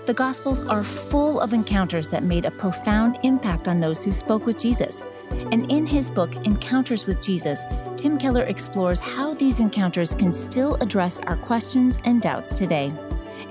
The 0.08 0.16
Gospels 0.16 0.62
are 0.62 0.84
full 0.84 1.40
of 1.40 1.54
encounters 1.54 2.10
that 2.10 2.24
made 2.24 2.46
a 2.46 2.52
profound 2.52 3.20
impact 3.22 3.68
on 3.68 3.80
those 3.80 4.04
who 4.04 4.12
spoke 4.12 4.48
with 4.48 4.58
Jesus. 4.58 5.04
And 5.52 5.72
in 5.72 5.86
his 5.86 6.10
book, 6.10 6.36
Encounters 6.38 7.06
with 7.06 7.22
Jesus, 7.22 7.64
Tim 7.98 8.18
Keller 8.18 8.44
explores 8.46 9.00
how 9.00 9.36
these 9.36 9.60
encounters 9.60 10.16
can 10.16 10.34
still 10.34 10.76
address 10.82 11.20
our 11.20 11.38
questions 11.38 12.00
and 12.04 12.20
doubts 12.20 12.56
today. 12.56 12.92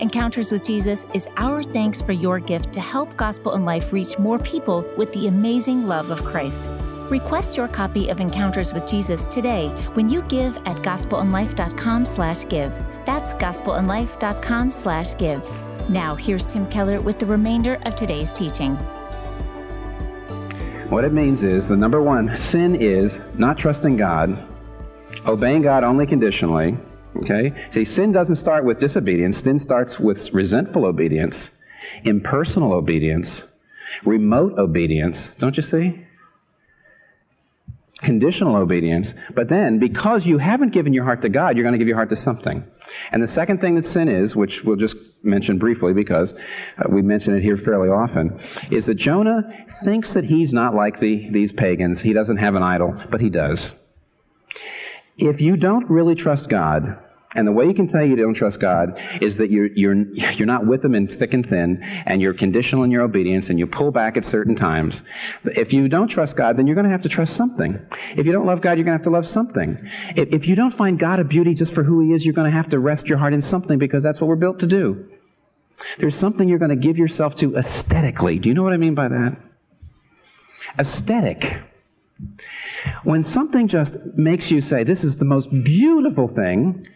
Encounters 0.00 0.50
with 0.50 0.64
Jesus 0.64 1.06
is 1.14 1.28
our 1.36 1.62
thanks 1.62 2.02
for 2.02 2.12
your 2.12 2.40
gift 2.40 2.72
to 2.72 2.80
help 2.80 3.16
Gospel 3.16 3.54
in 3.54 3.64
Life 3.64 3.92
reach 3.92 4.18
more 4.18 4.40
people 4.40 4.84
with 4.96 5.12
the 5.12 5.28
amazing 5.28 5.86
love 5.86 6.10
of 6.10 6.24
Christ. 6.24 6.68
Request 7.10 7.56
your 7.56 7.68
copy 7.68 8.08
of 8.08 8.18
Encounters 8.18 8.72
with 8.72 8.88
Jesus 8.88 9.26
today 9.26 9.68
when 9.92 10.08
you 10.08 10.22
give 10.22 10.56
at 10.58 10.78
gospelinlife.com 10.78 12.06
slash 12.06 12.44
give. 12.48 12.72
That's 13.04 13.34
gospelinlife.com 13.34 14.72
slash 14.72 15.16
give. 15.16 15.69
Now, 15.90 16.14
here's 16.14 16.46
Tim 16.46 16.66
Keller 16.70 17.00
with 17.00 17.18
the 17.18 17.26
remainder 17.26 17.74
of 17.85 17.94
today's 17.94 18.33
teaching. 18.33 18.76
What 20.88 21.05
it 21.05 21.12
means 21.12 21.42
is 21.42 21.68
the 21.68 21.76
number 21.76 22.00
one 22.00 22.35
sin 22.37 22.74
is 22.74 23.20
not 23.37 23.59
trusting 23.59 23.96
God, 23.96 24.55
obeying 25.26 25.62
God 25.62 25.85
only 25.85 26.07
conditionally, 26.07 26.79
Okay? 27.16 27.53
See, 27.72 27.85
sin 27.85 28.12
doesn't 28.12 28.37
start 28.37 28.64
with 28.64 28.79
disobedience. 28.79 29.38
Sin 29.38 29.59
starts 29.59 29.98
with 29.98 30.33
resentful 30.33 30.85
obedience, 30.85 31.53
impersonal 32.05 32.72
obedience, 32.72 33.44
remote 34.05 34.59
obedience. 34.59 35.31
Don't 35.38 35.57
you 35.57 35.62
see? 35.62 36.07
Conditional 38.02 38.56
obedience. 38.56 39.14
But 39.34 39.48
then, 39.48 39.78
because 39.78 40.26
you 40.26 40.38
haven't 40.38 40.70
given 40.70 40.92
your 40.92 41.04
heart 41.04 41.22
to 41.22 41.28
God, 41.28 41.56
you're 41.56 41.64
going 41.64 41.74
to 41.74 41.78
give 41.78 41.88
your 41.88 41.96
heart 41.96 42.08
to 42.10 42.16
something. 42.16 42.64
And 43.12 43.22
the 43.22 43.26
second 43.26 43.60
thing 43.60 43.74
that 43.74 43.84
sin 43.84 44.08
is, 44.08 44.34
which 44.34 44.64
we'll 44.64 44.76
just 44.76 44.96
mention 45.22 45.58
briefly 45.58 45.92
because 45.92 46.32
uh, 46.32 46.88
we 46.88 47.02
mention 47.02 47.36
it 47.36 47.42
here 47.42 47.58
fairly 47.58 47.90
often, 47.90 48.38
is 48.70 48.86
that 48.86 48.94
Jonah 48.94 49.42
thinks 49.84 50.14
that 50.14 50.24
he's 50.24 50.52
not 50.52 50.74
like 50.74 50.98
the, 51.00 51.28
these 51.30 51.52
pagans. 51.52 52.00
He 52.00 52.14
doesn't 52.14 52.38
have 52.38 52.54
an 52.54 52.62
idol, 52.62 52.96
but 53.10 53.20
he 53.20 53.28
does. 53.28 53.74
If 55.18 55.42
you 55.42 55.56
don't 55.58 55.88
really 55.90 56.14
trust 56.14 56.48
God, 56.48 56.98
and 57.36 57.46
the 57.46 57.52
way 57.52 57.64
you 57.64 57.74
can 57.74 57.86
tell 57.86 58.04
you 58.04 58.16
don't 58.16 58.34
trust 58.34 58.58
God 58.58 59.00
is 59.20 59.36
that 59.36 59.52
you're, 59.52 59.68
you're, 59.76 59.94
you're 60.14 60.46
not 60.46 60.66
with 60.66 60.84
Him 60.84 60.96
in 60.96 61.06
thick 61.06 61.32
and 61.32 61.46
thin, 61.46 61.80
and 62.06 62.20
you're 62.20 62.34
conditional 62.34 62.82
in 62.82 62.90
your 62.90 63.02
obedience, 63.02 63.50
and 63.50 63.58
you 63.58 63.68
pull 63.68 63.92
back 63.92 64.16
at 64.16 64.26
certain 64.26 64.56
times. 64.56 65.04
If 65.44 65.72
you 65.72 65.88
don't 65.88 66.08
trust 66.08 66.34
God, 66.34 66.56
then 66.56 66.66
you're 66.66 66.74
going 66.74 66.86
to 66.86 66.90
have 66.90 67.02
to 67.02 67.08
trust 67.08 67.36
something. 67.36 67.80
If 68.16 68.26
you 68.26 68.32
don't 68.32 68.46
love 68.46 68.60
God, 68.60 68.78
you're 68.78 68.84
going 68.84 68.98
to 68.98 68.98
have 68.98 69.02
to 69.02 69.10
love 69.10 69.28
something. 69.28 69.78
If, 70.16 70.34
if 70.34 70.48
you 70.48 70.56
don't 70.56 70.72
find 70.72 70.98
God 70.98 71.20
a 71.20 71.24
beauty 71.24 71.54
just 71.54 71.72
for 71.72 71.84
who 71.84 72.00
He 72.00 72.12
is, 72.14 72.26
you're 72.26 72.34
going 72.34 72.50
to 72.50 72.56
have 72.56 72.68
to 72.68 72.80
rest 72.80 73.08
your 73.08 73.18
heart 73.18 73.32
in 73.32 73.42
something 73.42 73.78
because 73.78 74.02
that's 74.02 74.20
what 74.20 74.26
we're 74.26 74.34
built 74.34 74.58
to 74.60 74.66
do. 74.66 75.08
There's 75.98 76.16
something 76.16 76.48
you're 76.48 76.58
going 76.58 76.70
to 76.70 76.76
give 76.76 76.98
yourself 76.98 77.36
to 77.36 77.56
aesthetically. 77.56 78.40
Do 78.40 78.48
you 78.48 78.54
know 78.56 78.64
what 78.64 78.72
I 78.72 78.76
mean 78.76 78.96
by 78.96 79.08
that? 79.08 79.36
Aesthetic 80.80 81.60
when 83.04 83.22
something 83.22 83.68
just 83.68 83.96
makes 84.16 84.50
you 84.50 84.60
say, 84.60 84.84
this 84.84 85.04
is 85.04 85.16
the 85.16 85.24
most 85.24 85.50
beautiful 85.64 86.28
thing, 86.28 86.86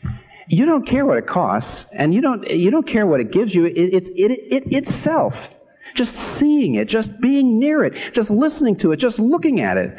you 0.48 0.66
don't 0.66 0.87
care 0.87 1.07
what 1.07 1.16
it 1.16 1.26
costs, 1.26 1.87
and 1.92 2.14
you 2.14 2.20
don't, 2.20 2.48
you 2.48 2.70
don't 2.70 2.87
care 2.87 3.07
what 3.07 3.20
it 3.20 3.33
gives 3.33 3.54
you. 3.54 3.66
It's 3.66 4.09
it, 4.11 4.30
it, 4.30 4.52
it, 4.52 4.72
itself. 4.72 5.54
Just 5.94 6.16
seeing 6.16 6.74
it, 6.74 6.88
just 6.88 7.20
being 7.20 7.59
near 7.59 7.85
it, 7.85 7.94
just 8.12 8.30
listening 8.30 8.74
to 8.76 8.92
it, 8.92 8.96
just 8.96 9.18
looking 9.20 9.61
at 9.61 9.76
it, 9.76 9.96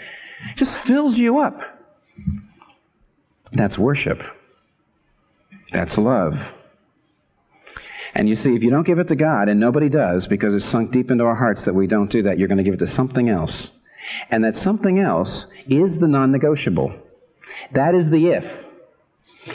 just 0.56 0.84
fills 0.84 1.18
you 1.18 1.40
up. 1.40 1.62
That's 3.54 3.80
worship. 3.80 4.22
That's 5.72 5.98
love. 5.98 6.62
And 8.14 8.30
you 8.30 8.36
see, 8.36 8.56
if 8.56 8.64
you 8.64 8.70
don't 8.70 8.86
give 8.86 9.00
it 9.00 9.08
to 9.10 9.16
God, 9.16 9.50
and 9.50 9.60
nobody 9.60 9.90
does, 9.90 10.28
because 10.28 10.54
it's 10.54 10.66
sunk 10.66 10.92
deep 10.92 11.12
into 11.12 11.26
our 11.26 11.36
hearts 11.36 11.66
that 11.66 11.74
we 11.74 11.88
don't 11.88 12.10
do 12.10 12.22
that, 12.24 12.38
you're 12.38 12.48
going 12.48 12.58
to 12.58 12.64
give 12.64 12.74
it 12.74 12.78
to 12.78 12.88
something 12.88 13.30
else. 13.30 13.72
And 14.32 14.44
that 14.44 14.56
something 14.56 15.00
else 15.00 15.48
is 15.68 15.98
the 15.98 16.08
non 16.08 16.32
negotiable. 16.32 16.94
That 17.72 17.96
is 17.96 18.10
the 18.10 18.30
if. 18.30 18.75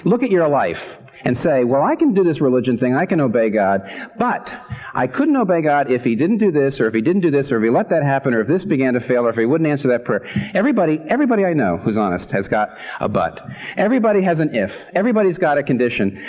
Look 0.04 0.22
at 0.22 0.30
your 0.30 0.48
life 0.48 1.00
and 1.24 1.36
say, 1.36 1.64
well, 1.64 1.82
I 1.82 1.96
can 1.96 2.14
do 2.14 2.24
this 2.24 2.40
religion 2.40 2.78
thing, 2.78 2.94
I 2.94 3.06
can 3.06 3.20
obey 3.20 3.50
God, 3.50 3.90
but 4.18 4.58
I 4.94 5.06
couldn't 5.06 5.36
obey 5.36 5.60
God 5.60 5.90
if 5.90 6.04
he 6.04 6.14
didn't 6.14 6.38
do 6.38 6.50
this, 6.50 6.80
or 6.80 6.86
if 6.86 6.94
he 6.94 7.02
didn't 7.02 7.22
do 7.22 7.30
this, 7.30 7.52
or 7.52 7.58
if 7.58 7.62
he 7.62 7.70
let 7.70 7.90
that 7.90 8.02
happen, 8.02 8.32
or 8.34 8.40
if 8.40 8.48
this 8.48 8.64
began 8.64 8.94
to 8.94 9.00
fail, 9.00 9.26
or 9.26 9.30
if 9.30 9.36
he 9.36 9.44
wouldn't 9.44 9.68
answer 9.68 9.88
that 9.88 10.04
prayer. 10.04 10.26
Everybody, 10.54 10.98
everybody 11.08 11.44
I 11.44 11.52
know 11.52 11.76
who's 11.76 11.98
honest 11.98 12.30
has 12.30 12.48
got 12.48 12.76
a 13.00 13.08
but. 13.08 13.46
Everybody 13.76 14.22
has 14.22 14.40
an 14.40 14.54
if. 14.54 14.88
Everybody's 14.94 15.38
got 15.38 15.58
a 15.58 15.62
condition. 15.62 16.22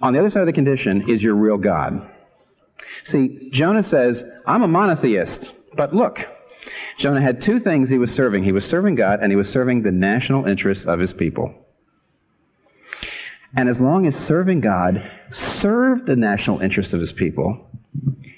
On 0.00 0.12
the 0.12 0.18
other 0.20 0.30
side 0.30 0.40
of 0.40 0.46
the 0.46 0.52
condition 0.52 1.08
is 1.08 1.22
your 1.22 1.34
real 1.34 1.58
God. 1.58 2.08
See, 3.02 3.50
Jonah 3.50 3.82
says, 3.82 4.24
I'm 4.46 4.62
a 4.62 4.68
monotheist, 4.68 5.52
but 5.76 5.94
look, 5.94 6.24
Jonah 6.96 7.20
had 7.20 7.40
two 7.40 7.58
things 7.58 7.90
he 7.90 7.98
was 7.98 8.14
serving. 8.14 8.44
He 8.44 8.52
was 8.52 8.64
serving 8.64 8.94
God, 8.94 9.20
and 9.20 9.32
he 9.32 9.36
was 9.36 9.48
serving 9.48 9.82
the 9.82 9.92
national 9.92 10.46
interests 10.46 10.84
of 10.84 11.00
his 11.00 11.12
people. 11.12 11.67
And 13.56 13.68
as 13.68 13.80
long 13.80 14.06
as 14.06 14.14
serving 14.16 14.60
God 14.60 15.10
served 15.30 16.06
the 16.06 16.16
national 16.16 16.60
interest 16.60 16.92
of 16.92 17.00
his 17.00 17.12
people, 17.12 17.68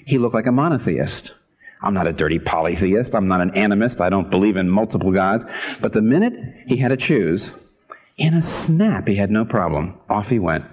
he 0.05 0.17
looked 0.17 0.35
like 0.35 0.47
a 0.47 0.51
monotheist. 0.51 1.33
I'm 1.81 1.93
not 1.93 2.07
a 2.07 2.13
dirty 2.13 2.39
polytheist. 2.39 3.15
I'm 3.15 3.27
not 3.27 3.41
an 3.41 3.51
animist. 3.51 4.01
I 4.01 4.09
don't 4.09 4.29
believe 4.29 4.55
in 4.55 4.69
multiple 4.69 5.11
gods. 5.11 5.45
But 5.79 5.93
the 5.93 6.01
minute 6.01 6.33
he 6.67 6.77
had 6.77 6.89
to 6.89 6.97
choose, 6.97 7.61
in 8.17 8.33
a 8.33 8.41
snap, 8.41 9.07
he 9.07 9.15
had 9.15 9.31
no 9.31 9.45
problem. 9.45 9.99
Off 10.09 10.29
he 10.29 10.39
went. 10.39 10.65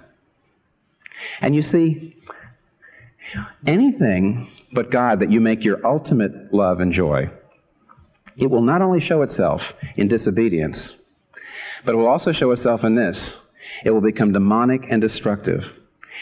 And 1.41 1.55
you 1.55 1.61
see, 1.61 2.15
anything 3.65 4.51
but 4.71 4.91
God 4.91 5.19
that 5.19 5.31
you 5.31 5.41
make 5.41 5.63
your 5.63 5.85
ultimate 5.85 6.53
love 6.53 6.79
and 6.79 6.91
joy, 6.91 7.29
it 8.37 8.49
will 8.49 8.61
not 8.61 8.81
only 8.81 8.99
show 8.99 9.21
itself 9.21 9.75
in 9.97 10.07
disobedience, 10.07 10.95
but 11.83 11.95
it 11.95 11.97
will 11.97 12.07
also 12.07 12.31
show 12.31 12.51
itself 12.51 12.83
in 12.83 12.95
this 12.95 13.48
it 13.83 13.91
will 13.91 14.01
become 14.01 14.31
demonic 14.31 14.85
and 14.89 15.01
destructive. 15.01 15.79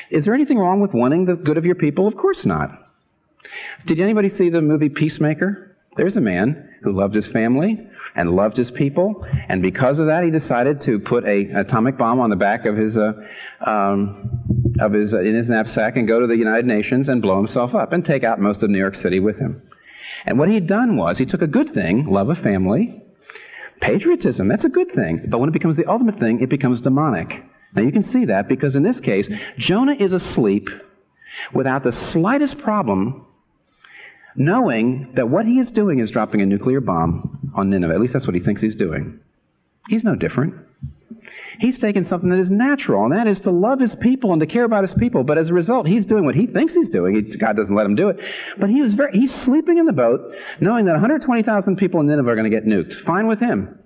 Is 0.10 0.26
there 0.26 0.34
anything 0.34 0.58
wrong 0.58 0.80
with 0.80 0.94
wanting 0.94 1.26
the 1.26 1.36
good 1.36 1.58
of 1.58 1.66
your 1.66 1.76
people? 1.76 2.08
Of 2.08 2.16
course 2.16 2.46
not. 2.46 2.70
Did 3.86 4.00
anybody 4.00 4.30
see 4.30 4.50
the 4.50 4.62
movie 4.62 4.90
Peacemaker? 4.90 5.76
There's 5.96 6.18
a 6.18 6.22
man 6.22 6.70
who 6.84 6.92
loved 6.92 7.16
his 7.16 7.28
family 7.28 7.88
and 8.16 8.36
loved 8.36 8.56
his 8.56 8.70
people, 8.70 9.26
and 9.50 9.62
because 9.62 9.98
of 10.00 10.06
that, 10.06 10.24
he 10.24 10.30
decided 10.30 10.80
to 10.82 11.00
put 11.00 11.26
a 11.26 11.46
atomic 11.52 11.98
bomb 11.98 12.20
on 12.20 12.30
the 12.30 12.36
back 12.36 12.66
of 12.66 12.78
his 12.78 12.98
uh, 12.98 13.14
um, 13.62 14.30
of 14.80 14.94
his 14.94 15.14
uh, 15.14 15.22
in 15.22 15.34
his 15.34 15.50
knapsack 15.50 15.98
and 15.98 16.08
go 16.08 16.20
to 16.20 16.28
the 16.28 16.38
United 16.38 16.66
Nations 16.66 17.10
and 17.10 17.22
blow 17.22 17.38
himself 17.38 17.74
up 17.74 17.94
and 17.94 18.06
take 18.06 18.24
out 18.24 18.40
most 18.40 18.62
of 18.62 18.70
New 18.70 18.78
York 18.78 18.96
City 18.96 19.20
with 19.20 19.40
him. 19.40 19.62
And 20.26 20.38
what 20.38 20.50
he'd 20.50 20.68
done 20.68 20.98
was 20.98 21.18
he 21.18 21.26
took 21.26 21.42
a 21.42 21.48
good 21.48 21.70
thing, 21.70 22.06
love 22.06 22.30
of 22.30 22.38
family, 22.38 23.02
Patriotism, 23.82 24.48
that's 24.48 24.66
a 24.66 24.70
good 24.70 24.92
thing. 24.92 25.26
But 25.28 25.40
when 25.40 25.50
it 25.50 25.54
becomes 25.54 25.78
the 25.78 25.86
ultimate 25.86 26.16
thing, 26.16 26.42
it 26.42 26.50
becomes 26.50 26.82
demonic. 26.82 27.44
Now 27.76 27.82
you 27.84 27.92
can 27.92 28.04
see 28.04 28.26
that 28.26 28.48
because 28.48 28.76
in 28.76 28.84
this 28.84 29.00
case, 29.00 29.30
Jonah 29.58 29.94
is 29.94 30.14
asleep 30.14 30.70
without 31.54 31.84
the 31.84 31.92
slightest 31.92 32.58
problem 32.58 33.26
knowing 34.36 35.12
that 35.14 35.30
what 35.30 35.46
he 35.46 35.60
is 35.60 35.72
doing 35.72 36.00
is 36.00 36.12
dropping 36.12 36.42
a 36.42 36.46
nuclear 36.46 36.80
bomb 36.80 37.52
on 37.56 37.70
Nineveh. 37.70 37.94
At 37.94 38.00
least 38.00 38.14
that's 38.14 38.28
what 38.28 38.36
he 38.36 38.40
thinks 38.40 38.62
he's 38.62 38.76
doing. 38.76 39.20
He's 39.90 40.04
no 40.04 40.16
different. 40.16 40.54
He's 41.60 41.80
taken 41.80 42.04
something 42.04 42.30
that 42.30 42.40
is 42.40 42.52
natural, 42.52 43.04
and 43.04 43.14
that 43.14 43.28
is 43.28 43.40
to 43.42 43.52
love 43.52 43.80
his 43.80 43.96
people 43.96 44.32
and 44.34 44.40
to 44.42 44.46
care 44.46 44.64
about 44.64 44.84
his 44.84 44.94
people. 44.94 45.24
But 45.24 45.38
as 45.38 45.50
a 45.50 45.54
result, 45.54 45.88
he's 45.88 46.06
doing 46.06 46.26
what 46.26 46.36
he 46.36 46.46
thinks 46.46 46.74
he's 46.74 46.90
doing. 46.90 47.16
He, 47.16 47.22
God 47.22 47.56
doesn't 47.56 47.76
let 47.76 47.86
him 47.86 47.96
do 47.96 48.10
it. 48.10 48.20
But 48.58 48.70
he 48.70 48.82
was 48.82 48.94
very, 48.94 49.12
he's 49.12 49.34
sleeping 49.34 49.78
in 49.78 49.86
the 49.86 49.94
boat, 49.94 50.36
knowing 50.60 50.86
that 50.86 50.94
120,000 50.94 51.76
people 51.78 52.00
in 52.02 52.08
Nineveh 52.08 52.30
are 52.30 52.36
going 52.36 52.50
to 52.50 52.50
get 52.50 52.66
nuked. 52.66 52.94
Fine 52.94 53.28
with 53.28 53.40
him. 53.40 53.80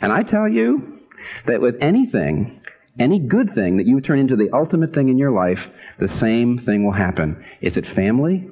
And 0.00 0.12
I 0.12 0.22
tell 0.22 0.48
you 0.48 1.00
that 1.46 1.60
with 1.60 1.76
anything, 1.80 2.60
any 2.98 3.18
good 3.18 3.50
thing 3.50 3.76
that 3.76 3.86
you 3.86 4.00
turn 4.00 4.18
into 4.18 4.36
the 4.36 4.50
ultimate 4.50 4.92
thing 4.92 5.08
in 5.08 5.18
your 5.18 5.30
life, 5.30 5.70
the 5.98 6.08
same 6.08 6.58
thing 6.58 6.84
will 6.84 6.92
happen. 6.92 7.42
Is 7.60 7.76
it 7.76 7.86
family? 7.86 8.48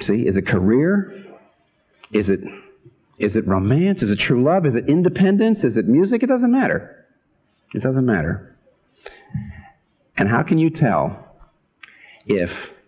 See, 0.00 0.26
is 0.26 0.36
it 0.36 0.46
career? 0.46 1.22
Is 2.12 2.30
it 2.30 2.40
is 3.18 3.36
it 3.36 3.46
romance? 3.46 4.02
Is 4.02 4.10
it 4.10 4.18
true 4.18 4.42
love? 4.42 4.66
Is 4.66 4.76
it 4.76 4.88
independence? 4.88 5.64
Is 5.64 5.76
it 5.76 5.86
music? 5.86 6.22
It 6.22 6.26
doesn't 6.26 6.50
matter. 6.50 7.06
It 7.74 7.82
doesn't 7.82 8.04
matter. 8.04 8.56
And 10.18 10.28
how 10.28 10.42
can 10.42 10.58
you 10.58 10.70
tell 10.70 11.36
if 12.26 12.80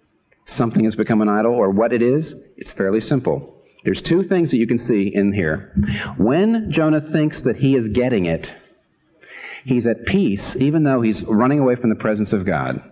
something 0.44 0.84
has 0.84 0.96
become 0.96 1.20
an 1.20 1.28
idol 1.28 1.54
or 1.54 1.70
what 1.70 1.92
it 1.92 2.02
is? 2.02 2.34
It's 2.56 2.72
fairly 2.72 3.00
simple. 3.00 3.54
There's 3.84 4.02
two 4.02 4.22
things 4.22 4.50
that 4.50 4.58
you 4.58 4.66
can 4.66 4.78
see 4.78 5.08
in 5.08 5.32
here. 5.32 5.72
When 6.16 6.70
Jonah 6.70 7.00
thinks 7.00 7.42
that 7.42 7.56
he 7.56 7.76
is 7.76 7.88
getting 7.88 8.26
it, 8.26 8.54
he's 9.64 9.86
at 9.86 10.04
peace, 10.06 10.56
even 10.56 10.82
though 10.82 11.00
he's 11.00 11.22
running 11.24 11.60
away 11.60 11.74
from 11.74 11.90
the 11.90 11.96
presence 11.96 12.32
of 12.32 12.44
God. 12.44 12.82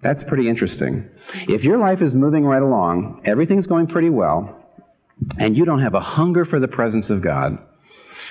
That's 0.00 0.24
pretty 0.24 0.48
interesting. 0.48 1.08
If 1.48 1.62
your 1.64 1.78
life 1.78 2.02
is 2.02 2.16
moving 2.16 2.44
right 2.44 2.62
along, 2.62 3.20
everything's 3.24 3.68
going 3.68 3.86
pretty 3.86 4.10
well, 4.10 4.61
and 5.38 5.56
you 5.56 5.64
don't 5.64 5.80
have 5.80 5.94
a 5.94 6.00
hunger 6.00 6.44
for 6.44 6.60
the 6.60 6.68
presence 6.68 7.10
of 7.10 7.20
God, 7.20 7.58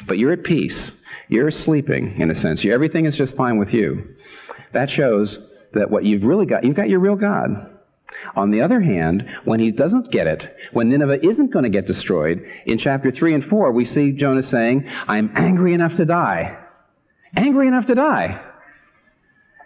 but 0.07 0.17
you're 0.17 0.31
at 0.31 0.43
peace, 0.43 0.93
you're 1.29 1.51
sleeping, 1.51 2.19
in 2.19 2.31
a 2.31 2.35
sense, 2.35 2.65
everything 2.65 3.05
is 3.05 3.15
just 3.15 3.35
fine 3.35 3.57
with 3.57 3.73
you, 3.73 4.15
that 4.71 4.89
shows 4.89 5.39
that 5.73 5.89
what 5.89 6.03
you've 6.03 6.25
really 6.25 6.45
got, 6.45 6.63
you've 6.63 6.75
got 6.75 6.89
your 6.89 6.99
real 6.99 7.15
God. 7.15 7.67
On 8.35 8.51
the 8.51 8.61
other 8.61 8.81
hand, 8.81 9.29
when 9.45 9.59
he 9.59 9.71
doesn't 9.71 10.11
get 10.11 10.27
it, 10.27 10.55
when 10.73 10.89
Nineveh 10.89 11.25
isn't 11.25 11.51
going 11.51 11.63
to 11.63 11.69
get 11.69 11.87
destroyed, 11.87 12.45
in 12.65 12.77
chapter 12.77 13.09
3 13.09 13.35
and 13.35 13.45
4, 13.45 13.71
we 13.71 13.85
see 13.85 14.11
Jonah 14.11 14.43
saying, 14.43 14.87
I'm 15.07 15.31
angry 15.35 15.73
enough 15.73 15.95
to 15.95 16.05
die. 16.05 16.57
Angry 17.35 17.67
enough 17.67 17.85
to 17.85 17.95
die. 17.95 18.41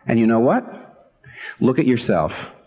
And 0.07 0.19
you 0.19 0.27
know 0.27 0.39
what? 0.39 0.63
Look 1.59 1.79
at 1.79 1.87
yourself. 1.87 2.61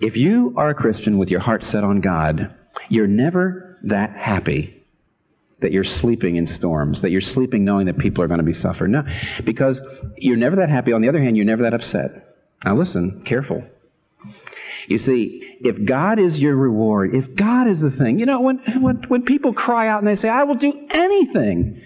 If 0.00 0.16
you 0.16 0.52
are 0.56 0.68
a 0.68 0.74
Christian 0.74 1.16
with 1.16 1.30
your 1.30 1.40
heart 1.40 1.62
set 1.62 1.84
on 1.84 2.00
God, 2.00 2.54
you're 2.92 3.06
never 3.06 3.78
that 3.84 4.14
happy 4.14 4.78
that 5.60 5.72
you're 5.72 5.82
sleeping 5.82 6.36
in 6.36 6.46
storms, 6.46 7.00
that 7.00 7.10
you're 7.10 7.22
sleeping 7.22 7.64
knowing 7.64 7.86
that 7.86 7.96
people 7.96 8.22
are 8.22 8.26
going 8.26 8.38
to 8.38 8.44
be 8.44 8.52
suffering. 8.52 8.92
No, 8.92 9.04
because 9.44 9.80
you're 10.18 10.36
never 10.36 10.56
that 10.56 10.68
happy. 10.68 10.92
On 10.92 11.00
the 11.00 11.08
other 11.08 11.22
hand, 11.22 11.36
you're 11.36 11.46
never 11.46 11.62
that 11.62 11.72
upset. 11.72 12.10
Now 12.64 12.76
listen, 12.76 13.22
careful. 13.24 13.64
You 14.88 14.98
see, 14.98 15.56
if 15.60 15.82
God 15.84 16.18
is 16.18 16.38
your 16.38 16.54
reward, 16.54 17.14
if 17.14 17.34
God 17.34 17.66
is 17.66 17.80
the 17.80 17.90
thing, 17.90 18.18
you 18.18 18.26
know, 18.26 18.40
when, 18.40 18.58
when, 18.82 18.96
when 19.08 19.22
people 19.22 19.54
cry 19.54 19.88
out 19.88 19.98
and 20.00 20.06
they 20.06 20.16
say, 20.16 20.28
I 20.28 20.42
will 20.42 20.56
do 20.56 20.86
anything, 20.90 21.80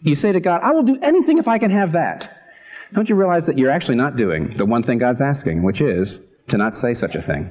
you 0.00 0.16
say 0.16 0.32
to 0.32 0.40
God, 0.40 0.62
I 0.62 0.72
will 0.72 0.82
do 0.82 0.98
anything 1.00 1.38
if 1.38 1.46
I 1.46 1.58
can 1.58 1.70
have 1.70 1.92
that. 1.92 2.50
Don't 2.92 3.08
you 3.08 3.14
realize 3.14 3.46
that 3.46 3.56
you're 3.56 3.70
actually 3.70 3.96
not 3.96 4.16
doing 4.16 4.56
the 4.56 4.66
one 4.66 4.82
thing 4.82 4.98
God's 4.98 5.20
asking, 5.20 5.62
which 5.62 5.80
is 5.80 6.20
to 6.48 6.56
not 6.56 6.74
say 6.74 6.92
such 6.92 7.14
a 7.14 7.22
thing? 7.22 7.50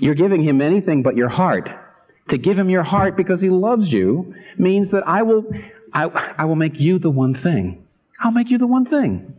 You're 0.00 0.14
giving 0.14 0.42
him 0.42 0.60
anything 0.60 1.02
but 1.02 1.16
your 1.16 1.28
heart. 1.28 1.70
To 2.28 2.38
give 2.38 2.58
him 2.58 2.70
your 2.70 2.82
heart 2.82 3.16
because 3.16 3.40
he 3.40 3.50
loves 3.50 3.92
you 3.92 4.34
means 4.56 4.92
that 4.92 5.06
I 5.06 5.22
will, 5.22 5.44
I, 5.92 6.34
I 6.38 6.44
will 6.44 6.56
make 6.56 6.80
you 6.80 6.98
the 6.98 7.10
one 7.10 7.34
thing. 7.34 7.86
I'll 8.20 8.32
make 8.32 8.50
you 8.50 8.58
the 8.58 8.66
one 8.66 8.84
thing. 8.84 9.36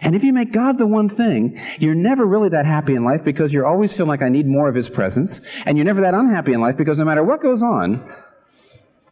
And 0.00 0.14
if 0.14 0.24
you 0.24 0.32
make 0.32 0.52
God 0.52 0.78
the 0.78 0.86
one 0.86 1.08
thing, 1.08 1.58
you're 1.78 1.94
never 1.94 2.24
really 2.24 2.50
that 2.50 2.66
happy 2.66 2.94
in 2.94 3.04
life 3.04 3.24
because 3.24 3.52
you're 3.52 3.66
always 3.66 3.92
feeling 3.92 4.08
like 4.08 4.22
I 4.22 4.28
need 4.28 4.46
more 4.46 4.68
of 4.68 4.74
His 4.74 4.88
presence. 4.88 5.40
And 5.64 5.76
you're 5.76 5.84
never 5.84 6.02
that 6.02 6.14
unhappy 6.14 6.52
in 6.52 6.60
life 6.60 6.76
because 6.76 6.98
no 6.98 7.04
matter 7.04 7.22
what 7.22 7.42
goes 7.42 7.62
on, 7.62 8.12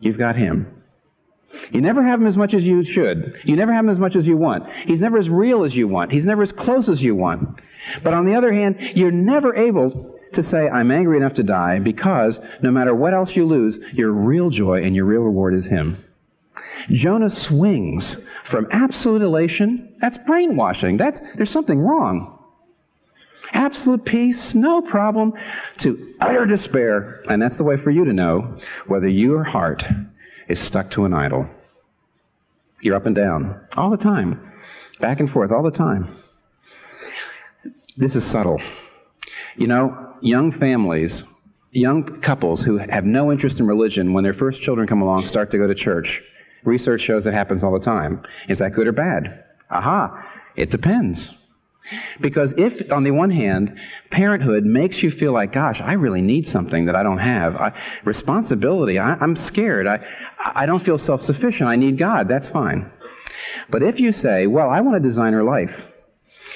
you've 0.01 0.19
got 0.19 0.37
Him. 0.37 0.73
You 1.71 1.81
never 1.81 2.03
have 2.03 2.21
Him 2.21 2.27
as 2.27 2.37
much 2.37 2.55
as 2.55 2.67
you 2.67 2.83
should. 2.85 3.41
You 3.45 3.57
never 3.57 3.73
have 3.73 3.85
Him 3.85 3.91
as 3.91 3.99
much 3.99 4.17
as 4.17 4.27
you 4.27 4.37
want. 4.37 4.71
He's 4.73 5.01
never 5.01 5.19
as 5.19 5.31
real 5.31 5.65
as 5.65 5.77
you 5.77 5.89
want. 5.89 6.13
He's 6.13 6.27
never 6.27 6.43
as 6.43 6.53
close 6.53 6.89
as 6.89 7.03
you 7.03 7.15
want. 7.15 7.61
But 8.03 8.15
on 8.15 8.25
the 8.25 8.35
other 8.35 8.53
hand, 8.53 8.81
you're 8.95 9.11
never 9.11 9.55
able 9.55 10.19
to 10.33 10.43
say, 10.43 10.69
I'm 10.69 10.91
angry 10.91 11.17
enough 11.17 11.35
to 11.35 11.43
die 11.43 11.79
because 11.79 12.41
no 12.63 12.71
matter 12.71 12.95
what 12.95 13.15
else 13.15 13.37
you 13.37 13.47
lose, 13.47 13.79
your 13.93 14.13
real 14.13 14.51
joy 14.51 14.83
and 14.83 14.95
your 14.95 15.05
real 15.05 15.23
reward 15.23 15.55
is 15.55 15.67
Him. 15.67 16.03
Jonah 16.91 17.31
swings 17.31 18.17
from 18.45 18.67
absolute 18.71 19.23
elation, 19.23 19.95
that's 20.01 20.19
brainwashing. 20.19 20.97
That's, 20.97 21.37
there's 21.37 21.51
something 21.51 21.81
wrong. 21.81 22.33
Absolute 23.53 24.05
peace, 24.05 24.55
no 24.55 24.83
problem, 24.83 25.35
to 25.79 26.15
utter 26.21 26.47
despair. 26.47 27.23
And 27.29 27.41
that's 27.41 27.57
the 27.57 27.65
way 27.65 27.77
for 27.77 27.91
you 27.91 28.05
to 28.05 28.13
know 28.13 28.59
whether 28.87 29.09
your 29.09 29.45
heart 29.45 29.85
is 30.49 30.59
stuck 30.59 30.91
to 30.93 31.05
an 31.05 31.15
idol. 31.15 31.49
You're 32.81 32.97
up 32.97 33.07
and 33.07 33.17
down 33.17 33.67
all 33.77 33.91
the 33.91 33.97
time, 33.97 34.53
back 35.01 35.21
and 35.21 35.31
forth 35.31 35.51
all 35.51 35.63
the 35.63 35.71
time. 35.71 36.07
This 37.99 38.15
is 38.15 38.25
subtle. 38.25 38.61
You 39.57 39.69
know, 39.69 40.15
young 40.21 40.51
families, 40.51 41.25
young 41.73 42.05
couples 42.21 42.63
who 42.63 42.77
have 42.77 43.07
no 43.07 43.33
interest 43.33 43.59
in 43.59 43.67
religion, 43.67 44.13
when 44.13 44.23
their 44.23 44.35
first 44.35 44.61
children 44.61 44.87
come 44.87 45.01
along, 45.01 45.25
start 45.25 45.51
to 45.53 45.59
go 45.59 45.67
to 45.67 45.75
church. 45.75 46.23
Research 46.65 47.01
shows 47.01 47.27
it 47.27 47.33
happens 47.33 47.65
all 47.65 47.73
the 47.73 47.81
time. 47.81 48.23
Is 48.49 48.59
that 48.59 48.75
good 48.75 48.87
or 48.87 48.93
bad? 48.93 49.45
Aha, 49.71 50.31
it 50.57 50.71
depends. 50.71 51.31
Because 52.21 52.53
if, 52.59 52.93
on 52.93 53.03
the 53.03 53.13
one 53.13 53.31
hand, 53.31 53.79
parenthood 54.11 54.65
makes 54.65 55.03
you 55.03 55.11
feel 55.11 55.33
like, 55.33 55.53
gosh, 55.53 55.81
I 55.81 55.95
really 55.95 56.21
need 56.21 56.47
something 56.47 56.85
that 56.85 56.97
I 56.97 57.03
don't 57.03 57.19
have, 57.19 57.57
I, 57.57 57.73
responsibility, 58.05 58.99
I, 58.99 59.17
am 59.23 59.37
scared, 59.37 59.87
I, 59.87 60.05
I 60.45 60.67
don't 60.67 60.83
feel 60.83 60.99
self 60.99 61.23
sufficient, 61.23 61.71
I 61.71 61.77
need 61.77 61.97
God, 61.97 62.29
that's 62.29 62.51
fine. 62.51 62.91
But 63.71 63.83
if 63.83 64.01
you 64.01 64.13
say, 64.13 64.47
well, 64.49 64.69
I 64.69 64.83
want 64.83 64.97
a 64.97 65.01
designer 65.01 65.43
life, 65.43 65.96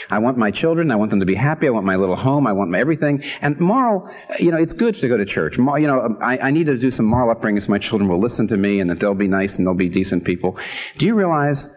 I 0.09 0.19
want 0.19 0.39
my 0.39 0.51
children, 0.51 0.91
I 0.91 0.97
want 0.97 1.11
them 1.11 1.21
to 1.21 1.27
be 1.27 1.35
happy, 1.35 1.67
I 1.67 1.71
want 1.71 1.85
my 1.85 1.97
little 1.97 2.17
home, 2.17 2.47
I 2.47 2.53
want 2.53 2.71
my 2.71 2.81
everything. 2.81 3.23
And 3.43 3.59
moral, 3.61 4.11
you 4.39 4.51
know, 4.51 4.57
it's 4.57 4.73
good 4.73 4.95
to 4.95 5.09
go 5.09 5.17
to 5.17 5.25
church. 5.25 5.59
You 5.59 5.65
know, 5.65 6.17
I, 6.23 6.39
I 6.39 6.51
need 6.51 6.67
to 6.67 6.79
do 6.79 6.91
some 6.91 7.07
moral 7.07 7.31
upbringing 7.31 7.61
so 7.61 7.71
my 7.71 7.79
children 7.79 8.09
will 8.09 8.21
listen 8.21 8.47
to 8.49 8.57
me 8.57 8.81
and 8.81 8.89
that 8.91 9.01
they'll 9.01 9.15
be 9.15 9.29
nice 9.29 9.59
and 9.59 9.67
they'll 9.67 9.75
be 9.75 9.89
decent 9.89 10.25
people. 10.25 10.59
Do 10.99 11.07
you 11.07 11.15
realize 11.15 11.69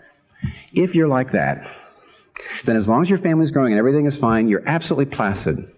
if 0.74 0.96
you're 0.96 1.08
like 1.08 1.32
that, 1.32 1.70
then 2.66 2.76
as 2.76 2.88
long 2.90 3.02
as 3.02 3.10
your 3.10 3.20
family's 3.20 3.52
growing 3.52 3.74
and 3.74 3.80
everything 3.80 4.06
is 4.06 4.18
fine, 4.18 4.48
you're 4.48 4.64
absolutely 4.66 5.06
placid. 5.06 5.70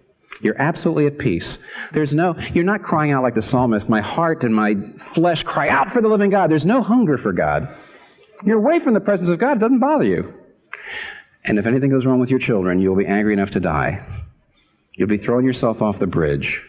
You're 0.42 0.60
absolutely 0.60 1.06
at 1.06 1.18
peace. 1.18 1.58
There's 1.92 2.12
no, 2.12 2.36
you're 2.52 2.64
not 2.64 2.82
crying 2.82 3.10
out 3.12 3.22
like 3.22 3.34
the 3.34 3.42
psalmist, 3.42 3.88
my 3.88 4.00
heart 4.00 4.44
and 4.44 4.54
my 4.54 4.74
flesh 4.98 5.42
cry 5.44 5.68
out 5.68 5.88
for 5.88 6.02
the 6.02 6.08
living 6.08 6.30
God. 6.30 6.50
There's 6.50 6.66
no 6.66 6.82
hunger 6.82 7.16
for 7.16 7.32
God. 7.32 7.74
You're 8.44 8.58
away 8.58 8.78
from 8.80 8.94
the 8.94 9.00
presence 9.00 9.30
of 9.30 9.38
God. 9.38 9.56
It 9.56 9.60
doesn't 9.60 9.78
bother 9.78 10.06
you. 10.06 10.32
And 11.46 11.58
if 11.58 11.66
anything 11.66 11.90
goes 11.90 12.06
wrong 12.06 12.18
with 12.18 12.30
your 12.30 12.40
children, 12.40 12.80
you'll 12.80 12.96
be 12.96 13.06
angry 13.06 13.32
enough 13.32 13.52
to 13.52 13.60
die. 13.60 14.00
You'll 14.94 15.08
be 15.08 15.18
throwing 15.18 15.46
yourself 15.46 15.80
off 15.80 15.98
the 15.98 16.06
bridge. 16.06 16.62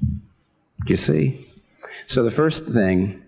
Do 0.00 0.92
you 0.92 0.96
see? 0.96 1.46
So 2.06 2.22
the 2.22 2.30
first 2.30 2.66
thing, 2.66 3.22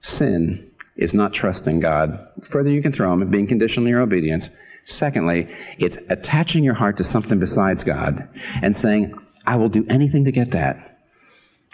sin 0.00 0.70
is 0.96 1.14
not 1.14 1.32
trusting 1.32 1.80
God. 1.80 2.26
Further 2.42 2.70
you 2.70 2.82
can 2.82 2.92
throw 2.92 3.12
him, 3.12 3.28
being 3.30 3.46
conditional 3.46 3.86
in 3.86 3.90
your 3.90 4.00
obedience. 4.00 4.50
Secondly, 4.84 5.46
it's 5.78 5.98
attaching 6.08 6.64
your 6.64 6.74
heart 6.74 6.96
to 6.96 7.04
something 7.04 7.38
besides 7.38 7.84
God 7.84 8.28
and 8.62 8.74
saying, 8.74 9.14
I 9.46 9.56
will 9.56 9.68
do 9.68 9.86
anything 9.88 10.24
to 10.24 10.32
get 10.32 10.50
that. 10.52 10.85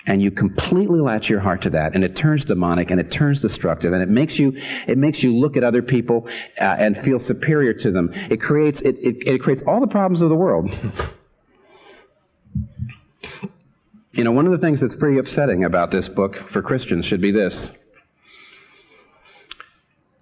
And 0.06 0.20
you 0.20 0.30
completely 0.32 1.00
latch 1.00 1.30
your 1.30 1.38
heart 1.38 1.62
to 1.62 1.70
that, 1.70 1.94
and 1.94 2.02
it 2.02 2.16
turns 2.16 2.44
demonic, 2.44 2.90
and 2.90 2.98
it 2.98 3.12
turns 3.12 3.40
destructive, 3.40 3.92
and 3.92 4.02
it 4.02 4.08
makes 4.08 4.36
you, 4.38 4.60
it 4.88 4.98
makes 4.98 5.22
you 5.22 5.36
look 5.36 5.56
at 5.56 5.62
other 5.62 5.80
people 5.80 6.26
uh, 6.60 6.76
and 6.78 6.96
feel 6.96 7.20
superior 7.20 7.72
to 7.74 7.92
them. 7.92 8.10
It 8.28 8.40
creates, 8.40 8.80
it, 8.82 8.98
it, 8.98 9.16
it 9.26 9.40
creates 9.40 9.62
all 9.62 9.80
the 9.80 9.86
problems 9.86 10.20
of 10.20 10.28
the 10.28 10.34
world. 10.34 10.74
you 14.12 14.24
know, 14.24 14.32
one 14.32 14.46
of 14.46 14.52
the 14.52 14.58
things 14.58 14.80
that's 14.80 14.96
pretty 14.96 15.18
upsetting 15.18 15.64
about 15.64 15.92
this 15.92 16.08
book 16.08 16.48
for 16.48 16.62
Christians 16.62 17.04
should 17.04 17.20
be 17.20 17.30
this. 17.30 17.78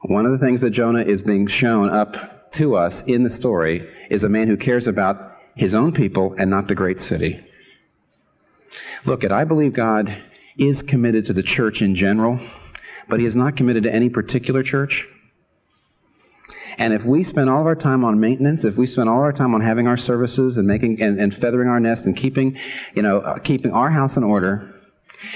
One 0.02 0.26
of 0.26 0.32
the 0.32 0.38
things 0.38 0.60
that 0.62 0.70
Jonah 0.70 1.02
is 1.02 1.22
being 1.22 1.46
shown 1.46 1.90
up 1.90 2.52
to 2.52 2.76
us 2.76 3.02
in 3.02 3.22
the 3.22 3.30
story 3.30 3.88
is 4.10 4.24
a 4.24 4.28
man 4.28 4.48
who 4.48 4.56
cares 4.56 4.86
about 4.86 5.36
his 5.54 5.74
own 5.74 5.92
people 5.92 6.34
and 6.38 6.50
not 6.50 6.68
the 6.68 6.74
great 6.74 6.98
city. 6.98 7.44
Look, 9.04 9.24
at 9.24 9.32
I 9.32 9.44
believe 9.44 9.72
God 9.72 10.22
is 10.56 10.82
committed 10.82 11.24
to 11.26 11.32
the 11.32 11.42
church 11.42 11.82
in 11.82 11.94
general, 11.94 12.38
but 13.08 13.20
he 13.20 13.26
is 13.26 13.36
not 13.36 13.56
committed 13.56 13.84
to 13.84 13.94
any 13.94 14.08
particular 14.08 14.62
church. 14.62 15.06
And 16.78 16.94
if 16.94 17.04
we 17.04 17.22
spend 17.22 17.50
all 17.50 17.60
of 17.60 17.66
our 17.66 17.74
time 17.74 18.04
on 18.04 18.20
maintenance, 18.20 18.64
if 18.64 18.76
we 18.76 18.86
spend 18.86 19.08
all 19.08 19.20
our 19.20 19.32
time 19.32 19.54
on 19.54 19.60
having 19.60 19.86
our 19.86 19.96
services 19.96 20.56
and 20.56 20.66
making 20.66 21.02
and, 21.02 21.20
and 21.20 21.34
feathering 21.34 21.68
our 21.68 21.80
nest 21.80 22.06
and 22.06 22.16
keeping, 22.16 22.58
you 22.94 23.02
know, 23.02 23.20
uh, 23.20 23.38
keeping 23.38 23.72
our 23.72 23.90
house 23.90 24.16
in 24.16 24.24
order, 24.24 24.74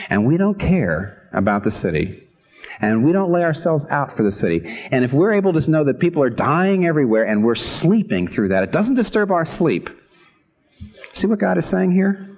and 0.08 0.24
we 0.24 0.36
don't 0.36 0.58
care 0.58 1.28
about 1.32 1.64
the 1.64 1.70
city, 1.70 2.22
and 2.80 3.04
we 3.04 3.12
don't 3.12 3.30
lay 3.30 3.42
ourselves 3.42 3.84
out 3.90 4.12
for 4.12 4.22
the 4.22 4.32
city. 4.32 4.62
And 4.90 5.04
if 5.04 5.12
we're 5.12 5.32
able 5.32 5.52
to 5.52 5.70
know 5.70 5.84
that 5.84 5.98
people 5.98 6.22
are 6.22 6.30
dying 6.30 6.86
everywhere 6.86 7.24
and 7.24 7.44
we're 7.44 7.54
sleeping 7.56 8.26
through 8.26 8.48
that, 8.48 8.62
it 8.62 8.72
doesn't 8.72 8.94
disturb 8.94 9.30
our 9.30 9.44
sleep. 9.44 9.90
See 11.12 11.26
what 11.26 11.38
God 11.38 11.58
is 11.58 11.66
saying 11.66 11.92
here? 11.92 12.33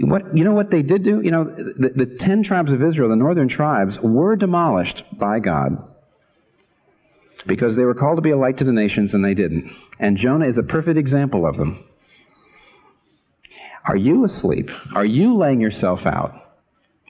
What, 0.00 0.36
you 0.36 0.44
know 0.44 0.52
what 0.52 0.70
they 0.70 0.82
did 0.82 1.02
do? 1.02 1.20
You 1.20 1.30
know, 1.30 1.44
the, 1.44 1.92
the 1.94 2.06
ten 2.06 2.42
tribes 2.42 2.72
of 2.72 2.82
Israel, 2.82 3.08
the 3.08 3.16
northern 3.16 3.48
tribes, 3.48 3.98
were 4.00 4.36
demolished 4.36 5.04
by 5.18 5.40
God 5.40 5.76
because 7.46 7.76
they 7.76 7.84
were 7.84 7.94
called 7.94 8.16
to 8.16 8.22
be 8.22 8.30
a 8.30 8.36
light 8.36 8.58
to 8.58 8.64
the 8.64 8.72
nations 8.72 9.14
and 9.14 9.24
they 9.24 9.34
didn't. 9.34 9.72
And 9.98 10.16
Jonah 10.16 10.46
is 10.46 10.58
a 10.58 10.62
perfect 10.62 10.98
example 10.98 11.46
of 11.46 11.56
them. 11.56 11.84
Are 13.86 13.96
you 13.96 14.24
asleep? 14.24 14.70
Are 14.94 15.04
you 15.04 15.34
laying 15.34 15.60
yourself 15.60 16.06
out? 16.06 16.34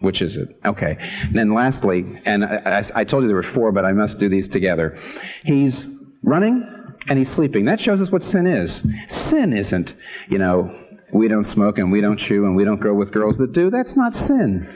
Which 0.00 0.22
is 0.22 0.36
it? 0.36 0.56
Okay. 0.64 0.96
And 1.22 1.34
then 1.34 1.52
lastly, 1.52 2.20
and 2.24 2.44
I, 2.44 2.84
I, 2.94 3.04
told 3.04 3.24
you 3.24 3.28
there 3.28 3.36
were 3.36 3.42
four, 3.42 3.72
but 3.72 3.84
I 3.84 3.92
must 3.92 4.20
do 4.20 4.28
these 4.28 4.48
together. 4.48 4.96
He's 5.44 6.06
running 6.22 6.64
and 7.08 7.18
he's 7.18 7.28
sleeping. 7.28 7.64
That 7.64 7.80
shows 7.80 8.00
us 8.00 8.12
what 8.12 8.22
sin 8.22 8.46
is. 8.46 8.82
Sin 9.08 9.52
isn't, 9.52 9.96
you 10.28 10.38
know, 10.38 10.72
we 11.12 11.28
don't 11.28 11.44
smoke 11.44 11.78
and 11.78 11.90
we 11.90 12.00
don't 12.00 12.18
chew 12.18 12.44
and 12.44 12.54
we 12.54 12.64
don't 12.64 12.80
go 12.80 12.94
with 12.94 13.12
girls 13.12 13.38
that 13.38 13.52
do. 13.52 13.70
That's 13.70 13.96
not 13.96 14.14
sin. 14.14 14.68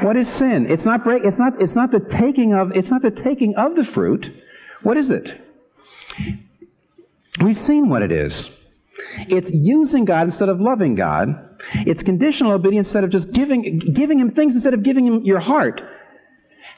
What 0.00 0.16
is 0.16 0.28
sin? 0.28 0.70
It's 0.70 0.84
not 0.84 1.04
break. 1.04 1.24
It's 1.24 1.38
not. 1.38 1.60
It's 1.60 1.76
not 1.76 1.90
the 1.90 2.00
taking 2.00 2.54
of. 2.54 2.72
It's 2.76 2.90
not 2.90 3.02
the 3.02 3.10
taking 3.10 3.54
of 3.56 3.76
the 3.76 3.84
fruit. 3.84 4.32
What 4.82 4.96
is 4.96 5.10
it? 5.10 5.38
We've 7.40 7.58
seen 7.58 7.88
what 7.88 8.02
it 8.02 8.10
is. 8.10 8.50
It's 9.28 9.50
using 9.52 10.04
God 10.04 10.24
instead 10.24 10.48
of 10.48 10.60
loving 10.60 10.94
God. 10.94 11.48
It's 11.86 12.02
conditional 12.02 12.52
obedience 12.52 12.88
instead 12.88 13.04
of 13.04 13.10
just 13.10 13.32
giving, 13.32 13.78
giving 13.78 14.18
Him 14.18 14.28
things 14.28 14.54
instead 14.54 14.74
of 14.74 14.82
giving 14.82 15.06
Him 15.06 15.22
your 15.22 15.40
heart. 15.40 15.82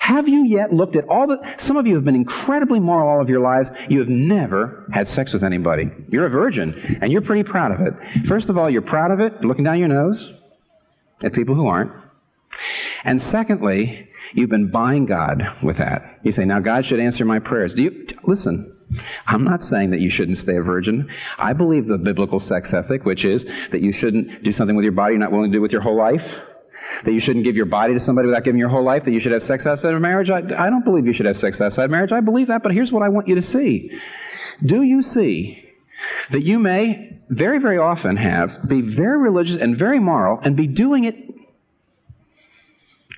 Have 0.02 0.26
you 0.26 0.44
yet 0.44 0.72
looked 0.72 0.96
at 0.96 1.08
all 1.08 1.28
the, 1.28 1.54
some 1.58 1.76
of 1.76 1.86
you 1.86 1.94
have 1.94 2.04
been 2.04 2.16
incredibly 2.16 2.80
moral 2.80 3.08
all 3.08 3.20
of 3.20 3.28
your 3.28 3.38
lives. 3.38 3.70
You 3.88 4.00
have 4.00 4.08
never 4.08 4.84
had 4.92 5.06
sex 5.06 5.32
with 5.32 5.44
anybody. 5.44 5.92
You're 6.08 6.26
a 6.26 6.28
virgin, 6.28 6.74
and 7.00 7.12
you're 7.12 7.22
pretty 7.22 7.44
proud 7.44 7.70
of 7.70 7.80
it. 7.80 8.26
First 8.26 8.48
of 8.48 8.58
all, 8.58 8.68
you're 8.68 8.82
proud 8.82 9.12
of 9.12 9.20
it, 9.20 9.44
looking 9.44 9.62
down 9.62 9.78
your 9.78 9.86
nose 9.86 10.34
at 11.22 11.32
people 11.32 11.54
who 11.54 11.68
aren't. 11.68 11.92
And 13.04 13.22
secondly, 13.22 14.08
you've 14.32 14.50
been 14.50 14.72
buying 14.72 15.06
God 15.06 15.48
with 15.62 15.76
that. 15.76 16.18
You 16.24 16.32
say, 16.32 16.44
now 16.44 16.58
God 16.58 16.84
should 16.84 16.98
answer 16.98 17.24
my 17.24 17.38
prayers. 17.38 17.72
Do 17.72 17.84
you, 17.84 18.06
listen, 18.24 18.76
I'm 19.28 19.44
not 19.44 19.62
saying 19.62 19.90
that 19.90 20.00
you 20.00 20.10
shouldn't 20.10 20.38
stay 20.38 20.56
a 20.56 20.62
virgin. 20.62 21.08
I 21.38 21.52
believe 21.52 21.86
the 21.86 21.96
biblical 21.96 22.40
sex 22.40 22.74
ethic, 22.74 23.04
which 23.04 23.24
is 23.24 23.44
that 23.70 23.82
you 23.82 23.92
shouldn't 23.92 24.42
do 24.42 24.50
something 24.50 24.74
with 24.74 24.82
your 24.82 24.90
body 24.90 25.12
you're 25.12 25.20
not 25.20 25.30
willing 25.30 25.52
to 25.52 25.56
do 25.56 25.62
with 25.62 25.70
your 25.70 25.80
whole 25.80 25.96
life. 25.96 26.51
That 27.04 27.12
you 27.12 27.20
shouldn't 27.20 27.44
give 27.44 27.56
your 27.56 27.66
body 27.66 27.94
to 27.94 28.00
somebody 28.00 28.26
without 28.26 28.44
giving 28.44 28.58
your 28.58 28.68
whole 28.68 28.84
life. 28.84 29.04
That 29.04 29.12
you 29.12 29.20
should 29.20 29.32
have 29.32 29.42
sex 29.42 29.66
outside 29.66 29.94
of 29.94 30.00
marriage. 30.00 30.30
I, 30.30 30.38
I 30.38 30.70
don't 30.70 30.84
believe 30.84 31.06
you 31.06 31.12
should 31.12 31.26
have 31.26 31.36
sex 31.36 31.60
outside 31.60 31.84
of 31.84 31.90
marriage. 31.90 32.12
I 32.12 32.20
believe 32.20 32.48
that, 32.48 32.62
but 32.62 32.72
here's 32.72 32.92
what 32.92 33.02
I 33.02 33.08
want 33.08 33.28
you 33.28 33.34
to 33.34 33.42
see. 33.42 33.98
Do 34.64 34.82
you 34.82 35.02
see 35.02 35.70
that 36.30 36.42
you 36.42 36.58
may 36.58 37.20
very, 37.28 37.58
very 37.58 37.78
often 37.78 38.16
have, 38.16 38.58
be 38.68 38.80
very 38.80 39.18
religious 39.18 39.60
and 39.60 39.76
very 39.76 39.98
moral, 39.98 40.38
and 40.42 40.56
be 40.56 40.66
doing 40.66 41.04
it 41.04 41.32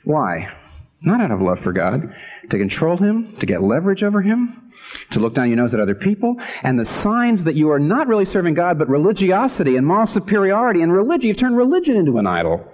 why? 0.05 0.55
Not 1.01 1.21
out 1.21 1.31
of 1.31 1.41
love 1.41 1.59
for 1.59 1.73
God, 1.73 2.15
to 2.51 2.59
control 2.59 2.97
Him, 2.97 3.37
to 3.39 3.47
get 3.47 3.63
leverage 3.63 4.03
over 4.03 4.23
Him, 4.23 4.71
to 5.11 5.21
look 5.21 5.35
down 5.35 5.49
your 5.49 5.57
nose 5.57 5.75
at 5.75 5.81
other 5.81 5.95
people, 5.95 6.37
and 6.63 6.79
the 6.79 6.85
signs 6.85 7.45
that 7.45 7.55
you 7.55 7.71
are 7.71 7.79
not 7.79 8.07
really 8.07 8.25
serving 8.25 8.55
God, 8.55 8.79
but 8.79 8.89
religiosity 8.89 9.77
and 9.77 9.87
moral 9.87 10.07
superiority 10.07 10.83
and 10.83 10.93
religion. 10.93 11.29
You've 11.29 11.37
turned 11.37 11.57
religion 11.57 11.97
into 11.97 12.19
an 12.19 12.27
idol. 12.27 12.71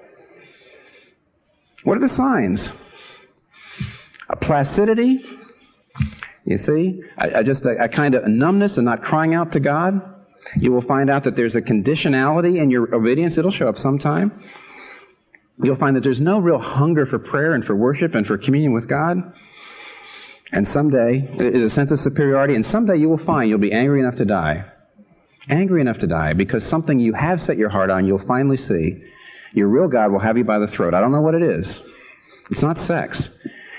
What 1.85 1.97
are 1.97 2.01
the 2.01 2.09
signs? 2.09 2.73
A 4.29 4.37
placidity, 4.37 5.25
you 6.45 6.59
see? 6.59 7.03
I, 7.17 7.39
I 7.39 7.43
just 7.43 7.65
a, 7.67 7.85
a 7.85 7.89
kind 7.89 8.15
of 8.15 8.27
numbness 8.29 8.77
and 8.77 8.85
not 8.85 9.03
crying 9.03 9.35
out 9.35 9.53
to 9.53 9.61
God. 9.61 10.01
You 10.57 10.73
will 10.73 10.81
find 10.81 11.11
out 11.11 11.25
that 11.25 11.37
there's 11.37 11.57
a 11.57 11.63
conditionality 11.63 12.59
in 12.59 12.71
your 12.71 12.95
obedience. 12.95 13.39
It'll 13.39 13.51
show 13.51 13.69
up 13.69 13.77
sometime. 13.77 14.43
You'll 15.63 15.75
find 15.75 15.97
that 15.97 16.03
there's 16.03 16.21
no 16.21 16.39
real 16.39 16.59
hunger 16.59 17.05
for 17.07 17.19
prayer 17.19 17.55
and 17.55 17.65
for 17.65 17.77
worship 17.77 18.15
and 18.15 18.27
for 18.27 18.39
communion 18.39 18.73
with 18.73 18.89
God. 18.89 19.35
And 20.53 20.67
someday, 20.67 21.27
a 21.39 21.71
sense 21.71 21.93
of 21.93 21.99
superiority, 21.99 22.55
and 22.55 22.65
someday 22.65 22.97
you 22.97 23.09
will 23.09 23.17
find 23.17 23.49
you'll 23.49 23.59
be 23.59 23.73
angry 23.73 24.01
enough 24.01 24.17
to 24.17 24.25
die. 24.25 24.65
Angry 25.49 25.81
enough 25.81 25.99
to 25.99 26.07
die 26.07 26.33
because 26.33 26.65
something 26.65 26.99
you 26.99 27.13
have 27.13 27.41
set 27.41 27.57
your 27.57 27.69
heart 27.69 27.91
on, 27.91 28.07
you'll 28.07 28.19
finally 28.19 28.57
see. 28.57 29.03
Your 29.53 29.69
real 29.69 29.89
God 29.89 30.13
will 30.13 30.21
have 30.21 30.39
you 30.39 30.45
by 30.45 30.59
the 30.59 30.67
throat. 30.67 30.95
I 30.95 31.01
don't 31.01 31.13
know 31.13 31.23
what 31.23 31.35
it 31.35 31.43
is. 31.43 31.81
It's 32.51 32.63
not 32.63 32.79
sex. 32.79 33.31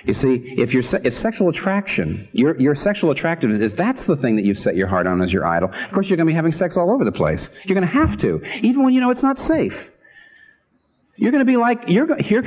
You 0.05 0.13
see, 0.13 0.35
if, 0.57 0.73
you're, 0.73 0.83
if 1.03 1.13
sexual 1.13 1.49
attraction, 1.49 2.27
your, 2.33 2.59
your 2.59 2.73
sexual 2.73 3.11
attractiveness, 3.11 3.59
if 3.59 3.75
that's 3.77 4.05
the 4.05 4.15
thing 4.15 4.35
that 4.35 4.45
you've 4.45 4.57
set 4.57 4.75
your 4.75 4.87
heart 4.87 5.05
on 5.05 5.21
as 5.21 5.31
your 5.31 5.45
idol, 5.45 5.69
of 5.69 5.91
course 5.91 6.09
you're 6.09 6.17
going 6.17 6.25
to 6.25 6.31
be 6.31 6.35
having 6.35 6.51
sex 6.51 6.75
all 6.75 6.91
over 6.91 7.05
the 7.05 7.11
place. 7.11 7.49
You're 7.65 7.75
going 7.75 7.87
to 7.87 7.93
have 7.93 8.17
to, 8.17 8.41
even 8.61 8.83
when 8.83 8.93
you 8.93 9.01
know 9.01 9.11
it's 9.11 9.23
not 9.23 9.37
safe. 9.37 9.91
You're 11.17 11.31
going 11.31 11.45
to 11.45 11.51
be 11.51 11.57
like, 11.57 11.83
you're, 11.87 12.19
you're, 12.25 12.43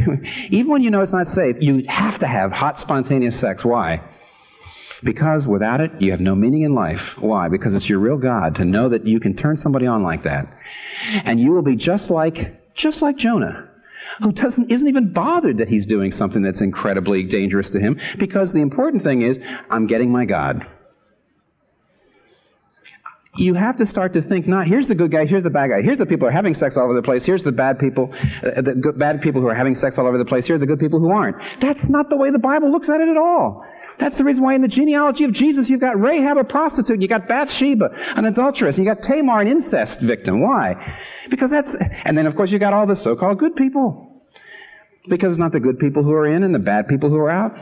even 0.50 0.68
when 0.68 0.82
you 0.82 0.90
know 0.90 1.00
it's 1.00 1.12
not 1.12 1.28
safe, 1.28 1.62
you 1.62 1.84
have 1.88 2.18
to 2.18 2.26
have 2.26 2.50
hot, 2.50 2.80
spontaneous 2.80 3.38
sex. 3.38 3.64
Why? 3.64 4.02
Because 5.04 5.46
without 5.46 5.80
it, 5.80 5.92
you 6.00 6.10
have 6.10 6.20
no 6.20 6.34
meaning 6.34 6.62
in 6.62 6.74
life. 6.74 7.16
Why? 7.18 7.48
Because 7.48 7.74
it's 7.74 7.88
your 7.88 8.00
real 8.00 8.16
God 8.16 8.56
to 8.56 8.64
know 8.64 8.88
that 8.88 9.06
you 9.06 9.20
can 9.20 9.34
turn 9.36 9.56
somebody 9.56 9.86
on 9.86 10.02
like 10.02 10.22
that. 10.22 10.48
And 11.24 11.38
you 11.38 11.52
will 11.52 11.62
be 11.62 11.76
just 11.76 12.10
like, 12.10 12.52
just 12.74 13.02
like 13.02 13.16
Jonah, 13.16 13.68
who 14.22 14.32
doesn't, 14.32 14.70
isn't 14.70 14.88
even 14.88 15.12
bothered 15.12 15.58
that 15.58 15.68
he's 15.68 15.86
doing 15.86 16.12
something 16.12 16.42
that's 16.42 16.60
incredibly 16.60 17.22
dangerous 17.22 17.70
to 17.70 17.80
him, 17.80 17.98
because 18.18 18.52
the 18.52 18.60
important 18.60 19.02
thing 19.02 19.22
is, 19.22 19.40
I'm 19.70 19.86
getting 19.86 20.10
my 20.12 20.24
God. 20.24 20.66
you 23.36 23.54
have 23.54 23.76
to 23.76 23.86
start 23.86 24.12
to 24.12 24.22
think 24.22 24.46
not 24.46 24.66
here's 24.66 24.86
the 24.88 24.94
good 24.94 25.10
guy, 25.10 25.26
here's 25.26 25.42
the 25.42 25.50
bad 25.50 25.70
guy, 25.70 25.82
here's 25.82 25.98
the 25.98 26.06
people 26.06 26.26
who 26.26 26.28
are 26.28 26.36
having 26.36 26.54
sex 26.54 26.76
all 26.76 26.84
over 26.84 26.94
the 26.94 27.02
place, 27.02 27.24
here's 27.24 27.42
the 27.42 27.52
bad 27.52 27.78
people, 27.78 28.12
uh, 28.44 28.60
the 28.60 28.74
good, 28.74 28.98
bad 28.98 29.20
people 29.20 29.40
who 29.40 29.48
are 29.48 29.54
having 29.54 29.74
sex 29.74 29.98
all 29.98 30.06
over 30.06 30.18
the 30.18 30.24
place, 30.24 30.46
here 30.46 30.56
are 30.56 30.58
the 30.58 30.66
good 30.66 30.78
people 30.78 31.00
who 31.00 31.10
aren't. 31.10 31.36
That's 31.60 31.88
not 31.88 32.10
the 32.10 32.16
way 32.16 32.30
the 32.30 32.38
Bible 32.38 32.70
looks 32.70 32.88
at 32.88 33.00
it 33.00 33.08
at 33.08 33.16
all. 33.16 33.64
That's 33.98 34.18
the 34.18 34.24
reason 34.24 34.44
why 34.44 34.54
in 34.54 34.62
the 34.62 34.68
genealogy 34.68 35.24
of 35.24 35.32
Jesus 35.32 35.68
you've 35.68 35.80
got 35.80 36.00
Rahab 36.00 36.36
a 36.36 36.44
prostitute, 36.44 37.02
you 37.02 37.08
got 37.08 37.26
Bathsheba 37.26 37.90
an 38.16 38.24
adulteress, 38.24 38.78
and 38.78 38.86
you 38.86 38.94
got 38.94 39.02
Tamar 39.02 39.40
an 39.40 39.48
incest 39.48 40.00
victim. 40.00 40.40
Why? 40.40 40.74
Because 41.30 41.50
that's, 41.50 41.74
and 42.04 42.16
then 42.16 42.26
of 42.26 42.36
course 42.36 42.50
you 42.50 42.58
got 42.58 42.72
all 42.72 42.86
the 42.86 42.96
so-called 42.96 43.38
good 43.38 43.56
people. 43.56 44.22
Because 45.08 45.32
it's 45.32 45.38
not 45.38 45.52
the 45.52 45.60
good 45.60 45.78
people 45.78 46.02
who 46.02 46.12
are 46.12 46.26
in 46.26 46.42
and 46.42 46.54
the 46.54 46.58
bad 46.58 46.88
people 46.88 47.10
who 47.10 47.16
are 47.16 47.30
out. 47.30 47.56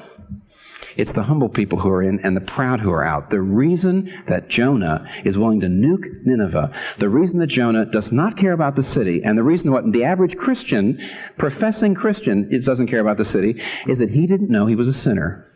It's 0.97 1.15
the 1.15 1.23
humble 1.23 1.49
people 1.49 1.79
who 1.79 1.89
are 1.89 2.03
in 2.03 2.21
and 2.21 2.37
the 2.37 2.41
proud 2.43 2.81
who 2.81 2.93
are 2.93 3.05
out. 3.05 3.31
The 3.31 3.41
reason 3.41 4.13
that 4.27 4.49
Jonah 4.49 5.09
is 5.25 5.39
willing 5.39 5.61
to 5.61 5.67
nuke 5.67 6.07
Nineveh, 6.25 6.73
the 6.99 7.09
reason 7.09 7.41
that 7.41 7.47
Jonah 7.47 7.87
does 7.87 8.13
not 8.13 8.37
care 8.37 8.53
about 8.53 8.77
the 8.77 8.83
city, 8.83 9.23
and 9.25 9.39
the 9.39 9.43
reason 9.43 9.73
what 9.73 9.91
the 9.93 10.05
average 10.05 10.37
Christian, 10.37 11.01
professing 11.39 11.95
Christian, 11.95 12.49
doesn't 12.61 12.89
care 12.89 13.01
about 13.01 13.17
the 13.17 13.25
city, 13.25 13.63
is 13.89 13.99
that 14.01 14.11
he 14.11 14.27
didn't 14.27 14.51
know 14.51 14.67
he 14.67 14.77
was 14.77 14.89
a 14.89 14.93
sinner. 14.93 15.49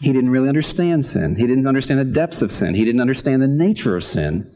He 0.00 0.12
didn't 0.12 0.30
really 0.30 0.48
understand 0.48 1.06
sin. 1.06 1.36
He 1.36 1.46
didn't 1.46 1.66
understand 1.66 2.00
the 2.00 2.04
depths 2.04 2.42
of 2.42 2.52
sin. 2.52 2.74
He 2.74 2.84
didn't 2.84 3.00
understand 3.00 3.40
the 3.40 3.48
nature 3.48 3.96
of 3.96 4.04
sin. 4.04 4.52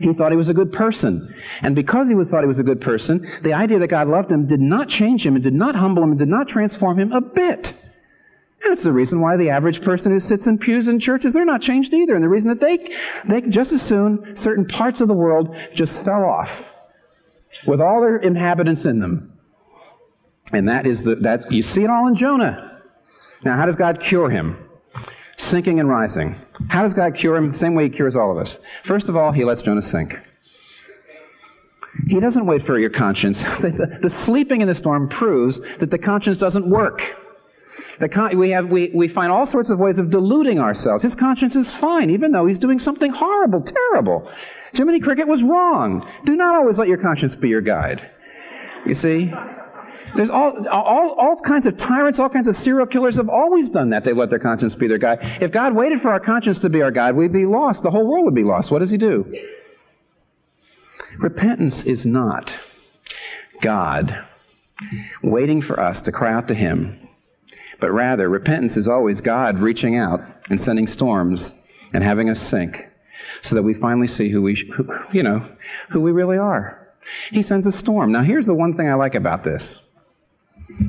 He 0.00 0.14
thought 0.14 0.32
he 0.32 0.36
was 0.36 0.48
a 0.48 0.54
good 0.54 0.72
person. 0.72 1.34
And 1.60 1.74
because 1.74 2.08
he 2.08 2.14
was 2.14 2.30
thought 2.30 2.42
he 2.42 2.46
was 2.46 2.58
a 2.58 2.64
good 2.64 2.80
person, 2.80 3.24
the 3.42 3.52
idea 3.52 3.78
that 3.78 3.88
God 3.88 4.08
loved 4.08 4.32
him 4.32 4.46
did 4.46 4.60
not 4.60 4.88
change 4.88 5.26
him 5.26 5.34
and 5.34 5.44
did 5.44 5.54
not 5.54 5.74
humble 5.74 6.02
him 6.02 6.10
and 6.10 6.18
did 6.18 6.28
not 6.28 6.48
transform 6.48 6.98
him 6.98 7.12
a 7.12 7.20
bit. 7.20 7.74
And 8.62 8.72
it's 8.72 8.82
the 8.82 8.92
reason 8.92 9.20
why 9.20 9.36
the 9.36 9.50
average 9.50 9.82
person 9.82 10.10
who 10.12 10.20
sits 10.20 10.46
in 10.46 10.58
pews 10.58 10.88
in 10.88 11.00
churches, 11.00 11.34
they're 11.34 11.44
not 11.44 11.60
changed 11.60 11.92
either. 11.92 12.14
And 12.14 12.24
the 12.24 12.28
reason 12.28 12.48
that 12.48 12.60
they, 12.60 12.94
they 13.26 13.46
just 13.48 13.72
as 13.72 13.82
soon, 13.82 14.34
certain 14.34 14.66
parts 14.66 15.02
of 15.02 15.08
the 15.08 15.14
world 15.14 15.54
just 15.74 16.04
fell 16.04 16.24
off 16.24 16.72
with 17.66 17.80
all 17.80 18.00
their 18.00 18.16
inhabitants 18.16 18.86
in 18.86 19.00
them. 19.00 19.38
And 20.52 20.68
that 20.68 20.86
is 20.86 21.04
the, 21.04 21.16
that, 21.16 21.52
you 21.52 21.62
see 21.62 21.84
it 21.84 21.90
all 21.90 22.08
in 22.08 22.14
Jonah. 22.14 22.82
Now, 23.44 23.56
how 23.56 23.66
does 23.66 23.76
God 23.76 24.00
cure 24.00 24.30
him? 24.30 24.56
Sinking 25.50 25.80
and 25.80 25.88
rising. 25.88 26.36
How 26.68 26.82
does 26.82 26.94
God 26.94 27.16
cure 27.16 27.34
him? 27.34 27.50
The 27.50 27.58
same 27.58 27.74
way 27.74 27.82
he 27.82 27.90
cures 27.90 28.14
all 28.14 28.30
of 28.30 28.38
us. 28.38 28.60
First 28.84 29.08
of 29.08 29.16
all, 29.16 29.32
he 29.32 29.42
lets 29.42 29.62
Jonah 29.62 29.82
sink. 29.82 30.16
He 32.06 32.20
doesn't 32.20 32.46
wait 32.46 32.62
for 32.62 32.78
your 32.78 32.88
conscience. 32.88 33.42
the, 33.60 34.08
sleeping 34.08 34.60
in 34.60 34.68
the 34.68 34.76
storm 34.76 35.08
proves 35.08 35.78
that 35.78 35.90
the 35.90 35.98
conscience 35.98 36.38
doesn't 36.38 36.70
work. 36.70 37.02
Con- 38.12 38.38
we, 38.38 38.50
have, 38.50 38.68
we, 38.68 38.92
we 38.94 39.08
find 39.08 39.32
all 39.32 39.44
sorts 39.44 39.70
of 39.70 39.80
ways 39.80 39.98
of 39.98 40.10
deluding 40.10 40.60
ourselves. 40.60 41.02
His 41.02 41.16
conscience 41.16 41.56
is 41.56 41.72
fine, 41.72 42.10
even 42.10 42.30
though 42.30 42.46
he's 42.46 42.60
doing 42.60 42.78
something 42.78 43.10
horrible, 43.10 43.60
terrible. 43.60 44.30
Jiminy 44.72 45.00
Cricket 45.00 45.26
was 45.26 45.42
wrong. 45.42 46.08
Do 46.26 46.36
not 46.36 46.54
always 46.54 46.78
let 46.78 46.86
your 46.86 46.98
conscience 46.98 47.34
be 47.34 47.48
your 47.48 47.60
guide. 47.60 48.08
You 48.86 48.94
see? 48.94 49.34
There's 50.14 50.30
all, 50.30 50.66
all, 50.68 51.12
all 51.12 51.36
kinds 51.36 51.66
of 51.66 51.76
tyrants, 51.76 52.18
all 52.18 52.28
kinds 52.28 52.48
of 52.48 52.56
serial 52.56 52.86
killers 52.86 53.16
have 53.16 53.28
always 53.28 53.68
done 53.68 53.90
that. 53.90 54.04
They 54.04 54.12
let 54.12 54.30
their 54.30 54.38
conscience 54.38 54.74
be 54.74 54.86
their 54.86 54.98
guide. 54.98 55.18
If 55.40 55.52
God 55.52 55.74
waited 55.74 56.00
for 56.00 56.10
our 56.10 56.20
conscience 56.20 56.60
to 56.60 56.68
be 56.68 56.82
our 56.82 56.90
guide, 56.90 57.14
we'd 57.16 57.32
be 57.32 57.46
lost. 57.46 57.82
The 57.82 57.90
whole 57.90 58.06
world 58.06 58.24
would 58.24 58.34
be 58.34 58.44
lost. 58.44 58.70
What 58.70 58.80
does 58.80 58.90
He 58.90 58.96
do? 58.96 59.32
Repentance 61.18 61.82
is 61.84 62.06
not 62.06 62.58
God 63.60 64.24
waiting 65.22 65.60
for 65.60 65.78
us 65.78 66.00
to 66.02 66.12
cry 66.12 66.32
out 66.32 66.48
to 66.48 66.54
Him 66.54 67.08
but 67.80 67.92
rather, 67.92 68.28
repentance 68.28 68.76
is 68.76 68.86
always 68.86 69.20
God 69.20 69.58
reaching 69.58 69.96
out 69.96 70.20
and 70.50 70.60
sending 70.60 70.86
storms 70.86 71.66
and 71.92 72.04
having 72.04 72.28
us 72.28 72.40
sink 72.40 72.88
so 73.40 73.54
that 73.54 73.62
we 73.62 73.72
finally 73.72 74.06
see 74.06 74.28
who 74.28 74.42
we, 74.42 74.54
who, 74.54 74.86
you 75.12 75.22
know, 75.22 75.44
who 75.88 76.00
we 76.00 76.12
really 76.12 76.36
are. 76.36 76.76
He 77.30 77.42
sends 77.42 77.66
a 77.66 77.72
storm. 77.72 78.12
Now, 78.12 78.22
here's 78.22 78.46
the 78.46 78.54
one 78.54 78.74
thing 78.74 78.88
I 78.88 78.94
like 78.94 79.14
about 79.14 79.42
this. 79.42 79.80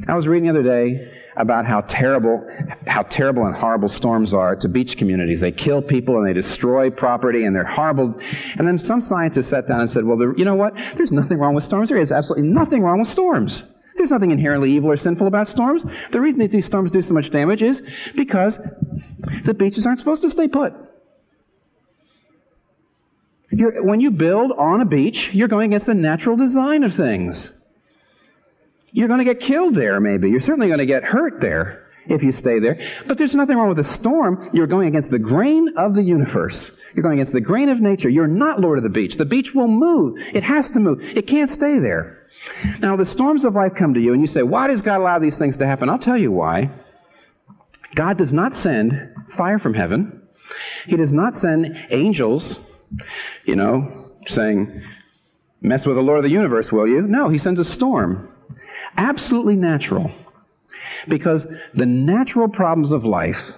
I 0.08 0.16
was 0.16 0.28
reading 0.28 0.44
the 0.44 0.60
other 0.60 0.64
day 0.64 1.18
about 1.38 1.66
how 1.66 1.82
terrible, 1.82 2.48
how 2.88 3.04
terrible 3.04 3.46
and 3.46 3.56
horrible 3.56 3.88
storms 3.88 4.34
are 4.34 4.56
to 4.56 4.68
beach 4.68 4.98
communities. 4.98 5.40
They 5.40 5.52
kill 5.52 5.82
people 5.82 6.18
and 6.18 6.26
they 6.28 6.34
destroy 6.34 6.90
property 6.90 7.46
and 7.46 7.56
they're 7.56 7.64
horrible. 7.64 8.14
And 8.58 8.68
then 8.68 8.78
some 8.78 9.02
scientists 9.02 9.48
sat 9.48 9.68
down 9.68 9.80
and 9.80 9.90
said, 9.90 10.06
well, 10.06 10.20
you 10.38 10.46
know 10.46 10.56
what? 10.56 10.76
There's 10.96 11.12
nothing 11.12 11.40
wrong 11.40 11.54
with 11.54 11.64
storms. 11.64 11.90
There 11.90 11.98
is 11.98 12.12
absolutely 12.12 12.50
nothing 12.50 12.84
wrong 12.84 13.00
with 13.00 13.08
storms. 13.08 13.64
There's 13.96 14.12
nothing 14.12 14.32
inherently 14.32 14.72
evil 14.72 14.92
or 14.92 14.98
sinful 14.98 15.28
about 15.28 15.48
storms. 15.48 15.84
The 16.10 16.22
reason 16.22 16.40
that 16.40 16.52
these 16.52 16.66
storms 16.66 16.92
do 16.92 17.02
so 17.02 17.14
much 17.14 17.30
damage 17.30 17.62
is 17.62 17.82
because 18.16 18.60
the 19.44 19.54
beaches 19.54 19.86
aren't 19.86 20.00
supposed 20.00 20.22
to 20.24 20.30
stay 20.30 20.48
put. 20.48 20.74
You're, 23.52 23.84
when 23.84 24.00
you 24.00 24.12
build 24.12 24.54
on 24.54 24.80
a 24.80 24.86
beach, 24.86 25.34
you're 25.34 25.50
going 25.50 25.72
against 25.72 25.88
the 25.88 25.94
natural 25.94 26.38
design 26.38 26.84
of 26.84 26.94
things. 26.94 27.61
You're 28.92 29.08
going 29.08 29.20
to 29.20 29.26
get 29.26 29.40
killed 29.40 29.76
there, 29.76 30.00
maybe. 30.00 30.30
You're 30.30 30.40
certainly 30.40 30.68
going 30.68 30.80
to 30.80 30.86
get 30.86 31.04
hurt 31.04 31.40
there 31.40 31.88
if 32.08 32.24
you 32.24 32.32
stay 32.32 32.60
there. 32.60 32.80
But 33.08 33.18
there's 33.18 33.36
nothing 33.36 33.58
wrong 33.58 33.70
with 33.70 33.80
a 33.80 33.84
storm. 33.84 34.40
You're 34.54 34.68
going 34.68 34.88
against 34.88 35.12
the 35.12 35.20
grain 35.20 35.70
of 35.78 35.96
the 35.96 36.04
universe. 36.04 36.72
You're 36.94 37.04
going 37.04 37.20
against 37.20 37.34
the 37.34 37.42
grain 37.42 37.70
of 37.70 37.80
nature. 37.80 38.10
You're 38.10 38.28
not 38.28 38.60
Lord 38.60 38.78
of 38.78 38.84
the 38.84 38.90
beach. 38.90 39.18
The 39.18 39.26
beach 39.26 39.54
will 39.54 39.68
move. 39.68 40.20
It 40.34 40.44
has 40.44 40.70
to 40.72 40.80
move. 40.80 41.02
It 41.02 41.28
can't 41.28 41.50
stay 41.50 41.80
there. 41.80 42.28
Now, 42.80 42.96
the 42.96 43.06
storms 43.06 43.46
of 43.46 43.56
life 43.56 43.76
come 43.76 43.94
to 43.94 44.00
you, 44.00 44.14
and 44.14 44.22
you 44.22 44.28
say, 44.28 44.44
Why 44.44 44.68
does 44.68 44.82
God 44.82 45.00
allow 45.00 45.20
these 45.20 45.38
things 45.38 45.58
to 45.58 45.68
happen? 45.68 45.90
I'll 45.90 46.00
tell 46.00 46.18
you 46.18 46.32
why. 46.32 46.72
God 47.94 48.18
does 48.18 48.34
not 48.34 48.54
send 48.54 49.14
fire 49.28 49.60
from 49.60 49.74
heaven, 49.74 50.28
He 50.88 50.96
does 50.96 51.14
not 51.14 51.36
send 51.36 51.78
angels, 51.92 52.92
you 53.46 53.56
know, 53.56 53.88
saying, 54.28 54.82
Mess 55.62 55.86
with 55.86 55.98
the 55.98 56.02
Lord 56.02 56.18
of 56.18 56.24
the 56.24 56.32
universe, 56.32 56.72
will 56.72 56.88
you? 56.88 57.04
No, 57.04 57.30
He 57.30 57.38
sends 57.38 57.60
a 57.60 57.66
storm. 57.66 58.28
Absolutely 58.98 59.56
natural. 59.56 60.12
Because 61.08 61.48
the 61.74 61.86
natural 61.86 62.48
problems 62.48 62.92
of 62.92 63.06
life 63.06 63.58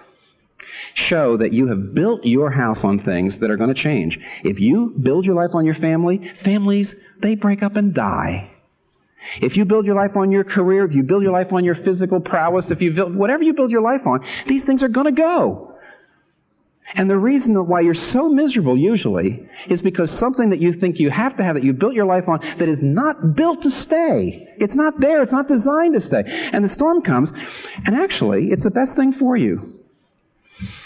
show 0.93 1.38
that 1.38 1.53
you 1.53 1.67
have 1.67 1.93
built 1.93 2.23
your 2.23 2.51
house 2.51 2.84
on 2.84 2.99
things 2.99 3.39
that 3.39 3.49
are 3.49 3.57
going 3.57 3.73
to 3.73 3.81
change. 3.81 4.19
If 4.43 4.59
you 4.59 4.91
build 5.01 5.25
your 5.25 5.36
life 5.36 5.55
on 5.55 5.65
your 5.65 5.73
family, 5.73 6.19
families, 6.19 6.95
they 7.19 7.36
break 7.36 7.63
up 7.63 7.75
and 7.75 7.93
die. 7.93 8.49
If 9.41 9.55
you 9.55 9.65
build 9.65 9.86
your 9.86 9.95
life 9.95 10.17
on 10.17 10.31
your 10.31 10.43
career, 10.43 10.84
if 10.84 10.93
you 10.93 11.01
build 11.03 11.23
your 11.23 11.31
life 11.31 11.53
on 11.53 11.63
your 11.63 11.75
physical 11.75 12.19
prowess, 12.19 12.71
if 12.71 12.81
you 12.81 12.93
build, 12.93 13.15
whatever 13.15 13.43
you 13.43 13.53
build 13.53 13.71
your 13.71 13.81
life 13.81 14.05
on, 14.05 14.23
these 14.47 14.65
things 14.65 14.84
are 14.84 14.89
going 14.89 15.05
to 15.05 15.11
go. 15.11 15.72
And 16.95 17.09
the 17.09 17.17
reason 17.17 17.55
why 17.55 17.81
you're 17.81 17.93
so 17.93 18.29
miserable 18.29 18.77
usually 18.77 19.47
is 19.67 19.81
because 19.81 20.11
something 20.11 20.49
that 20.51 20.59
you 20.59 20.71
think 20.71 20.99
you 20.99 21.09
have 21.09 21.35
to 21.37 21.43
have 21.43 21.55
that 21.55 21.63
you 21.63 21.73
built 21.73 21.93
your 21.93 22.05
life 22.05 22.29
on 22.29 22.39
that 22.57 22.69
is 22.69 22.83
not 22.83 23.35
built 23.35 23.63
to 23.63 23.71
stay. 23.71 24.47
It's 24.57 24.75
not 24.75 24.99
there. 24.99 25.21
It's 25.21 25.31
not 25.31 25.47
designed 25.47 25.93
to 25.95 25.99
stay. 25.99 26.23
And 26.53 26.63
the 26.63 26.69
storm 26.69 27.01
comes, 27.01 27.33
and 27.85 27.95
actually, 27.95 28.51
it's 28.51 28.63
the 28.63 28.71
best 28.71 28.95
thing 28.95 29.11
for 29.11 29.35
you. 29.35 29.79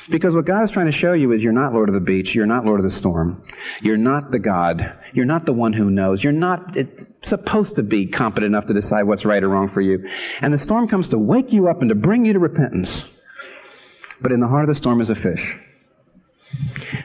Because 0.09 0.33
what 0.33 0.45
God 0.45 0.63
is 0.63 0.71
trying 0.71 0.85
to 0.85 0.91
show 0.93 1.11
you 1.11 1.33
is 1.33 1.43
you're 1.43 1.51
not 1.51 1.73
Lord 1.73 1.89
of 1.89 1.93
the 1.93 2.01
beach. 2.01 2.33
You're 2.33 2.45
not 2.45 2.63
Lord 2.63 2.79
of 2.79 2.85
the 2.85 2.91
storm. 2.91 3.43
You're 3.81 3.97
not 3.97 4.31
the 4.31 4.39
God. 4.39 4.97
You're 5.13 5.25
not 5.25 5.45
the 5.45 5.53
one 5.53 5.73
who 5.73 5.91
knows. 5.91 6.23
You're 6.23 6.31
not 6.31 6.77
supposed 7.21 7.75
to 7.75 7.83
be 7.83 8.05
competent 8.05 8.47
enough 8.47 8.67
to 8.67 8.73
decide 8.73 9.03
what's 9.03 9.25
right 9.25 9.43
or 9.43 9.49
wrong 9.49 9.67
for 9.67 9.81
you. 9.81 10.07
And 10.41 10.53
the 10.53 10.57
storm 10.57 10.87
comes 10.87 11.09
to 11.09 11.17
wake 11.17 11.51
you 11.51 11.67
up 11.67 11.81
and 11.81 11.89
to 11.89 11.95
bring 11.95 12.25
you 12.25 12.33
to 12.33 12.39
repentance. 12.39 13.05
But 14.21 14.31
in 14.31 14.39
the 14.39 14.47
heart 14.47 14.63
of 14.63 14.69
the 14.69 14.75
storm 14.75 15.01
is 15.01 15.09
a 15.09 15.15
fish. 15.15 15.57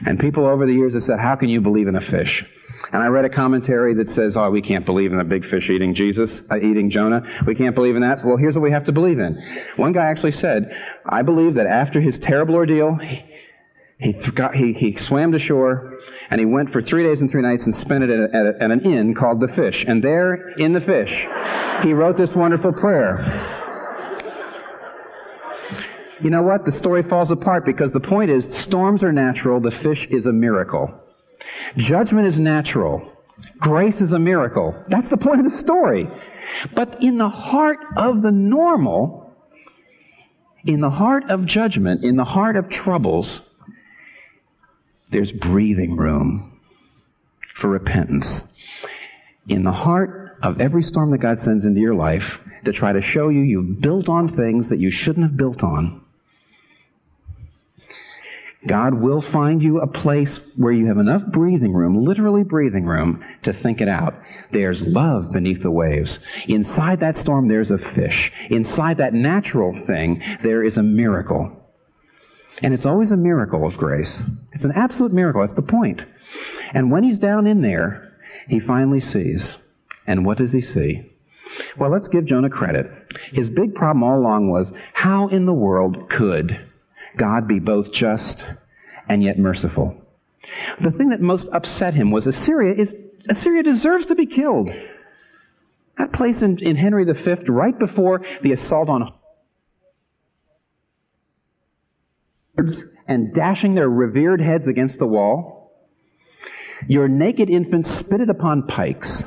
And 0.05 0.19
people 0.19 0.45
over 0.45 0.65
the 0.65 0.73
years 0.73 0.93
have 0.93 1.03
said, 1.03 1.19
How 1.19 1.35
can 1.35 1.49
you 1.49 1.61
believe 1.61 1.87
in 1.87 1.95
a 1.95 2.01
fish? 2.01 2.45
And 2.91 3.01
I 3.01 3.07
read 3.07 3.25
a 3.25 3.29
commentary 3.29 3.93
that 3.95 4.09
says, 4.09 4.35
oh, 4.35 4.49
we 4.49 4.61
can't 4.61 4.85
believe 4.85 5.13
in 5.13 5.19
a 5.19 5.23
big 5.23 5.45
fish 5.45 5.69
eating 5.69 5.93
Jesus, 5.93 6.49
uh, 6.51 6.57
eating 6.57 6.89
Jonah. 6.89 7.23
We 7.45 7.55
can't 7.55 7.73
believe 7.73 7.95
in 7.95 8.01
that. 8.01 8.23
Well, 8.23 8.37
here's 8.37 8.55
what 8.55 8.61
we 8.61 8.71
have 8.71 8.83
to 8.85 8.91
believe 8.91 9.19
in. 9.19 9.41
One 9.77 9.93
guy 9.93 10.05
actually 10.05 10.33
said, 10.33 10.75
I 11.05 11.21
believe 11.21 11.55
that 11.55 11.65
after 11.65 12.01
his 12.01 12.19
terrible 12.19 12.55
ordeal, 12.55 12.95
he, 12.95 13.23
he, 13.99 14.31
got, 14.31 14.55
he, 14.55 14.73
he 14.73 14.95
swam 14.97 15.31
to 15.31 15.39
shore 15.39 15.97
and 16.29 16.39
he 16.39 16.45
went 16.45 16.69
for 16.69 16.81
three 16.81 17.03
days 17.03 17.21
and 17.21 17.31
three 17.31 17.41
nights 17.41 17.65
and 17.65 17.73
spent 17.73 18.03
it 18.03 18.09
at, 18.09 18.19
a, 18.19 18.35
at, 18.35 18.45
a, 18.45 18.63
at 18.63 18.71
an 18.71 18.81
inn 18.81 19.13
called 19.13 19.39
The 19.39 19.47
Fish. 19.47 19.85
And 19.87 20.03
there, 20.03 20.49
in 20.57 20.73
The 20.73 20.81
Fish, 20.81 21.25
he 21.83 21.93
wrote 21.93 22.17
this 22.17 22.35
wonderful 22.35 22.73
prayer. 22.73 23.62
You 26.23 26.29
know 26.29 26.41
what? 26.41 26.63
The 26.63 26.71
story 26.71 27.03
falls 27.03 27.31
apart 27.31 27.65
because 27.65 27.91
the 27.91 27.99
point 27.99 28.31
is 28.31 28.51
storms 28.51 29.03
are 29.03 29.11
natural, 29.11 29.59
the 29.59 29.71
fish 29.71 30.07
is 30.07 30.25
a 30.25 30.31
miracle. 30.31 30.89
Judgment 31.75 32.25
is 32.25 32.39
natural. 32.39 33.11
Grace 33.57 33.99
is 33.99 34.13
a 34.13 34.19
miracle. 34.19 34.73
That's 34.87 35.09
the 35.09 35.17
point 35.17 35.39
of 35.39 35.43
the 35.43 35.49
story. 35.49 36.09
But 36.73 37.03
in 37.03 37.17
the 37.17 37.27
heart 37.27 37.79
of 37.97 38.21
the 38.21 38.31
normal, 38.31 39.35
in 40.65 40.79
the 40.79 40.89
heart 40.89 41.29
of 41.29 41.45
judgment, 41.45 42.05
in 42.05 42.15
the 42.15 42.23
heart 42.23 42.55
of 42.55 42.69
troubles, 42.69 43.41
there's 45.09 45.33
breathing 45.33 45.97
room 45.97 46.49
for 47.53 47.69
repentance. 47.69 48.53
In 49.49 49.63
the 49.63 49.73
heart 49.73 50.37
of 50.41 50.61
every 50.61 50.83
storm 50.83 51.11
that 51.11 51.17
God 51.17 51.37
sends 51.37 51.65
into 51.65 51.81
your 51.81 51.95
life 51.95 52.41
to 52.63 52.71
try 52.71 52.93
to 52.93 53.01
show 53.01 53.27
you 53.27 53.41
you've 53.41 53.81
built 53.81 54.07
on 54.07 54.29
things 54.29 54.69
that 54.69 54.79
you 54.79 54.89
shouldn't 54.89 55.25
have 55.25 55.35
built 55.35 55.63
on, 55.63 56.02
God 58.67 58.93
will 58.93 59.21
find 59.21 59.61
you 59.61 59.79
a 59.79 59.87
place 59.87 60.39
where 60.55 60.71
you 60.71 60.85
have 60.87 60.97
enough 60.97 61.25
breathing 61.27 61.73
room, 61.73 62.03
literally 62.03 62.43
breathing 62.43 62.85
room, 62.85 63.23
to 63.43 63.51
think 63.51 63.81
it 63.81 63.89
out. 63.89 64.15
There's 64.51 64.87
love 64.87 65.31
beneath 65.31 65.61
the 65.63 65.71
waves. 65.71 66.19
Inside 66.47 66.99
that 67.01 67.17
storm, 67.17 67.47
there's 67.47 67.71
a 67.71 67.77
fish. 67.77 68.31
Inside 68.49 68.97
that 68.97 69.13
natural 69.13 69.73
thing, 69.73 70.23
there 70.41 70.63
is 70.63 70.77
a 70.77 70.83
miracle. 70.83 71.59
And 72.61 72.73
it's 72.73 72.85
always 72.85 73.11
a 73.11 73.17
miracle 73.17 73.65
of 73.65 73.77
grace. 73.77 74.29
It's 74.53 74.63
an 74.63 74.71
absolute 74.75 75.11
miracle. 75.11 75.41
That's 75.41 75.53
the 75.53 75.61
point. 75.61 76.05
And 76.73 76.89
when 76.89 77.03
he's 77.03 77.19
down 77.19 77.47
in 77.47 77.61
there, 77.61 78.17
he 78.47 78.59
finally 78.59 79.01
sees. 79.01 79.57
And 80.07 80.25
what 80.25 80.37
does 80.37 80.53
he 80.53 80.61
see? 80.61 81.09
Well, 81.77 81.89
let's 81.89 82.07
give 82.07 82.25
Jonah 82.25 82.49
credit. 82.49 82.89
His 83.31 83.49
big 83.49 83.75
problem 83.75 84.03
all 84.03 84.17
along 84.17 84.49
was 84.49 84.73
how 84.93 85.27
in 85.27 85.45
the 85.45 85.53
world 85.53 86.09
could 86.09 86.59
God 87.17 87.47
be 87.47 87.59
both 87.59 87.91
just 87.91 88.47
and 89.07 89.23
yet 89.23 89.37
merciful? 89.37 89.99
The 90.79 90.91
thing 90.91 91.09
that 91.09 91.21
most 91.21 91.49
upset 91.53 91.93
him 91.93 92.11
was 92.11 92.27
Assyria 92.27 92.73
is 92.73 92.95
Assyria 93.29 93.63
deserves 93.63 94.07
to 94.07 94.15
be 94.15 94.25
killed. 94.25 94.71
That 95.97 96.11
place 96.11 96.41
in, 96.41 96.57
in 96.59 96.75
Henry 96.75 97.05
V, 97.05 97.35
right 97.47 97.77
before 97.77 98.25
the 98.41 98.51
assault 98.51 98.89
on 98.89 99.09
and 103.07 103.33
dashing 103.33 103.75
their 103.75 103.89
revered 103.89 104.41
heads 104.41 104.67
against 104.67 104.99
the 104.99 105.07
wall, 105.07 105.71
your 106.87 107.07
naked 107.07 107.49
infants 107.49 107.89
spitted 107.89 108.29
upon 108.29 108.67
pikes 108.67 109.25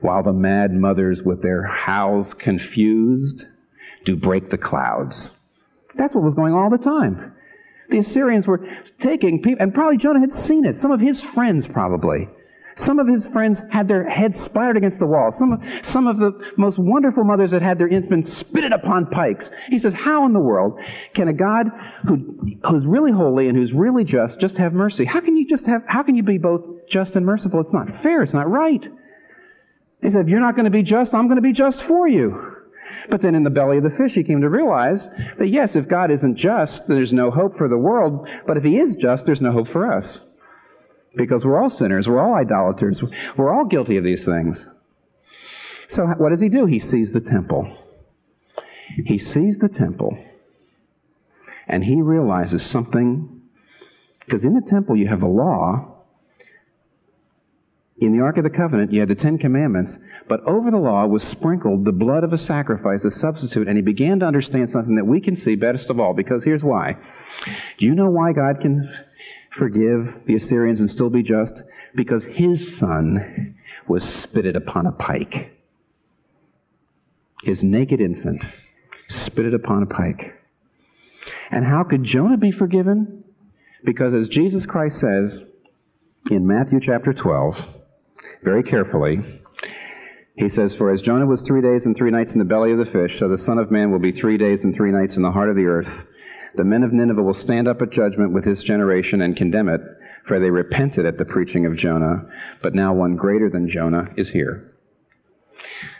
while 0.00 0.22
the 0.22 0.32
mad 0.32 0.72
mothers 0.72 1.22
with 1.22 1.42
their 1.42 1.62
howls 1.62 2.34
confused 2.34 3.46
do 4.04 4.16
break 4.16 4.50
the 4.50 4.58
clouds. 4.58 5.30
That's 5.94 6.14
what 6.14 6.24
was 6.24 6.34
going 6.34 6.52
on 6.52 6.62
all 6.62 6.70
the 6.70 6.78
time. 6.78 7.34
The 7.90 7.98
Assyrians 7.98 8.48
were 8.48 8.66
taking 8.98 9.42
people, 9.42 9.62
and 9.62 9.74
probably 9.74 9.98
Jonah 9.98 10.20
had 10.20 10.32
seen 10.32 10.64
it. 10.64 10.76
Some 10.76 10.92
of 10.92 11.00
his 11.00 11.22
friends 11.22 11.68
probably. 11.68 12.28
Some 12.74 12.98
of 12.98 13.06
his 13.06 13.26
friends 13.26 13.62
had 13.70 13.86
their 13.86 14.08
heads 14.08 14.40
splattered 14.40 14.78
against 14.78 14.98
the 14.98 15.06
wall. 15.06 15.30
Some 15.30 15.52
of, 15.52 15.62
some 15.84 16.06
of 16.06 16.16
the 16.16 16.32
most 16.56 16.78
wonderful 16.78 17.22
mothers 17.22 17.50
had 17.50 17.60
had 17.60 17.78
their 17.78 17.88
infants 17.88 18.32
spitted 18.32 18.72
upon 18.72 19.04
pikes. 19.06 19.50
He 19.68 19.78
says, 19.78 19.92
how 19.92 20.24
in 20.24 20.32
the 20.32 20.40
world 20.40 20.80
can 21.12 21.28
a 21.28 21.34
God 21.34 21.66
who, 22.08 22.56
who's 22.64 22.86
really 22.86 23.12
holy 23.12 23.48
and 23.48 23.58
who's 23.58 23.74
really 23.74 24.04
just, 24.04 24.40
just 24.40 24.56
have 24.56 24.72
mercy? 24.72 25.04
How 25.04 25.20
can 25.20 25.36
you 25.36 25.46
just 25.46 25.66
have, 25.66 25.84
how 25.86 26.02
can 26.02 26.14
you 26.14 26.22
be 26.22 26.38
both 26.38 26.88
just 26.88 27.14
and 27.14 27.26
merciful? 27.26 27.60
It's 27.60 27.74
not 27.74 27.90
fair. 27.90 28.22
It's 28.22 28.32
not 28.32 28.48
right. 28.48 28.88
He 30.00 30.08
said, 30.08 30.24
if 30.24 30.30
you're 30.30 30.40
not 30.40 30.54
going 30.54 30.64
to 30.64 30.70
be 30.70 30.82
just, 30.82 31.14
I'm 31.14 31.26
going 31.26 31.36
to 31.36 31.42
be 31.42 31.52
just 31.52 31.82
for 31.82 32.08
you. 32.08 32.61
But 33.08 33.20
then 33.20 33.34
in 33.34 33.42
the 33.42 33.50
belly 33.50 33.78
of 33.78 33.82
the 33.82 33.90
fish, 33.90 34.14
he 34.14 34.22
came 34.22 34.40
to 34.40 34.48
realize 34.48 35.08
that 35.36 35.48
yes, 35.48 35.76
if 35.76 35.88
God 35.88 36.10
isn't 36.10 36.36
just, 36.36 36.86
there's 36.86 37.12
no 37.12 37.30
hope 37.30 37.56
for 37.56 37.68
the 37.68 37.78
world. 37.78 38.28
But 38.46 38.56
if 38.56 38.64
he 38.64 38.78
is 38.78 38.94
just, 38.96 39.26
there's 39.26 39.42
no 39.42 39.52
hope 39.52 39.68
for 39.68 39.92
us. 39.92 40.22
Because 41.14 41.44
we're 41.44 41.60
all 41.60 41.70
sinners. 41.70 42.08
We're 42.08 42.20
all 42.20 42.34
idolaters. 42.34 43.02
We're 43.36 43.52
all 43.52 43.66
guilty 43.66 43.96
of 43.96 44.04
these 44.04 44.24
things. 44.24 44.68
So 45.88 46.06
what 46.06 46.30
does 46.30 46.40
he 46.40 46.48
do? 46.48 46.64
He 46.66 46.78
sees 46.78 47.12
the 47.12 47.20
temple. 47.20 47.76
He 49.04 49.18
sees 49.18 49.58
the 49.58 49.68
temple. 49.68 50.16
And 51.68 51.84
he 51.84 52.00
realizes 52.00 52.62
something. 52.62 53.42
Because 54.24 54.44
in 54.44 54.54
the 54.54 54.62
temple, 54.62 54.96
you 54.96 55.08
have 55.08 55.20
the 55.20 55.28
law 55.28 55.91
in 58.06 58.12
the 58.12 58.22
Ark 58.22 58.36
of 58.36 58.44
the 58.44 58.50
Covenant, 58.50 58.92
you 58.92 59.00
had 59.00 59.08
the 59.08 59.14
Ten 59.14 59.38
Commandments, 59.38 59.98
but 60.28 60.40
over 60.44 60.70
the 60.70 60.78
law 60.78 61.06
was 61.06 61.22
sprinkled 61.22 61.84
the 61.84 61.92
blood 61.92 62.24
of 62.24 62.32
a 62.32 62.38
sacrifice, 62.38 63.04
a 63.04 63.10
substitute, 63.10 63.68
and 63.68 63.76
he 63.76 63.82
began 63.82 64.20
to 64.20 64.26
understand 64.26 64.70
something 64.70 64.94
that 64.94 65.04
we 65.04 65.20
can 65.20 65.36
see 65.36 65.56
best 65.56 65.90
of 65.90 66.00
all, 66.00 66.14
because 66.14 66.44
here's 66.44 66.64
why. 66.64 66.96
Do 67.78 67.86
you 67.86 67.94
know 67.94 68.10
why 68.10 68.32
God 68.32 68.60
can 68.60 68.92
forgive 69.50 70.24
the 70.24 70.36
Assyrians 70.36 70.80
and 70.80 70.90
still 70.90 71.10
be 71.10 71.22
just? 71.22 71.64
Because 71.94 72.24
his 72.24 72.76
son 72.76 73.56
was 73.86 74.02
spitted 74.02 74.56
upon 74.56 74.86
a 74.86 74.92
pike. 74.92 75.58
His 77.42 77.62
naked 77.64 78.00
infant 78.00 78.44
spitted 79.08 79.54
upon 79.54 79.82
a 79.82 79.86
pike. 79.86 80.34
And 81.50 81.64
how 81.64 81.84
could 81.84 82.04
Jonah 82.04 82.36
be 82.36 82.52
forgiven? 82.52 83.24
Because 83.84 84.14
as 84.14 84.28
Jesus 84.28 84.64
Christ 84.64 85.00
says 85.00 85.44
in 86.30 86.46
Matthew 86.46 86.80
chapter 86.80 87.12
12, 87.12 87.81
very 88.42 88.62
carefully. 88.62 89.40
He 90.36 90.48
says, 90.48 90.74
For 90.74 90.90
as 90.90 91.02
Jonah 91.02 91.26
was 91.26 91.42
three 91.42 91.60
days 91.60 91.86
and 91.86 91.96
three 91.96 92.10
nights 92.10 92.34
in 92.34 92.38
the 92.38 92.44
belly 92.44 92.72
of 92.72 92.78
the 92.78 92.86
fish, 92.86 93.18
so 93.18 93.28
the 93.28 93.38
Son 93.38 93.58
of 93.58 93.70
Man 93.70 93.90
will 93.90 93.98
be 93.98 94.12
three 94.12 94.38
days 94.38 94.64
and 94.64 94.74
three 94.74 94.90
nights 94.90 95.16
in 95.16 95.22
the 95.22 95.32
heart 95.32 95.50
of 95.50 95.56
the 95.56 95.66
earth. 95.66 96.06
The 96.54 96.64
men 96.64 96.82
of 96.82 96.92
Nineveh 96.92 97.22
will 97.22 97.34
stand 97.34 97.68
up 97.68 97.80
at 97.80 97.90
judgment 97.90 98.32
with 98.32 98.44
this 98.44 98.62
generation 98.62 99.22
and 99.22 99.36
condemn 99.36 99.68
it, 99.68 99.80
for 100.24 100.38
they 100.38 100.50
repented 100.50 101.06
at 101.06 101.18
the 101.18 101.24
preaching 101.24 101.66
of 101.66 101.76
Jonah, 101.76 102.26
but 102.62 102.74
now 102.74 102.92
one 102.92 103.16
greater 103.16 103.48
than 103.48 103.68
Jonah 103.68 104.08
is 104.16 104.30
here. 104.30 104.72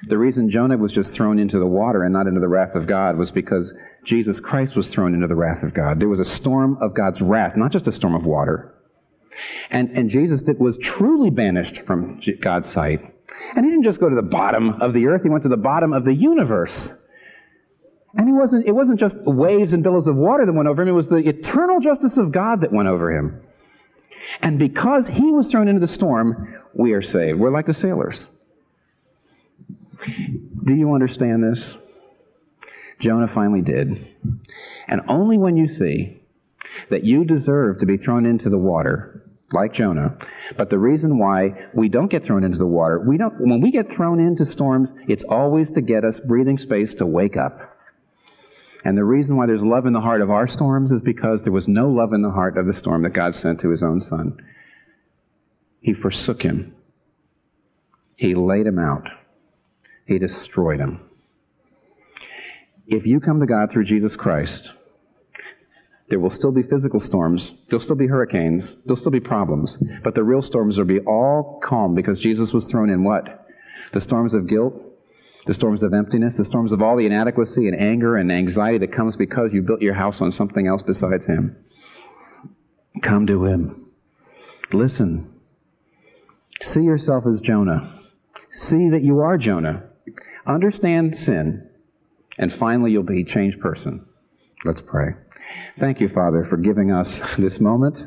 The 0.09 0.19
reason 0.19 0.51
Jonah 0.51 0.77
was 0.77 0.93
just 0.93 1.15
thrown 1.15 1.39
into 1.39 1.59
the 1.59 1.67
water 1.67 2.03
and 2.03 2.13
not 2.13 2.27
into 2.27 2.41
the 2.41 2.49
wrath 2.49 2.75
of 2.75 2.87
God 2.87 3.17
was 3.17 3.31
because 3.31 3.75
Jesus 4.05 4.41
Christ 4.41 4.77
was 4.77 4.89
thrown 4.89 5.15
into 5.15 5.27
the 5.27 5.37
wrath 5.37 5.63
of 5.63 5.75
God. 5.75 6.01
There 6.01 6.09
was 6.09 6.21
a 6.21 6.25
storm 6.25 6.79
of 6.81 6.95
God's 6.95 7.23
wrath, 7.23 7.57
not 7.57 7.73
just 7.73 7.87
a 7.87 7.93
storm 7.93 8.15
of 8.15 8.27
water. 8.27 8.75
And, 9.71 9.91
and 9.97 10.09
Jesus 10.09 10.43
did, 10.43 10.59
was 10.59 10.79
truly 10.79 11.31
banished 11.31 11.83
from 11.83 12.21
God's 12.41 12.71
sight. 12.71 13.01
And 13.57 13.65
he 13.65 13.71
didn't 13.71 13.85
just 13.85 14.01
go 14.01 14.09
to 14.09 14.15
the 14.15 14.23
bottom 14.23 14.81
of 14.83 14.93
the 14.93 15.07
earth, 15.07 15.23
he 15.23 15.31
went 15.31 15.43
to 15.45 15.49
the 15.49 15.57
bottom 15.57 15.93
of 15.93 16.05
the 16.05 16.15
universe. 16.15 16.99
And 18.15 18.29
he 18.29 18.33
wasn't, 18.33 18.67
it 18.67 18.73
wasn't 18.73 19.01
just 19.01 19.19
waves 19.23 19.73
and 19.73 19.83
billows 19.83 20.07
of 20.07 20.17
water 20.17 20.45
that 20.45 20.53
went 20.53 20.69
over 20.69 20.83
him, 20.83 20.89
it 20.89 20.93
was 20.93 21.09
the 21.09 21.17
eternal 21.17 21.81
justice 21.81 22.19
of 22.19 22.31
God 22.31 22.61
that 22.61 22.73
went 22.73 22.89
over 22.89 23.11
him. 23.11 23.43
And 24.43 24.59
because 24.59 25.07
he 25.07 25.31
was 25.33 25.51
thrown 25.51 25.69
into 25.69 25.81
the 25.81 25.87
storm, 25.87 26.55
we 26.75 26.93
are 26.93 27.03
saved. 27.03 27.39
We're 27.39 27.51
like 27.51 27.67
the 27.67 27.75
sailors. 27.75 28.27
Do 30.65 30.75
you 30.75 30.93
understand 30.93 31.43
this? 31.43 31.77
Jonah 32.99 33.27
finally 33.27 33.63
did. 33.63 34.07
And 34.89 35.01
only 35.09 35.39
when 35.39 35.57
you 35.57 35.67
see 35.67 36.21
that 36.89 37.05
you 37.05 37.25
deserve 37.25 37.79
to 37.79 37.87
be 37.87 37.97
thrown 37.97 38.27
into 38.27 38.49
the 38.49 38.59
water, 38.59 39.22
like 39.53 39.73
Jonah. 39.73 40.17
But 40.57 40.71
the 40.71 40.79
reason 40.79 41.19
why 41.19 41.69
we 41.75 41.89
don't 41.89 42.11
get 42.11 42.25
thrown 42.25 42.45
into 42.45 42.59
the 42.59 42.67
water, 42.67 43.01
we 43.01 43.19
don't, 43.19 43.41
when 43.41 43.61
we 43.61 43.71
get 43.71 43.91
thrown 43.91 44.21
into 44.21 44.45
storms, 44.45 44.95
it's 45.09 45.25
always 45.25 45.71
to 45.73 45.81
get 45.81 46.05
us 46.05 46.21
breathing 46.21 46.59
space 46.59 46.95
to 46.95 47.07
wake 47.07 47.37
up. 47.37 47.77
And 48.85 48.99
the 48.99 49.05
reason 49.05 49.37
why 49.37 49.47
there's 49.47 49.63
love 49.63 49.87
in 49.87 49.93
the 49.93 50.01
heart 50.01 50.21
of 50.21 50.31
our 50.31 50.47
storms 50.47 50.91
is 50.91 51.03
because 51.03 51.43
there 51.43 51.53
was 51.53 51.69
no 51.69 51.89
love 51.89 52.13
in 52.13 52.23
the 52.23 52.31
heart 52.31 52.59
of 52.59 52.67
the 52.67 52.73
storm 52.73 53.03
that 53.03 53.11
God 53.11 53.35
sent 53.37 53.61
to 53.61 53.71
his 53.71 53.83
own 53.83 54.01
son. 54.01 54.43
He 55.81 55.93
forsook 55.93 56.43
him. 56.43 56.75
He 58.17 58.35
laid 58.35 58.67
him 58.67 58.79
out. 58.79 59.11
He 60.07 60.19
destroyed 60.19 60.81
him. 60.81 61.01
If 62.87 63.07
you 63.07 63.21
come 63.21 63.41
to 63.41 63.47
God 63.47 63.71
through 63.71 63.85
Jesus 63.85 64.17
Christ, 64.17 64.73
there 66.13 66.21
will 66.21 66.29
still 66.29 66.53
be 66.53 66.63
physical 66.63 67.01
storms. 67.01 67.55
There'll 67.71 67.81
still 67.81 67.97
be 67.97 68.07
hurricanes. 68.07 68.75
There'll 68.83 68.99
still 68.99 69.11
be 69.11 69.19
problems. 69.19 69.83
But 70.03 70.15
the 70.15 70.23
real 70.23 70.43
storms 70.43 70.77
will 70.77 70.85
be 70.85 71.01
all 71.01 71.59
calm 71.63 71.95
because 71.95 72.21
Jesus 72.21 72.53
was 72.53 72.71
thrown 72.71 72.91
in 72.91 73.03
what? 73.03 73.47
The 73.95 74.01
storms 74.03 74.35
of 74.35 74.47
guilt, 74.47 74.75
the 75.47 75.55
storms 75.55 75.83
of 75.83 75.95
emptiness, 75.95 76.37
the 76.37 76.45
storms 76.45 76.71
of 76.71 76.83
all 76.83 76.99
the 76.99 77.07
inadequacy 77.07 77.67
and 77.67 77.81
anger 77.81 78.19
and 78.19 78.31
anxiety 78.31 78.77
that 78.77 78.93
comes 78.93 79.17
because 79.17 79.55
you 79.55 79.63
built 79.63 79.81
your 79.81 79.95
house 79.95 80.21
on 80.21 80.31
something 80.31 80.67
else 80.67 80.83
besides 80.83 81.25
Him. 81.25 81.57
Come 83.01 83.27
to 83.29 83.47
Him. 83.47 83.91
Listen. 84.71 85.41
See 86.61 86.83
yourself 86.83 87.25
as 87.27 87.41
Jonah. 87.41 88.01
See 88.51 88.91
that 88.91 89.03
you 89.03 89.21
are 89.21 89.39
Jonah. 89.39 89.85
Understand 90.45 91.17
sin. 91.17 91.71
And 92.37 92.53
finally, 92.53 92.93
you'll 92.93 93.03
be 93.03 93.23
a 93.23 93.25
changed 93.25 93.61
person. 93.61 94.05
Let's 94.65 94.83
pray. 94.83 95.15
Thank 95.79 96.01
you, 96.01 96.09
Father, 96.09 96.45
for 96.45 96.57
giving 96.57 96.93
us 96.93 97.21
this 97.39 97.61
moment. 97.61 98.07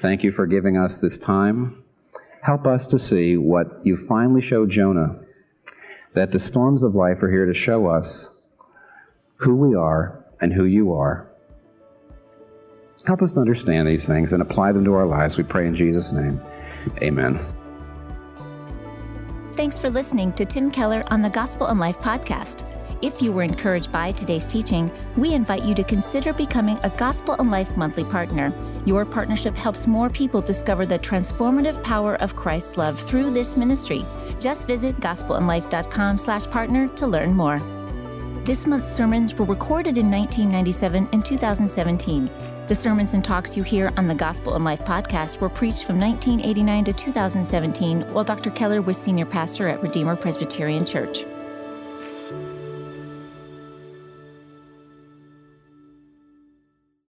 Thank 0.00 0.22
you 0.22 0.30
for 0.30 0.46
giving 0.46 0.76
us 0.76 1.00
this 1.00 1.18
time. 1.18 1.82
Help 2.42 2.66
us 2.66 2.86
to 2.88 2.98
see 2.98 3.36
what 3.36 3.80
you 3.84 3.96
finally 3.96 4.42
showed 4.42 4.70
Jonah 4.70 5.18
that 6.14 6.30
the 6.30 6.38
storms 6.38 6.82
of 6.82 6.94
life 6.94 7.22
are 7.22 7.30
here 7.30 7.46
to 7.46 7.54
show 7.54 7.86
us 7.86 8.42
who 9.36 9.56
we 9.56 9.74
are 9.74 10.24
and 10.40 10.52
who 10.52 10.64
you 10.64 10.92
are. 10.92 11.28
Help 13.06 13.20
us 13.22 13.32
to 13.32 13.40
understand 13.40 13.88
these 13.88 14.04
things 14.04 14.32
and 14.32 14.40
apply 14.40 14.72
them 14.72 14.84
to 14.84 14.94
our 14.94 15.06
lives. 15.06 15.36
We 15.36 15.44
pray 15.44 15.66
in 15.66 15.74
Jesus' 15.74 16.12
name. 16.12 16.40
Amen. 17.02 17.40
Thanks 19.50 19.78
for 19.78 19.90
listening 19.90 20.32
to 20.34 20.44
Tim 20.44 20.70
Keller 20.70 21.02
on 21.08 21.22
the 21.22 21.30
Gospel 21.30 21.68
in 21.68 21.78
Life 21.78 21.98
podcast. 21.98 22.73
If 23.04 23.20
you 23.20 23.32
were 23.32 23.42
encouraged 23.42 23.92
by 23.92 24.12
today's 24.12 24.46
teaching, 24.46 24.90
we 25.18 25.34
invite 25.34 25.62
you 25.62 25.74
to 25.74 25.84
consider 25.84 26.32
becoming 26.32 26.78
a 26.82 26.88
Gospel 26.88 27.34
in 27.34 27.50
Life 27.50 27.76
monthly 27.76 28.02
partner. 28.02 28.50
Your 28.86 29.04
partnership 29.04 29.54
helps 29.54 29.86
more 29.86 30.08
people 30.08 30.40
discover 30.40 30.86
the 30.86 30.98
transformative 30.98 31.82
power 31.82 32.14
of 32.22 32.34
Christ's 32.34 32.78
love 32.78 32.98
through 32.98 33.30
this 33.32 33.58
ministry. 33.58 34.06
Just 34.40 34.66
visit 34.66 34.96
gospelinlife.com/partner 35.00 36.88
to 36.88 37.06
learn 37.06 37.34
more. 37.34 37.60
This 38.42 38.66
month's 38.66 38.90
sermons 38.90 39.34
were 39.34 39.44
recorded 39.44 39.98
in 39.98 40.10
1997 40.10 41.06
and 41.12 41.22
2017. 41.22 42.30
The 42.68 42.74
sermons 42.74 43.12
and 43.12 43.22
talks 43.22 43.54
you 43.54 43.62
hear 43.62 43.92
on 43.98 44.08
the 44.08 44.14
Gospel 44.14 44.56
in 44.56 44.64
Life 44.64 44.82
podcast 44.86 45.42
were 45.42 45.50
preached 45.50 45.84
from 45.84 45.98
1989 45.98 46.84
to 46.84 46.94
2017 46.94 48.00
while 48.14 48.24
Dr. 48.24 48.48
Keller 48.48 48.80
was 48.80 48.96
senior 48.96 49.26
pastor 49.26 49.68
at 49.68 49.82
Redeemer 49.82 50.16
Presbyterian 50.16 50.86
Church. 50.86 51.26